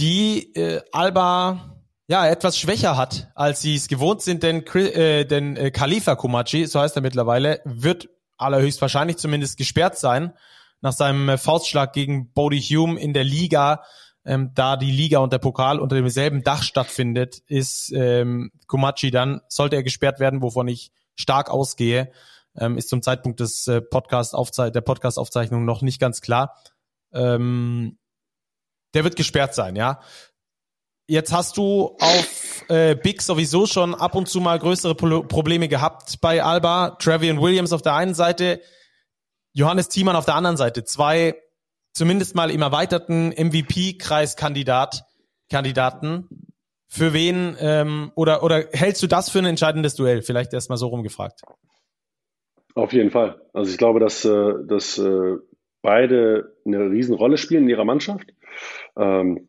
die 0.00 0.52
äh, 0.56 0.80
Alba 0.90 1.76
ja 2.08 2.26
etwas 2.26 2.58
schwächer 2.58 2.96
hat, 2.96 3.30
als 3.36 3.60
sie 3.60 3.76
es 3.76 3.86
gewohnt 3.86 4.22
sind, 4.22 4.42
denn, 4.42 4.66
äh, 4.66 5.24
denn 5.26 5.56
äh, 5.56 5.70
Khalifa 5.70 6.16
Kumachi, 6.16 6.66
so 6.66 6.80
heißt 6.80 6.96
er 6.96 7.02
mittlerweile, 7.02 7.60
wird 7.64 8.08
allerhöchstwahrscheinlich 8.36 9.18
zumindest 9.18 9.58
gesperrt 9.58 9.96
sein 9.96 10.32
nach 10.80 10.92
seinem 10.92 11.28
äh, 11.28 11.38
Faustschlag 11.38 11.92
gegen 11.92 12.32
Bodie 12.32 12.60
Hume 12.60 12.98
in 12.98 13.12
der 13.12 13.24
Liga 13.24 13.84
ähm, 14.28 14.52
da 14.54 14.76
die 14.76 14.90
Liga 14.90 15.20
und 15.20 15.32
der 15.32 15.38
Pokal 15.38 15.80
unter 15.80 15.96
demselben 15.96 16.44
Dach 16.44 16.62
stattfindet, 16.62 17.38
ist 17.46 17.90
ähm, 17.94 18.52
Kumachi 18.66 19.10
dann, 19.10 19.40
sollte 19.48 19.76
er 19.76 19.82
gesperrt 19.82 20.20
werden, 20.20 20.42
wovon 20.42 20.68
ich 20.68 20.92
stark 21.14 21.48
ausgehe, 21.50 22.12
ähm, 22.54 22.76
ist 22.76 22.90
zum 22.90 23.00
Zeitpunkt 23.02 23.40
des 23.40 23.66
äh, 23.66 23.80
Podcast 23.80 24.34
der 24.34 24.80
Podcast-Aufzeichnung 24.82 25.64
noch 25.64 25.80
nicht 25.80 25.98
ganz 25.98 26.20
klar. 26.20 26.56
Ähm, 27.10 27.98
der 28.92 29.04
wird 29.04 29.16
gesperrt 29.16 29.54
sein, 29.54 29.76
ja. 29.76 30.00
Jetzt 31.06 31.32
hast 31.32 31.56
du 31.56 31.96
auf 31.98 32.64
äh, 32.68 32.94
Big 32.94 33.22
sowieso 33.22 33.64
schon 33.64 33.94
ab 33.94 34.14
und 34.14 34.28
zu 34.28 34.40
mal 34.40 34.58
größere 34.58 34.94
Pro 34.94 35.22
Probleme 35.22 35.68
gehabt 35.68 36.20
bei 36.20 36.42
Alba. 36.42 36.96
Travian 36.98 37.40
Williams 37.40 37.72
auf 37.72 37.80
der 37.80 37.94
einen 37.94 38.12
Seite, 38.12 38.60
Johannes 39.54 39.88
Thiemann 39.88 40.16
auf 40.16 40.26
der 40.26 40.34
anderen 40.34 40.58
Seite. 40.58 40.84
Zwei 40.84 41.34
zumindest 41.98 42.34
mal 42.34 42.50
im 42.50 42.62
erweiterten 42.62 43.30
MVP-Kreiskandidat 43.30 45.02
Kandidaten. 45.50 46.28
Für 46.90 47.12
wen 47.12 47.56
ähm, 47.60 48.12
oder 48.14 48.42
oder 48.42 48.64
hältst 48.72 49.02
du 49.02 49.06
das 49.06 49.28
für 49.28 49.40
ein 49.40 49.44
entscheidendes 49.44 49.94
Duell? 49.94 50.22
Vielleicht 50.22 50.54
erst 50.54 50.70
mal 50.70 50.76
so 50.76 50.86
rumgefragt. 50.86 51.42
Auf 52.74 52.92
jeden 52.92 53.10
Fall. 53.10 53.42
Also 53.52 53.70
ich 53.70 53.76
glaube, 53.76 54.00
dass, 54.00 54.24
äh, 54.24 54.52
dass 54.66 54.96
äh, 54.96 55.36
beide 55.82 56.56
eine 56.64 56.90
Riesenrolle 56.90 57.36
spielen 57.36 57.64
in 57.64 57.70
ihrer 57.70 57.84
Mannschaft. 57.84 58.32
Ähm, 58.96 59.48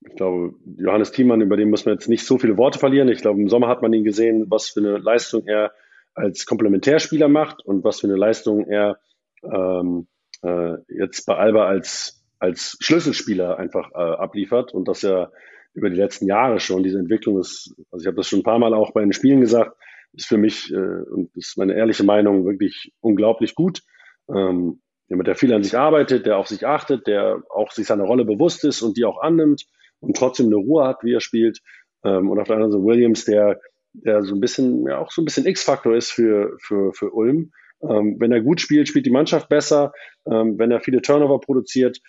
ich 0.00 0.16
glaube, 0.16 0.54
Johannes 0.78 1.12
Thiemann, 1.12 1.42
über 1.42 1.56
den 1.56 1.70
muss 1.70 1.84
man 1.84 1.94
jetzt 1.94 2.08
nicht 2.08 2.26
so 2.26 2.38
viele 2.38 2.56
Worte 2.56 2.78
verlieren. 2.78 3.08
Ich 3.08 3.20
glaube, 3.20 3.40
im 3.40 3.48
Sommer 3.48 3.68
hat 3.68 3.82
man 3.82 3.92
ihn 3.92 4.04
gesehen, 4.04 4.46
was 4.48 4.68
für 4.68 4.80
eine 4.80 4.98
Leistung 4.98 5.46
er 5.46 5.72
als 6.14 6.46
Komplementärspieler 6.46 7.28
macht 7.28 7.64
und 7.64 7.84
was 7.84 8.00
für 8.00 8.06
eine 8.06 8.16
Leistung 8.16 8.66
er 8.66 8.98
ähm, 9.42 10.08
äh, 10.44 10.76
jetzt 10.88 11.26
bei 11.26 11.36
Alba 11.36 11.66
als, 11.66 12.24
als 12.38 12.76
Schlüsselspieler 12.80 13.58
einfach 13.58 13.90
äh, 13.92 13.96
abliefert 13.96 14.72
und 14.72 14.88
das 14.88 15.02
ja 15.02 15.30
über 15.74 15.90
die 15.90 15.96
letzten 15.96 16.26
Jahre 16.26 16.60
schon. 16.60 16.82
Diese 16.82 16.98
Entwicklung 16.98 17.38
ist, 17.40 17.74
also 17.90 18.02
ich 18.02 18.06
habe 18.06 18.16
das 18.16 18.28
schon 18.28 18.40
ein 18.40 18.44
paar 18.44 18.58
Mal 18.58 18.74
auch 18.74 18.92
bei 18.92 19.00
den 19.00 19.12
Spielen 19.12 19.40
gesagt, 19.40 19.76
ist 20.12 20.26
für 20.26 20.38
mich 20.38 20.72
äh, 20.72 20.76
und 20.76 21.36
ist 21.36 21.58
meine 21.58 21.74
ehrliche 21.74 22.04
Meinung 22.04 22.44
wirklich 22.46 22.92
unglaublich 23.00 23.54
gut. 23.54 23.82
Ähm, 24.28 24.80
jemand, 25.08 25.26
der 25.26 25.34
viel 25.34 25.52
an 25.52 25.62
sich 25.62 25.76
arbeitet, 25.76 26.26
der 26.26 26.38
auf 26.38 26.48
sich 26.48 26.66
achtet, 26.66 27.06
der 27.06 27.42
auch 27.50 27.72
sich 27.72 27.86
seiner 27.86 28.04
Rolle 28.04 28.24
bewusst 28.24 28.64
ist 28.64 28.82
und 28.82 28.96
die 28.96 29.04
auch 29.04 29.20
annimmt 29.20 29.64
und 30.00 30.16
trotzdem 30.16 30.46
eine 30.46 30.56
Ruhe 30.56 30.86
hat, 30.86 31.02
wie 31.02 31.14
er 31.14 31.20
spielt. 31.20 31.60
Ähm, 32.04 32.30
und 32.30 32.38
auf 32.38 32.46
der 32.46 32.56
anderen 32.56 32.72
Seite 32.72 32.84
Williams, 32.84 33.24
der, 33.24 33.60
der 33.92 34.22
so 34.22 34.34
ein 34.34 34.40
bisschen, 34.40 34.86
ja 34.86 34.98
auch 34.98 35.10
so 35.10 35.22
ein 35.22 35.24
bisschen 35.24 35.46
X-Faktor 35.46 35.96
ist 35.96 36.12
für, 36.12 36.56
für, 36.60 36.92
für 36.92 37.10
Ulm. 37.10 37.50
Ähm, 37.88 38.16
wenn 38.18 38.32
er 38.32 38.40
gut 38.40 38.60
spielt, 38.60 38.88
spielt 38.88 39.06
die 39.06 39.10
Mannschaft 39.10 39.48
besser. 39.48 39.92
Ähm, 40.26 40.58
wenn 40.58 40.70
er 40.70 40.80
viele 40.80 41.02
Turnover 41.02 41.40
produziert, 41.40 42.00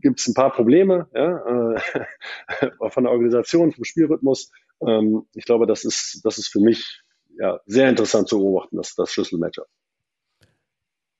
gibt 0.00 0.20
es 0.20 0.28
ein 0.28 0.34
paar 0.34 0.52
Probleme 0.52 1.08
ja, 1.14 1.74
äh, 1.74 2.70
von 2.90 3.04
der 3.04 3.12
Organisation, 3.12 3.72
vom 3.72 3.84
Spielrhythmus. 3.84 4.50
Ähm, 4.86 5.26
ich 5.34 5.44
glaube, 5.44 5.66
das 5.66 5.84
ist, 5.84 6.20
das 6.24 6.38
ist 6.38 6.48
für 6.48 6.60
mich 6.60 7.02
ja, 7.38 7.60
sehr 7.66 7.88
interessant 7.88 8.28
zu 8.28 8.38
beobachten, 8.38 8.76
das, 8.76 8.94
das 8.94 9.12
Schlüsselmatchup. 9.12 9.66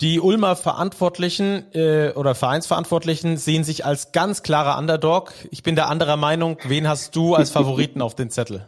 Die 0.00 0.18
Ulmer 0.18 0.56
Verantwortlichen 0.56 1.72
äh, 1.74 2.12
oder 2.16 2.34
Vereinsverantwortlichen 2.34 3.36
sehen 3.36 3.62
sich 3.62 3.84
als 3.84 4.10
ganz 4.10 4.42
klarer 4.42 4.76
Underdog. 4.76 5.32
Ich 5.50 5.62
bin 5.62 5.76
der 5.76 5.88
anderer 5.88 6.16
Meinung. 6.16 6.58
Wen 6.64 6.88
hast 6.88 7.14
du 7.14 7.34
als 7.34 7.50
Favoriten 7.50 8.02
auf 8.02 8.16
den 8.16 8.28
Zettel? 8.28 8.66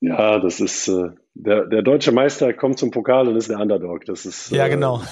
Ja, 0.00 0.40
das 0.40 0.58
ist 0.58 0.88
äh, 0.88 1.10
der, 1.38 1.66
der 1.66 1.82
deutsche 1.82 2.12
Meister 2.12 2.54
kommt 2.54 2.78
zum 2.78 2.90
Pokal 2.90 3.28
und 3.28 3.36
ist 3.36 3.50
der 3.50 3.60
Underdog. 3.60 4.06
Das 4.06 4.24
ist 4.24 4.50
ja 4.50 4.68
genau. 4.68 5.02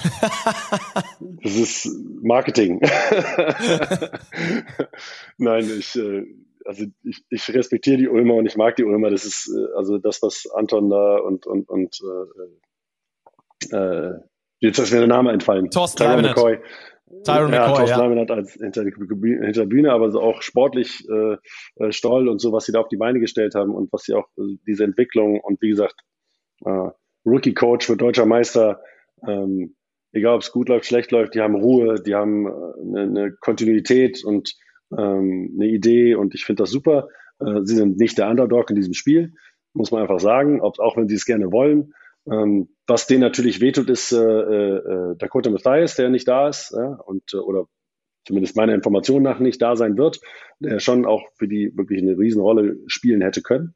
das 1.19 1.55
ist 1.55 1.87
Marketing. 2.21 2.81
Nein, 5.37 5.69
ich 5.77 5.95
äh, 5.95 6.25
also 6.65 6.85
ich, 7.03 7.23
ich 7.29 7.53
respektiere 7.53 7.97
die 7.97 8.09
Ulmer 8.09 8.33
und 8.35 8.47
ich 8.47 8.57
mag 8.57 8.75
die 8.75 8.83
Ulmer. 8.83 9.11
Das 9.11 9.23
ist 9.23 9.55
äh, 9.55 9.77
also 9.77 9.99
das, 9.99 10.21
was 10.23 10.47
Anton 10.53 10.89
da 10.89 11.17
und 11.17 11.45
und 11.45 11.69
und 11.69 11.99
äh, 13.71 13.75
äh, 13.75 14.19
jetzt 14.59 14.79
ist 14.79 14.91
mir 14.91 14.99
der 14.99 15.07
Name 15.07 15.31
entfallen. 15.31 15.69
Thorsten 15.69 16.03
Tyron 16.03 16.23
McCoy. 16.23 16.57
Tyron 17.23 17.53
ja, 17.53 17.67
McCoy, 17.67 17.85
Thorsten 17.85 18.17
ja. 18.17 18.35
als 18.35 18.53
hinter, 18.53 18.81
hinter 18.81 19.51
der 19.51 19.65
Bühne, 19.67 19.91
aber 19.91 20.09
so 20.09 20.21
auch 20.21 20.41
sportlich 20.41 21.07
äh, 21.07 21.37
äh, 21.75 21.91
Stoll 21.91 22.27
und 22.27 22.39
so, 22.39 22.51
was 22.51 22.65
sie 22.65 22.71
da 22.71 22.79
auf 22.79 22.87
die 22.87 22.97
Beine 22.97 23.19
gestellt 23.19 23.53
haben 23.53 23.75
und 23.75 23.93
was 23.93 24.01
sie 24.03 24.15
auch 24.15 24.27
äh, 24.39 24.57
diese 24.65 24.85
Entwicklung 24.85 25.39
und 25.39 25.61
wie 25.61 25.69
gesagt 25.69 26.01
äh, 26.63 26.89
Rookie 27.25 27.53
Coach 27.53 27.89
wird 27.89 28.01
deutscher 28.01 28.25
Meister. 28.25 28.81
Ähm, 29.27 29.75
egal 30.11 30.35
ob 30.35 30.41
es 30.41 30.51
gut 30.51 30.69
läuft, 30.69 30.85
schlecht 30.85 31.11
läuft, 31.11 31.35
die 31.35 31.41
haben 31.41 31.55
Ruhe, 31.55 31.95
die 32.01 32.15
haben 32.15 32.47
eine, 32.47 33.01
eine 33.01 33.31
Kontinuität 33.33 34.23
und 34.23 34.55
ähm, 34.91 35.53
eine 35.55 35.67
Idee 35.67 36.15
und 36.15 36.35
ich 36.35 36.45
finde 36.45 36.63
das 36.63 36.71
super. 36.71 37.09
Äh, 37.39 37.61
sie 37.63 37.75
sind 37.75 37.97
nicht 37.97 38.17
der 38.17 38.29
Underdog 38.29 38.69
in 38.69 38.75
diesem 38.75 38.93
Spiel, 38.93 39.33
muss 39.73 39.91
man 39.91 40.01
einfach 40.01 40.19
sagen, 40.19 40.61
ob, 40.61 40.79
auch 40.79 40.95
wenn 40.97 41.07
sie 41.07 41.15
es 41.15 41.25
gerne 41.25 41.51
wollen. 41.51 41.93
Ähm, 42.31 42.69
was 42.87 43.07
denen 43.07 43.21
natürlich 43.21 43.61
wehtut, 43.61 43.89
ist 43.89 44.11
äh, 44.11 44.17
äh, 44.17 45.15
Dakota 45.17 45.49
Mathias, 45.49 45.95
der 45.95 46.09
nicht 46.09 46.27
da 46.27 46.47
ist 46.49 46.71
ja, 46.75 46.95
und 47.05 47.33
äh, 47.33 47.37
oder 47.37 47.67
zumindest 48.25 48.55
meiner 48.55 48.73
Information 48.73 49.21
nach 49.21 49.39
nicht 49.39 49.61
da 49.61 49.75
sein 49.75 49.97
wird, 49.97 50.19
der 50.59 50.79
schon 50.79 51.05
auch 51.05 51.21
für 51.35 51.47
die 51.47 51.71
wirklich 51.75 52.01
eine 52.01 52.17
Riesenrolle 52.17 52.77
spielen 52.87 53.21
hätte 53.21 53.41
können. 53.41 53.75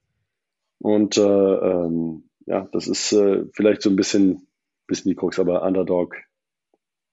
Und 0.80 1.18
äh, 1.18 1.22
ähm, 1.22 2.29
ja, 2.50 2.68
das 2.72 2.88
ist 2.88 3.14
äh, 3.14 3.46
vielleicht 3.54 3.82
so 3.82 3.90
ein 3.90 3.96
bisschen, 3.96 4.48
bisschen 4.88 5.10
die 5.10 5.16
Krux, 5.16 5.40
aber 5.40 5.62
Underdog 5.62 6.16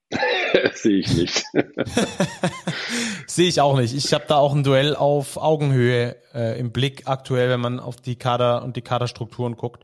Sehe 0.73 0.99
ich 0.99 1.15
nicht. 1.15 1.43
Sehe 3.27 3.47
ich 3.47 3.59
auch 3.59 3.77
nicht. 3.77 3.93
Ich 3.93 4.13
habe 4.13 4.23
da 4.27 4.37
auch 4.37 4.55
ein 4.55 4.63
Duell 4.63 4.95
auf 4.95 5.37
Augenhöhe 5.37 6.15
äh, 6.33 6.59
im 6.59 6.71
Blick 6.71 7.03
aktuell, 7.07 7.49
wenn 7.49 7.59
man 7.59 7.79
auf 7.79 7.97
die 7.97 8.15
Kader 8.15 8.63
und 8.63 8.77
die 8.77 8.81
Kaderstrukturen 8.81 9.57
guckt. 9.57 9.83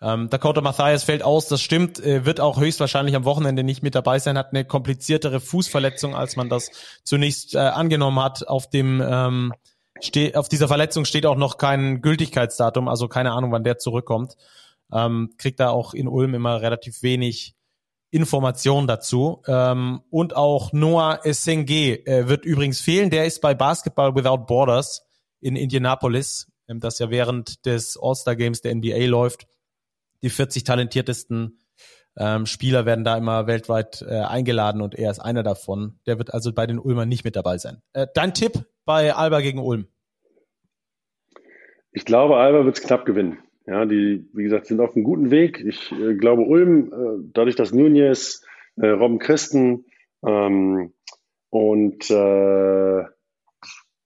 Ähm, 0.00 0.30
Dakota 0.30 0.60
Mathias 0.60 1.04
fällt 1.04 1.22
aus, 1.22 1.48
das 1.48 1.60
stimmt, 1.60 1.98
äh, 1.98 2.24
wird 2.24 2.40
auch 2.40 2.60
höchstwahrscheinlich 2.60 3.16
am 3.16 3.24
Wochenende 3.24 3.64
nicht 3.64 3.82
mit 3.82 3.94
dabei 3.94 4.18
sein, 4.18 4.38
hat 4.38 4.50
eine 4.52 4.64
kompliziertere 4.64 5.40
Fußverletzung, 5.40 6.14
als 6.14 6.36
man 6.36 6.48
das 6.48 6.70
zunächst 7.02 7.54
äh, 7.54 7.58
angenommen 7.58 8.22
hat. 8.22 8.46
Auf 8.46 8.70
dem 8.70 9.02
ähm, 9.04 9.52
auf 10.34 10.48
dieser 10.48 10.68
Verletzung 10.68 11.04
steht 11.04 11.24
auch 11.26 11.36
noch 11.36 11.56
kein 11.56 12.02
Gültigkeitsdatum, 12.02 12.88
also 12.88 13.08
keine 13.08 13.32
Ahnung, 13.32 13.52
wann 13.52 13.64
der 13.64 13.78
zurückkommt. 13.78 14.36
Ähm, 14.92 15.34
kriegt 15.38 15.60
da 15.60 15.70
auch 15.70 15.94
in 15.94 16.08
Ulm 16.08 16.34
immer 16.34 16.60
relativ 16.60 17.02
wenig 17.02 17.54
Informationen 18.10 18.86
dazu. 18.86 19.42
Ähm, 19.48 20.02
und 20.10 20.36
auch 20.36 20.72
Noah 20.72 21.20
Essenge 21.24 22.06
äh, 22.06 22.28
wird 22.28 22.44
übrigens 22.44 22.80
fehlen. 22.80 23.10
Der 23.10 23.26
ist 23.26 23.40
bei 23.40 23.54
Basketball 23.54 24.14
Without 24.14 24.46
Borders 24.46 25.02
in 25.40 25.56
Indianapolis, 25.56 26.46
ähm, 26.68 26.78
das 26.78 27.00
ja 27.00 27.10
während 27.10 27.66
des 27.66 27.98
All-Star 28.00 28.36
Games 28.36 28.60
der 28.60 28.74
NBA 28.74 29.06
läuft. 29.06 29.46
Die 30.22 30.30
40 30.30 30.62
talentiertesten 30.62 31.58
ähm, 32.16 32.46
Spieler 32.46 32.86
werden 32.86 33.04
da 33.04 33.16
immer 33.16 33.46
weltweit 33.46 34.02
äh, 34.08 34.20
eingeladen 34.20 34.80
und 34.80 34.94
er 34.94 35.10
ist 35.10 35.18
einer 35.18 35.42
davon. 35.42 35.98
Der 36.06 36.18
wird 36.18 36.32
also 36.32 36.52
bei 36.52 36.66
den 36.66 36.78
Ulmern 36.78 37.08
nicht 37.08 37.24
mit 37.24 37.34
dabei 37.34 37.58
sein. 37.58 37.82
Äh, 37.92 38.06
dein 38.14 38.32
Tipp 38.32 38.64
bei 38.84 39.12
Alba 39.14 39.40
gegen 39.40 39.58
Ulm? 39.58 39.88
Ich 41.90 42.04
glaube, 42.04 42.36
Alba 42.36 42.64
wird 42.64 42.78
es 42.78 42.84
knapp 42.84 43.04
gewinnen. 43.04 43.38
Ja, 43.66 43.86
die, 43.86 44.28
wie 44.32 44.42
gesagt, 44.42 44.66
sind 44.66 44.80
auf 44.80 44.94
einem 44.94 45.04
guten 45.04 45.30
Weg. 45.30 45.64
Ich 45.64 45.90
äh, 45.92 46.14
glaube, 46.14 46.42
Ulm, 46.42 46.92
äh, 46.92 47.30
dadurch, 47.32 47.56
dass 47.56 47.72
Nunez, 47.72 48.44
äh, 48.76 48.88
Robben 48.88 49.18
Christen 49.18 49.86
ähm, 50.26 50.92
und 51.50 52.10
äh, 52.10 53.04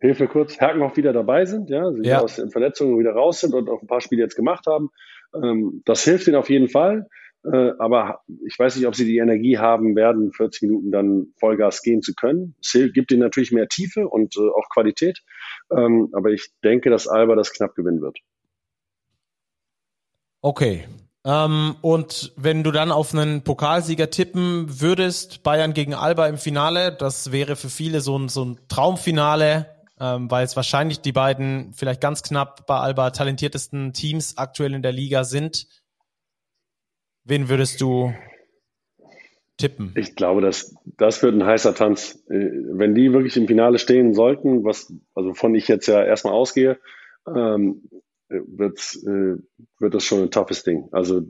Hilfe 0.01 0.29
kurz, 0.29 0.61
Herkenhoff 0.61 0.97
wieder 0.97 1.13
dabei 1.13 1.45
sind, 1.45 1.71
ja, 1.71 1.91
sie 1.93 2.03
ja. 2.03 2.21
aus 2.21 2.37
den 2.37 2.51
Verletzungen 2.51 2.99
wieder 3.01 3.13
raus 3.13 3.41
sind 3.41 3.53
und 3.53 3.69
auch 3.69 3.83
ein 3.83 3.89
paar 3.89 4.01
Spiele 4.01 4.23
jetzt 4.23 4.37
gemacht 4.37 4.67
haben. 4.69 4.91
Ähm, 5.35 5.83
das 5.85 6.05
hilft 6.05 6.29
ihnen 6.29 6.37
auf 6.37 6.51
jeden 6.51 6.69
Fall. 6.69 7.09
Äh, 7.45 7.73
aber 7.79 8.21
ich 8.47 8.59
weiß 8.59 8.77
nicht, 8.77 8.87
ob 8.87 8.95
sie 8.95 9.07
die 9.07 9.19
Energie 9.19 9.59
haben 9.59 9.97
werden, 9.97 10.33
40 10.33 10.63
Minuten 10.63 10.91
dann 10.91 11.33
Vollgas 11.39 11.83
gehen 11.83 12.03
zu 12.03 12.15
können. 12.15 12.55
Es 12.61 12.73
gibt 12.93 13.11
ihnen 13.11 13.21
natürlich 13.21 13.53
mehr 13.53 13.69
Tiefe 13.69 14.09
und 14.09 14.37
äh, 14.37 14.41
auch 14.41 14.69
Qualität. 14.73 15.21
Ähm, 15.71 16.11
aber 16.13 16.31
ich 16.31 16.53
denke, 16.63 16.91
dass 16.91 17.09
Alba 17.09 17.35
das 17.35 17.53
knapp 17.53 17.75
gewinnen 17.75 18.01
wird. 18.01 18.19
Okay. 20.41 20.85
Ähm, 21.25 21.77
und 21.83 22.33
wenn 22.37 22.63
du 22.63 22.71
dann 22.71 22.93
auf 22.93 23.13
einen 23.13 23.43
Pokalsieger 23.43 24.11
tippen 24.11 24.81
würdest, 24.81 25.43
Bayern 25.43 25.75
gegen 25.75 25.95
Alba 25.95 26.27
im 26.27 26.39
Finale, 26.39 26.93
das 26.93 27.33
wäre 27.33 27.57
für 27.57 27.69
viele 27.69 28.01
so 28.01 28.17
ein, 28.19 28.29
so 28.29 28.45
ein 28.45 28.59
Traumfinale, 28.69 29.67
ähm, 30.01 30.31
weil 30.31 30.45
es 30.45 30.57
wahrscheinlich 30.57 31.01
die 31.01 31.13
beiden 31.13 31.73
vielleicht 31.75 32.01
ganz 32.01 32.23
knapp 32.23 32.67
bei 32.67 32.77
Alba 32.77 33.11
talentiertesten 33.11 33.93
Teams 33.93 34.39
aktuell 34.39 34.75
in 34.75 34.83
der 34.83 34.93
Liga 34.93 35.25
sind. 35.25 35.67
Wen 37.25 37.49
würdest 37.49 37.81
du 37.81 38.15
tippen? 39.59 39.93
Ich 39.97 40.15
glaube, 40.15 40.41
dass 40.41 40.75
das 40.85 41.23
wird 41.23 41.35
ein 41.35 41.45
heißer 41.45 41.75
Tanz. 41.75 42.25
Äh, 42.31 42.49
wenn 42.73 42.95
die 42.95 43.13
wirklich 43.13 43.37
im 43.37 43.49
Finale 43.49 43.79
stehen 43.79 44.15
sollten, 44.15 44.65
was 44.65 44.93
also 45.15 45.35
von 45.35 45.55
ich 45.55 45.69
jetzt 45.69 45.89
ja 45.89 46.03
erstmal 46.03 46.33
ausgehe, 46.33 46.79
ähm, 47.27 47.83
wird's, 48.29 49.03
äh, 49.05 49.37
wird 49.79 49.95
das 49.95 50.05
schon 50.05 50.23
ein 50.23 50.31
toughes 50.31 50.63
Ding. 50.63 50.89
Also 50.93 51.23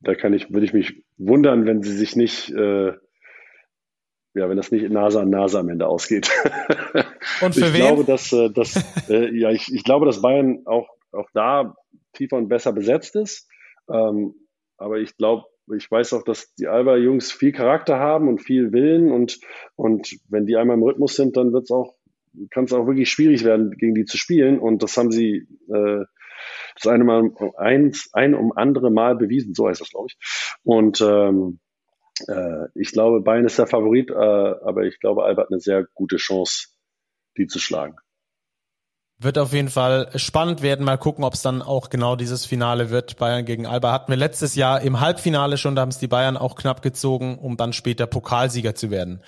da 0.00 0.14
kann 0.14 0.32
ich, 0.32 0.50
würde 0.52 0.64
ich 0.64 0.72
mich 0.72 1.02
wundern, 1.16 1.66
wenn 1.66 1.82
sie 1.82 1.96
sich 1.96 2.16
nicht, 2.16 2.50
äh, 2.50 2.92
ja, 4.34 4.48
wenn 4.48 4.56
das 4.56 4.70
nicht 4.70 4.88
Nase 4.90 5.20
an 5.20 5.30
Nase 5.30 5.58
am 5.58 5.68
Ende 5.68 5.86
ausgeht. 5.86 6.30
Und 7.40 7.54
für 7.54 7.66
ich 7.66 7.72
wen? 7.72 7.80
glaube, 7.80 8.04
dass, 8.04 8.32
äh, 8.32 8.50
dass 8.50 8.76
äh, 9.08 9.34
ja, 9.36 9.50
ich, 9.50 9.72
ich 9.72 9.84
glaube, 9.84 10.06
dass 10.06 10.22
Bayern 10.22 10.62
auch, 10.66 10.88
auch 11.12 11.28
da 11.34 11.74
tiefer 12.12 12.36
und 12.36 12.48
besser 12.48 12.72
besetzt 12.72 13.16
ist. 13.16 13.48
Ähm, 13.90 14.34
aber 14.76 14.98
ich 14.98 15.16
glaube, 15.16 15.46
ich 15.76 15.90
weiß 15.90 16.12
auch, 16.14 16.22
dass 16.22 16.54
die 16.54 16.66
Alba-Jungs 16.66 17.32
viel 17.32 17.52
Charakter 17.52 17.98
haben 17.98 18.28
und 18.28 18.40
viel 18.40 18.72
Willen 18.72 19.10
und, 19.10 19.38
und 19.76 20.16
wenn 20.28 20.46
die 20.46 20.56
einmal 20.56 20.76
im 20.76 20.82
Rhythmus 20.82 21.16
sind, 21.16 21.36
dann 21.36 21.52
wird 21.52 21.64
es 21.64 21.70
auch 21.70 21.94
kann 22.50 22.64
es 22.64 22.72
auch 22.72 22.86
wirklich 22.86 23.10
schwierig 23.10 23.44
werden, 23.44 23.70
gegen 23.72 23.94
die 23.94 24.04
zu 24.04 24.16
spielen. 24.16 24.58
Und 24.58 24.82
das 24.82 24.96
haben 24.96 25.10
sie 25.10 25.46
äh, 25.72 26.04
das 26.76 26.86
eine 26.86 27.04
Mal 27.04 27.30
eins, 27.56 28.10
ein 28.12 28.34
um 28.34 28.52
andere 28.56 28.90
Mal 28.90 29.16
bewiesen, 29.16 29.54
so 29.54 29.68
heißt 29.68 29.80
das, 29.80 29.90
glaube 29.90 30.08
ich. 30.10 30.18
Und 30.62 31.00
ähm, 31.00 31.60
äh, 32.26 32.66
ich 32.74 32.92
glaube, 32.92 33.20
Bayern 33.20 33.44
ist 33.44 33.58
der 33.58 33.66
Favorit, 33.66 34.10
äh, 34.10 34.14
aber 34.14 34.84
ich 34.84 35.00
glaube, 35.00 35.24
Alba 35.24 35.42
hat 35.42 35.50
eine 35.50 35.60
sehr 35.60 35.86
gute 35.94 36.16
Chance, 36.16 36.68
die 37.36 37.46
zu 37.46 37.58
schlagen. 37.58 37.96
Wird 39.20 39.36
auf 39.36 39.52
jeden 39.52 39.68
Fall 39.68 40.10
spannend 40.14 40.62
werden. 40.62 40.84
Mal 40.84 40.96
gucken, 40.96 41.24
ob 41.24 41.34
es 41.34 41.42
dann 41.42 41.60
auch 41.60 41.90
genau 41.90 42.14
dieses 42.14 42.46
Finale 42.46 42.90
wird. 42.90 43.16
Bayern 43.16 43.44
gegen 43.44 43.66
Alba 43.66 43.92
hatten 43.92 44.12
wir 44.12 44.16
letztes 44.16 44.54
Jahr 44.54 44.80
im 44.80 45.00
Halbfinale 45.00 45.56
schon, 45.58 45.74
da 45.74 45.82
haben 45.82 45.88
es 45.88 45.98
die 45.98 46.06
Bayern 46.06 46.36
auch 46.36 46.54
knapp 46.54 46.82
gezogen, 46.82 47.36
um 47.36 47.56
dann 47.56 47.72
später 47.72 48.06
Pokalsieger 48.06 48.76
zu 48.76 48.92
werden. 48.92 49.24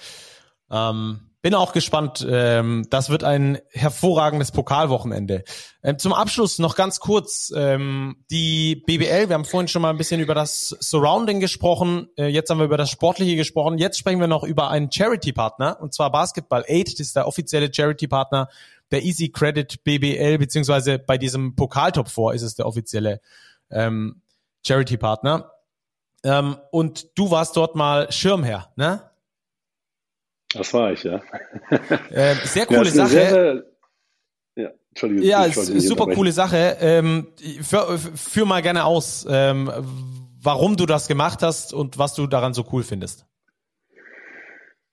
Ähm, 0.71 1.30
Bin 1.43 1.55
auch 1.55 1.73
gespannt. 1.73 2.27
Ähm, 2.29 2.87
das 2.91 3.09
wird 3.09 3.25
ein 3.25 3.59
hervorragendes 3.71 4.53
Pokalwochenende. 4.53 5.43
Ähm, 5.83 5.99
zum 5.99 6.13
Abschluss 6.13 6.59
noch 6.59 6.77
ganz 6.77 7.01
kurz 7.01 7.51
ähm, 7.57 8.25
die 8.31 8.77
BBL. 8.77 9.31
Wir 9.31 9.35
haben 9.35 9.47
vorhin 9.47 9.69
schon 9.69 9.81
mal 9.81 9.89
ein 9.89 9.97
bisschen 9.97 10.21
über 10.21 10.35
das 10.35 10.77
Surrounding 10.81 11.41
gesprochen. 11.41 12.09
Äh, 12.19 12.27
jetzt 12.27 12.51
haben 12.51 12.59
wir 12.59 12.67
über 12.67 12.77
das 12.77 12.91
Sportliche 12.91 13.37
gesprochen. 13.37 13.79
Jetzt 13.79 13.99
sprechen 13.99 14.21
wir 14.21 14.27
noch 14.27 14.45
über 14.45 14.69
einen 14.69 14.93
Charity-Partner 14.93 15.79
und 15.81 15.95
zwar 15.95 16.13
Basketball 16.13 16.65
Aid. 16.67 16.93
Das 16.93 17.07
ist 17.07 17.17
der 17.17 17.27
offizielle 17.27 17.73
Charity-Partner 17.73 18.51
der 18.91 19.03
Easy 19.03 19.31
Credit 19.31 19.83
BBL 19.83 20.37
beziehungsweise 20.37 20.99
bei 20.99 21.17
diesem 21.17 21.55
Pokaltop 21.57 22.09
4 22.09 22.33
ist 22.35 22.43
es 22.43 22.55
der 22.55 22.67
offizielle 22.67 23.21
ähm, 23.71 24.21
Charity-Partner. 24.67 25.51
Ähm, 26.23 26.59
und 26.71 27.19
du 27.19 27.31
warst 27.31 27.57
dort 27.57 27.77
mal 27.77 28.13
Schirmherr, 28.13 28.73
ne? 28.77 29.10
Das 30.53 30.75
war 30.75 30.93
ich, 30.93 31.05
ja. 31.05 31.21
Äh, 32.11 32.35
sehr 32.45 32.67
coole 32.67 32.85
ja, 32.85 32.91
Sache. 32.91 33.09
Sehr, 33.09 33.65
ja, 34.57 34.71
Entschuldigung. 34.89 35.25
Ja, 35.25 35.49
super 35.49 36.07
coole 36.07 36.33
Sache. 36.33 36.77
Ähm, 36.81 37.29
für, 37.63 37.99
führ 37.99 38.47
mal 38.47 38.61
gerne 38.61 38.85
aus, 38.85 39.27
ähm, 39.31 39.71
warum 40.43 40.77
du 40.77 40.87
das 40.87 41.07
gemacht 41.07 41.43
hast 41.43 41.73
und 41.73 41.99
was 41.99 42.15
du 42.15 42.27
daran 42.27 42.53
so 42.53 42.65
cool 42.73 42.83
findest. 42.83 43.27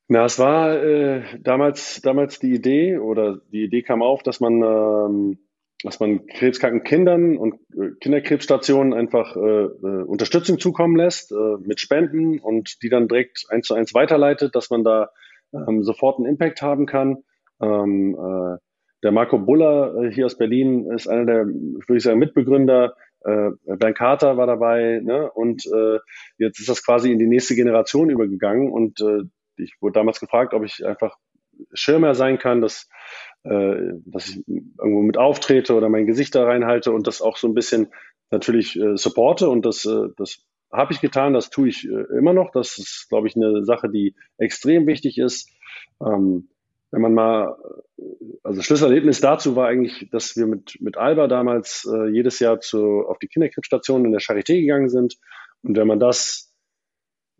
Na, 0.09 0.25
es 0.25 0.39
war 0.39 0.81
äh, 0.81 1.23
damals, 1.41 2.01
damals 2.01 2.39
die 2.39 2.53
Idee 2.53 2.97
oder 2.97 3.39
die 3.51 3.63
Idee 3.63 3.81
kam 3.81 4.01
auf, 4.01 4.23
dass 4.23 4.39
man, 4.39 4.61
ähm, 4.61 5.39
dass 5.83 5.99
man 5.99 6.25
krebskranken 6.27 6.83
Kindern 6.83 7.37
und 7.37 7.55
äh, 7.75 7.89
Kinderkrebsstationen 7.99 8.93
einfach 8.93 9.35
äh, 9.35 9.39
äh, 9.39 10.03
Unterstützung 10.03 10.59
zukommen 10.59 10.95
lässt 10.95 11.33
äh, 11.33 11.57
mit 11.59 11.81
Spenden 11.81 12.39
und 12.39 12.81
die 12.83 12.89
dann 12.89 13.09
direkt 13.09 13.47
eins 13.49 13.67
zu 13.67 13.73
eins 13.73 13.93
weiterleitet, 13.93 14.55
dass 14.55 14.69
man 14.69 14.85
da 14.85 15.09
ähm, 15.53 15.83
sofort 15.83 16.17
einen 16.17 16.27
Impact 16.27 16.61
haben 16.61 16.85
kann. 16.85 17.23
Ähm, 17.61 18.15
äh, 18.15 18.57
der 19.03 19.11
Marco 19.11 19.37
Buller 19.37 19.95
äh, 19.95 20.11
hier 20.11 20.25
aus 20.25 20.37
Berlin 20.37 20.91
ist 20.91 21.07
einer 21.07 21.25
der, 21.25 21.45
würde 21.45 21.97
ich 21.97 22.03
sagen, 22.03 22.19
Mitbegründer. 22.19 22.95
Äh, 23.21 23.51
ben 23.65 23.93
Carter 23.93 24.37
war 24.37 24.47
dabei 24.47 25.01
ne? 25.03 25.31
und 25.31 25.65
äh, 25.65 25.99
jetzt 26.37 26.59
ist 26.59 26.69
das 26.69 26.85
quasi 26.85 27.11
in 27.11 27.19
die 27.19 27.27
nächste 27.27 27.55
Generation 27.55 28.09
übergegangen 28.09 28.71
und 28.71 29.01
äh, 29.01 29.23
ich 29.57 29.75
wurde 29.81 29.93
damals 29.93 30.19
gefragt, 30.19 30.53
ob 30.53 30.63
ich 30.63 30.85
einfach 30.85 31.17
Schirmer 31.73 32.13
sein 32.13 32.37
kann, 32.37 32.61
dass, 32.61 32.87
äh, 33.43 33.75
dass 34.05 34.29
ich 34.29 34.43
irgendwo 34.47 35.01
mit 35.01 35.17
auftrete 35.17 35.73
oder 35.73 35.89
mein 35.89 36.05
Gesicht 36.05 36.35
da 36.35 36.45
reinhalte 36.45 36.91
und 36.91 37.07
das 37.07 37.21
auch 37.21 37.37
so 37.37 37.47
ein 37.47 37.55
bisschen 37.55 37.87
natürlich 38.29 38.79
äh, 38.79 38.97
supporte 38.97 39.49
und 39.49 39.65
das, 39.65 39.85
äh, 39.85 40.09
das 40.17 40.45
habe 40.72 40.93
ich 40.93 41.01
getan, 41.01 41.34
das 41.34 41.49
tue 41.49 41.70
ich 41.70 41.88
äh, 41.88 42.18
immer 42.18 42.34
noch. 42.34 42.51
Das 42.51 42.78
ist, 42.78 43.07
glaube 43.09 43.28
ich, 43.28 43.36
eine 43.36 43.63
Sache, 43.63 43.89
die 43.89 44.15
extrem 44.38 44.88
wichtig 44.88 45.18
ist. 45.18 45.49
Ähm, 46.01 46.49
wenn 46.91 47.01
man 47.01 47.13
mal, 47.13 47.55
äh, 47.97 48.03
also 48.43 48.61
Schlüsselerlebnis 48.61 49.22
dazu 49.22 49.55
war 49.55 49.68
eigentlich, 49.68 50.09
dass 50.11 50.36
wir 50.36 50.47
mit, 50.47 50.78
mit 50.82 50.97
Alba 50.97 51.28
damals 51.28 51.89
äh, 51.91 52.07
jedes 52.09 52.39
Jahr 52.39 52.59
zu, 52.59 53.05
auf 53.07 53.20
die 53.20 53.28
Kinderkrebsstation 53.28 54.05
in 54.05 54.11
der 54.11 54.22
Charité 54.22 54.59
gegangen 54.59 54.89
sind. 54.89 55.15
Und 55.63 55.78
wenn 55.78 55.88
man 55.88 55.99
das 55.99 56.53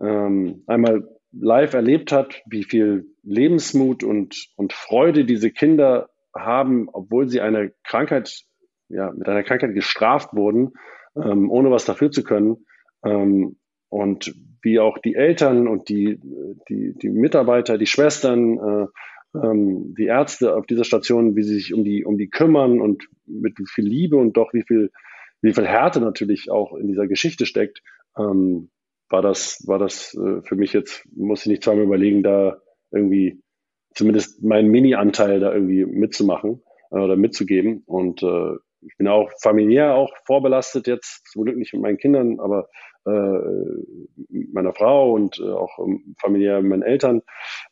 ähm, 0.02 0.64
einmal 0.68 1.08
live 1.32 1.74
erlebt 1.74 2.12
hat, 2.12 2.42
wie 2.46 2.64
viel 2.64 3.14
Lebensmut 3.24 4.04
und, 4.04 4.48
und 4.56 4.74
Freude 4.74 5.26
diese 5.26 5.52
Kinder 5.52 6.10
haben, 6.36 6.88
obwohl 6.92 7.28
sie 7.28 7.42
eine 7.42 7.74
Krankheit, 7.84 8.44
ja, 8.90 9.12
mit 9.12 9.28
einer 9.28 9.44
Krankheit 9.44 9.74
gestraft 9.74 10.34
wurden, 10.34 10.74
ähm, 11.16 11.50
ohne 11.50 11.72
was 11.72 11.86
dafür 11.86 12.12
zu 12.12 12.24
können, 12.24 12.66
ähm, 13.08 13.58
und 13.90 14.36
wie 14.62 14.80
auch 14.80 14.98
die 14.98 15.16
Eltern 15.16 15.68
und 15.68 15.90
die, 15.90 16.20
die, 16.70 16.94
die 16.98 17.10
Mitarbeiter, 17.10 17.78
die 17.78 17.86
Schwestern, 17.86 18.58
äh, 18.58 18.88
ähm, 19.44 19.96
die 19.98 20.06
Ärzte 20.06 20.56
auf 20.56 20.66
dieser 20.66 20.84
Station, 20.84 21.36
wie 21.36 21.44
sie 21.44 21.56
sich 21.56 21.74
um 21.74 21.84
die, 21.84 22.06
um 22.06 22.18
die 22.18 22.30
kümmern 22.30 22.82
und 22.82 23.08
mit 23.26 23.58
wie 23.60 23.66
viel 23.68 23.86
Liebe 23.86 24.18
und 24.18 24.36
doch 24.36 24.54
wie 24.54 24.64
viel, 24.64 24.92
wie 25.42 25.54
viel 25.54 25.68
Härte 25.68 26.02
natürlich 26.02 26.52
auch 26.52 26.76
in 26.76 26.88
dieser 26.88 27.08
Geschichte 27.08 27.46
steckt, 27.46 27.82
ähm, 28.18 28.70
war 29.10 29.22
das, 29.22 29.64
war 29.68 29.80
das 29.80 30.14
äh, 30.16 30.42
für 30.42 30.56
mich 30.56 30.74
jetzt, 30.74 31.06
muss 31.16 31.42
ich 31.42 31.48
nicht 31.48 31.64
zweimal 31.64 31.86
überlegen, 31.86 32.24
da 32.24 32.58
irgendwie 32.92 33.42
zumindest 33.94 34.44
meinen 34.44 34.70
Mini-Anteil 34.70 35.40
da 35.40 35.54
irgendwie 35.54 35.86
mitzumachen 35.86 36.62
äh, 36.92 37.00
oder 37.00 37.16
mitzugeben. 37.16 37.84
Und 37.86 38.22
äh, 38.24 38.56
ich 38.82 38.96
bin 38.98 39.08
auch 39.08 39.32
familiär 39.42 39.96
auch 39.96 40.14
vorbelastet 40.26 40.88
jetzt, 40.88 41.28
zum 41.32 41.44
Glück 41.44 41.58
nicht 41.58 41.74
mit 41.74 41.82
meinen 41.82 41.98
Kindern, 41.98 42.40
aber 42.40 42.68
meiner 43.08 44.74
Frau 44.74 45.14
und 45.14 45.40
äh, 45.40 45.50
auch 45.50 45.80
ähm, 45.80 46.16
familiär 46.20 46.62
meinen 46.62 46.84
Eltern. 46.84 47.22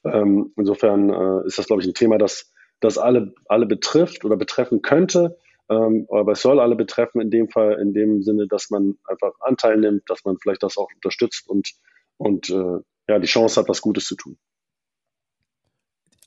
Ähm, 0.03 0.53
insofern 0.57 1.09
äh, 1.09 1.47
ist 1.47 1.57
das, 1.57 1.67
glaube 1.67 1.81
ich, 1.81 1.87
ein 1.87 1.93
Thema, 1.93 2.17
das, 2.17 2.51
das 2.79 2.97
alle, 2.97 3.33
alle 3.47 3.65
betrifft 3.65 4.25
oder 4.25 4.37
betreffen 4.37 4.81
könnte. 4.81 5.37
Ähm, 5.69 6.07
aber 6.09 6.33
es 6.33 6.41
soll 6.41 6.59
alle 6.59 6.75
betreffen 6.75 7.21
in 7.21 7.31
dem 7.31 7.49
Fall, 7.49 7.79
in 7.81 7.93
dem 7.93 8.21
Sinne, 8.21 8.47
dass 8.47 8.69
man 8.69 8.97
einfach 9.05 9.33
Anteil 9.39 9.77
nimmt, 9.77 10.03
dass 10.09 10.23
man 10.23 10.37
vielleicht 10.37 10.63
das 10.63 10.77
auch 10.77 10.87
unterstützt 10.95 11.49
und, 11.49 11.71
und 12.17 12.49
äh, 12.49 12.79
ja, 13.07 13.19
die 13.19 13.27
Chance 13.27 13.59
hat, 13.59 13.69
was 13.69 13.81
Gutes 13.81 14.05
zu 14.05 14.15
tun. 14.15 14.37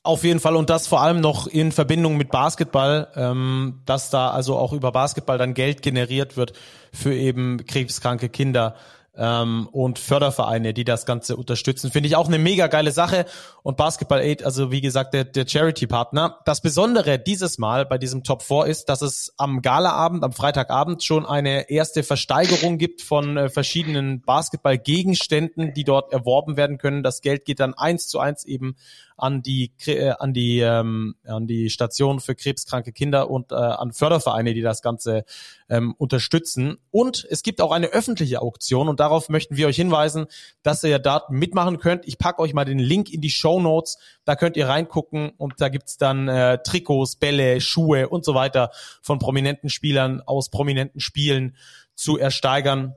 Auf 0.01 0.23
jeden 0.23 0.39
Fall 0.39 0.55
und 0.55 0.69
das 0.69 0.87
vor 0.87 1.01
allem 1.01 1.19
noch 1.19 1.45
in 1.47 1.71
Verbindung 1.73 2.15
mit 2.17 2.31
Basketball, 2.31 3.09
ähm, 3.15 3.81
dass 3.85 4.09
da 4.09 4.31
also 4.31 4.55
auch 4.55 4.71
über 4.71 4.91
Basketball 4.91 5.37
dann 5.37 5.53
Geld 5.53 5.81
generiert 5.81 6.37
wird 6.37 6.53
für 6.93 7.13
eben 7.13 7.65
krebskranke 7.65 8.29
Kinder 8.29 8.75
ähm, 9.19 9.67
und 9.71 9.99
Fördervereine, 9.99 10.73
die 10.73 10.85
das 10.85 11.05
Ganze 11.05 11.35
unterstützen. 11.35 11.91
Finde 11.91 12.07
ich 12.07 12.15
auch 12.15 12.27
eine 12.27 12.39
mega 12.39 12.67
geile 12.67 12.91
Sache. 12.91 13.25
Und 13.61 13.77
Basketball 13.77 14.21
Aid, 14.21 14.43
also 14.43 14.71
wie 14.71 14.81
gesagt, 14.81 15.13
der, 15.13 15.25
der 15.25 15.45
Charity-Partner. 15.45 16.39
Das 16.45 16.61
Besondere 16.61 17.19
dieses 17.19 17.57
Mal 17.57 17.85
bei 17.85 17.97
diesem 17.97 18.23
Top 18.23 18.41
4 18.41 18.65
ist, 18.65 18.85
dass 18.85 19.01
es 19.01 19.33
am 19.37 19.61
Galaabend, 19.61 20.23
am 20.23 20.31
Freitagabend 20.31 21.03
schon 21.03 21.25
eine 21.25 21.69
erste 21.69 22.03
Versteigerung 22.03 22.77
gibt 22.77 23.01
von 23.01 23.35
äh, 23.35 23.49
verschiedenen 23.49 24.21
Basketball-Gegenständen, 24.21 25.73
die 25.73 25.83
dort 25.83 26.13
erworben 26.13 26.55
werden 26.55 26.77
können. 26.77 27.03
Das 27.03 27.21
Geld 27.21 27.43
geht 27.43 27.59
dann 27.59 27.73
eins 27.73 28.07
zu 28.07 28.19
eins 28.19 28.45
eben 28.45 28.75
an 29.19 29.41
die 29.41 29.71
äh, 29.85 30.11
an 30.17 30.33
die 30.33 30.59
ähm, 30.59 31.15
an 31.25 31.47
die 31.47 31.69
Station 31.69 32.19
für 32.19 32.35
krebskranke 32.35 32.91
Kinder 32.91 33.29
und 33.29 33.51
äh, 33.51 33.55
an 33.55 33.91
Fördervereine, 33.91 34.53
die 34.53 34.61
das 34.61 34.81
Ganze 34.81 35.25
ähm, 35.69 35.93
unterstützen. 35.97 36.77
Und 36.91 37.27
es 37.29 37.43
gibt 37.43 37.61
auch 37.61 37.71
eine 37.71 37.87
öffentliche 37.87 38.41
Auktion 38.41 38.89
und 38.89 38.99
darauf 38.99 39.29
möchten 39.29 39.57
wir 39.57 39.67
euch 39.67 39.75
hinweisen, 39.75 40.27
dass 40.63 40.83
ihr 40.83 40.99
da 40.99 41.25
mitmachen 41.29 41.79
könnt. 41.79 42.07
Ich 42.07 42.17
packe 42.17 42.41
euch 42.41 42.53
mal 42.53 42.65
den 42.65 42.79
Link 42.79 43.09
in 43.11 43.21
die 43.21 43.29
Show 43.29 43.59
Notes. 43.59 43.97
Da 44.25 44.35
könnt 44.35 44.57
ihr 44.57 44.67
reingucken 44.67 45.31
und 45.37 45.55
da 45.59 45.69
gibt's 45.69 45.97
dann 45.97 46.27
äh, 46.27 46.59
Trikots, 46.63 47.17
Bälle, 47.17 47.61
Schuhe 47.61 48.09
und 48.09 48.25
so 48.25 48.33
weiter 48.33 48.71
von 49.01 49.19
prominenten 49.19 49.69
Spielern 49.69 50.21
aus 50.25 50.49
prominenten 50.49 51.01
Spielen 51.01 51.55
zu 51.95 52.17
ersteigern. 52.17 52.95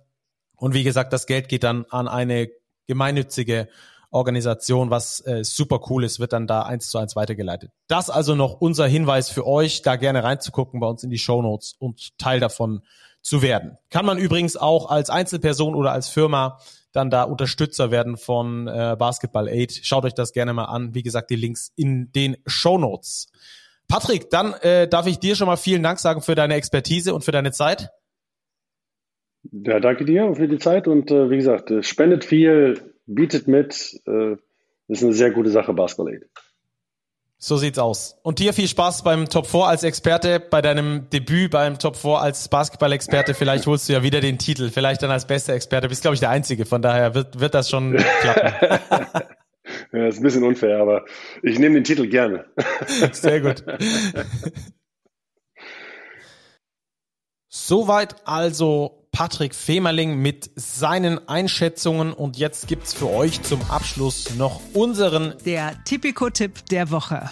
Und 0.56 0.74
wie 0.74 0.84
gesagt, 0.84 1.12
das 1.12 1.26
Geld 1.26 1.48
geht 1.48 1.64
dann 1.64 1.86
an 1.90 2.06
eine 2.06 2.48
gemeinnützige 2.86 3.68
Organisation, 4.12 4.90
was 4.90 5.20
äh, 5.26 5.42
super 5.42 5.80
cool 5.88 6.04
ist, 6.04 6.20
wird 6.20 6.32
dann 6.32 6.46
da 6.46 6.62
eins 6.62 6.88
zu 6.90 6.98
eins 6.98 7.16
weitergeleitet. 7.16 7.70
Das 7.88 8.10
also 8.10 8.34
noch 8.34 8.60
unser 8.60 8.86
Hinweis 8.86 9.30
für 9.30 9.46
euch, 9.46 9.82
da 9.82 9.96
gerne 9.96 10.22
reinzugucken 10.22 10.80
bei 10.80 10.86
uns 10.86 11.02
in 11.02 11.10
die 11.10 11.18
Show 11.18 11.42
Notes 11.42 11.74
und 11.78 12.16
Teil 12.18 12.38
davon 12.38 12.82
zu 13.22 13.40
werden. 13.40 13.78
Kann 13.90 14.04
man 14.04 14.18
übrigens 14.18 14.56
auch 14.56 14.90
als 14.90 15.08
Einzelperson 15.08 15.74
oder 15.74 15.92
als 15.92 16.08
Firma 16.08 16.58
dann 16.92 17.08
da 17.08 17.22
Unterstützer 17.22 17.90
werden 17.90 18.18
von 18.18 18.68
äh, 18.68 18.96
Basketball 18.98 19.48
Aid. 19.48 19.80
Schaut 19.82 20.04
euch 20.04 20.14
das 20.14 20.32
gerne 20.32 20.52
mal 20.52 20.66
an. 20.66 20.94
Wie 20.94 21.02
gesagt, 21.02 21.30
die 21.30 21.36
Links 21.36 21.72
in 21.74 22.12
den 22.12 22.36
Show 22.46 22.76
Notes. 22.76 23.32
Patrick, 23.88 24.28
dann 24.28 24.52
äh, 24.60 24.88
darf 24.88 25.06
ich 25.06 25.18
dir 25.18 25.36
schon 25.36 25.46
mal 25.46 25.56
vielen 25.56 25.82
Dank 25.82 25.98
sagen 25.98 26.20
für 26.20 26.34
deine 26.34 26.54
Expertise 26.54 27.14
und 27.14 27.24
für 27.24 27.32
deine 27.32 27.52
Zeit. 27.52 27.90
Ja, 29.50 29.80
danke 29.80 30.04
dir 30.04 30.34
für 30.34 30.48
die 30.48 30.58
Zeit 30.58 30.86
und 30.86 31.10
äh, 31.10 31.30
wie 31.30 31.36
gesagt, 31.36 31.72
spendet 31.80 32.24
viel, 32.24 32.91
bietet 33.14 33.48
mit. 33.48 34.00
Äh, 34.06 34.36
ist 34.88 35.02
eine 35.02 35.12
sehr 35.12 35.30
gute 35.30 35.50
Sache, 35.50 35.72
Basketball 35.72 36.14
Aid. 36.14 36.28
So 37.44 37.56
sieht's 37.56 37.78
aus. 37.80 38.16
Und 38.22 38.38
dir 38.38 38.52
viel 38.52 38.68
Spaß 38.68 39.02
beim 39.02 39.28
Top 39.28 39.48
4 39.48 39.62
als 39.62 39.82
Experte, 39.82 40.38
bei 40.38 40.62
deinem 40.62 41.10
Debüt 41.10 41.50
beim 41.50 41.76
Top 41.76 41.96
4 41.96 42.20
als 42.20 42.48
Basketball-Experte. 42.48 43.34
Vielleicht 43.34 43.66
holst 43.66 43.88
du 43.88 43.94
ja 43.94 44.04
wieder 44.04 44.20
den 44.20 44.38
Titel, 44.38 44.70
vielleicht 44.70 45.02
dann 45.02 45.10
als 45.10 45.26
bester 45.26 45.52
Experte. 45.52 45.88
Du 45.88 45.88
bist, 45.88 46.02
glaube 46.02 46.14
ich, 46.14 46.20
der 46.20 46.30
Einzige. 46.30 46.66
Von 46.66 46.82
daher 46.82 47.16
wird, 47.16 47.40
wird 47.40 47.54
das 47.54 47.68
schon 47.68 47.96
klappen. 47.96 48.52
ja, 49.92 50.06
ist 50.06 50.18
ein 50.18 50.22
bisschen 50.22 50.44
unfair, 50.44 50.78
aber 50.78 51.04
ich 51.42 51.58
nehme 51.58 51.74
den 51.74 51.82
Titel 51.82 52.06
gerne. 52.06 52.44
Sehr 53.10 53.40
gut. 53.40 53.64
Soweit 57.48 58.14
also 58.24 59.01
Patrick 59.12 59.54
Femerling 59.54 60.16
mit 60.16 60.50
seinen 60.56 61.28
Einschätzungen. 61.28 62.12
Und 62.12 62.38
jetzt 62.38 62.66
gibt's 62.66 62.94
für 62.94 63.10
euch 63.10 63.42
zum 63.42 63.60
Abschluss 63.70 64.34
noch 64.36 64.60
unseren 64.72 65.34
der 65.44 65.84
Tipico-Tipp 65.84 66.66
der 66.70 66.90
Woche. 66.90 67.30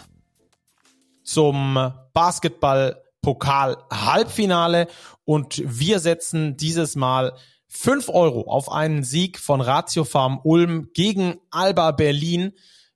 zum 1.25 1.93
Basketball 2.13 3.03
Pokal 3.23 3.77
Halbfinale 3.91 4.89
und 5.25 5.63
wir 5.65 6.01
setzen 6.01 6.57
dieses 6.57 6.97
Mal 6.97 7.35
5 7.69 8.09
Euro 8.09 8.51
auf 8.51 8.71
einen 8.71 9.05
Sieg 9.05 9.39
von 9.39 9.61
Ratio 9.61 10.05
Farm 10.05 10.41
Ulm 10.43 10.91
gegen 10.93 11.39
Alba 11.51 11.93
Berlin. 11.93 12.53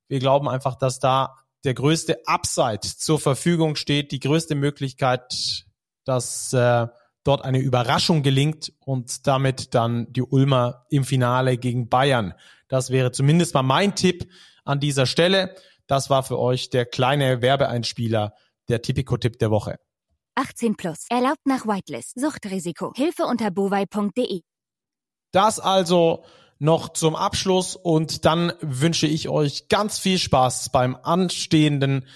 Wir 0.09 0.19
glauben 0.19 0.49
einfach, 0.49 0.75
dass 0.75 0.99
da 0.99 1.37
der 1.65 1.75
größte 1.75 2.27
Upside 2.27 2.81
zur 2.81 3.21
Verfügung 3.21 3.77
steht, 3.77 4.13
die 4.13 4.19
größte 4.19 4.55
Möglichkeit, 4.55 5.65
dass 6.05 6.53
äh, 6.53 6.87
dort 7.25 7.45
eine 7.45 7.59
Überraschung 7.59 8.23
gelingt 8.23 8.73
und 8.81 9.27
damit 9.27 9.75
dann 9.75 10.13
die 10.13 10.23
Ulmer 10.23 10.87
im 10.91 11.05
Finale 11.05 11.57
gegen 11.57 11.89
Bayern. 11.89 12.35
Das 12.69 12.91
wäre 12.91 13.13
zumindest 13.13 13.55
mal 13.55 13.63
mein 13.63 13.95
Tipp 13.95 14.31
an 14.65 14.81
dieser 14.81 15.07
Stelle. 15.07 15.55
Das 15.87 16.11
war 16.11 16.23
für 16.23 16.39
euch 16.39 16.71
der 16.71 16.87
kleine 16.87 17.43
Werbeeinspieler, 17.43 18.35
der 18.69 18.83
Tipico-Tipp 18.83 19.39
der 19.39 19.51
Woche. 19.51 19.79
18 20.37 20.77
plus. 20.77 21.07
Erlaubt 21.11 21.47
nach 21.47 21.67
Whitelist. 21.67 22.19
Suchtrisiko. 22.19 22.93
Hilfe 22.95 23.25
unter 23.25 23.51
bovai.de. 23.51 24.41
Das 25.33 25.61
also 25.61 26.25
noch 26.59 26.91
zum 26.91 27.17
Abschluss 27.17 27.77
und 27.77 28.25
dann 28.25 28.53
wünsche 28.61 29.07
ich 29.07 29.29
euch 29.29 29.69
ganz 29.69 29.99
viel 29.99 30.19
Spaß 30.19 30.71
beim 30.71 30.97
anstehenden 30.97 32.07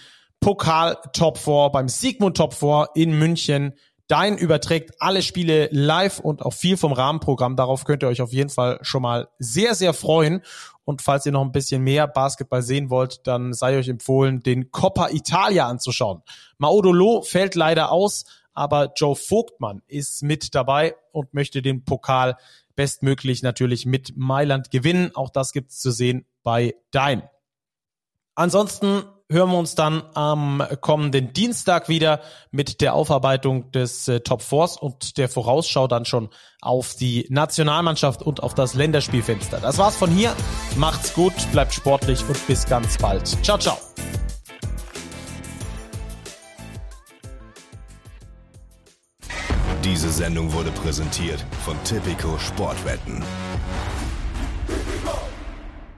Pokal 0.40 0.96
Top 1.12 1.36
4, 1.38 1.70
beim 1.70 1.88
Sigmund 1.88 2.36
Top 2.36 2.54
4 2.54 2.90
in 2.94 3.18
München. 3.18 3.74
Dein 4.08 4.38
überträgt 4.38 5.00
alle 5.00 5.20
Spiele 5.20 5.68
live 5.70 6.18
und 6.18 6.42
auch 6.42 6.54
viel 6.54 6.78
vom 6.78 6.92
Rahmenprogramm. 6.92 7.56
Darauf 7.56 7.84
könnt 7.84 8.02
ihr 8.02 8.08
euch 8.08 8.22
auf 8.22 8.32
jeden 8.32 8.48
Fall 8.48 8.78
schon 8.80 9.02
mal 9.02 9.28
sehr, 9.38 9.74
sehr 9.74 9.92
freuen. 9.92 10.42
Und 10.84 11.02
falls 11.02 11.26
ihr 11.26 11.32
noch 11.32 11.44
ein 11.44 11.52
bisschen 11.52 11.82
mehr 11.82 12.08
Basketball 12.08 12.62
sehen 12.62 12.88
wollt, 12.88 13.26
dann 13.26 13.52
sei 13.52 13.76
euch 13.76 13.88
empfohlen, 13.88 14.40
den 14.40 14.70
Coppa 14.70 15.10
Italia 15.10 15.68
anzuschauen. 15.68 16.22
Maudolo 16.56 17.20
fällt 17.20 17.54
leider 17.54 17.92
aus, 17.92 18.24
aber 18.54 18.92
Joe 18.96 19.14
Vogtmann 19.14 19.82
ist 19.86 20.22
mit 20.22 20.54
dabei 20.54 20.96
und 21.12 21.34
möchte 21.34 21.60
den 21.60 21.84
Pokal 21.84 22.38
bestmöglich 22.76 23.42
natürlich 23.42 23.84
mit 23.84 24.16
Mailand 24.16 24.70
gewinnen. 24.70 25.14
Auch 25.14 25.28
das 25.28 25.52
gibt's 25.52 25.80
zu 25.80 25.90
sehen 25.90 26.24
bei 26.42 26.74
Dein. 26.92 27.28
Ansonsten 28.34 29.02
hören 29.30 29.50
wir 29.50 29.58
uns 29.58 29.74
dann 29.74 30.02
am 30.14 30.62
kommenden 30.80 31.32
Dienstag 31.32 31.88
wieder 31.88 32.20
mit 32.50 32.80
der 32.80 32.94
Aufarbeitung 32.94 33.70
des 33.72 34.08
äh, 34.08 34.20
Top 34.20 34.42
Fours 34.42 34.76
und 34.76 35.18
der 35.18 35.28
Vorausschau 35.28 35.86
dann 35.86 36.04
schon 36.04 36.30
auf 36.62 36.94
die 36.94 37.26
Nationalmannschaft 37.28 38.22
und 38.22 38.42
auf 38.42 38.54
das 38.54 38.74
Länderspielfenster. 38.74 39.60
Das 39.60 39.78
war's 39.78 39.96
von 39.96 40.10
hier. 40.10 40.34
Macht's 40.76 41.12
gut, 41.14 41.34
bleibt 41.52 41.74
sportlich 41.74 42.26
und 42.26 42.46
bis 42.46 42.66
ganz 42.66 42.96
bald. 42.98 43.26
Ciao, 43.44 43.58
ciao. 43.58 43.76
Diese 49.84 50.10
Sendung 50.10 50.52
wurde 50.52 50.70
präsentiert 50.70 51.44
von 51.64 51.76
Tipico 51.84 52.38
Sportwetten. 52.38 53.22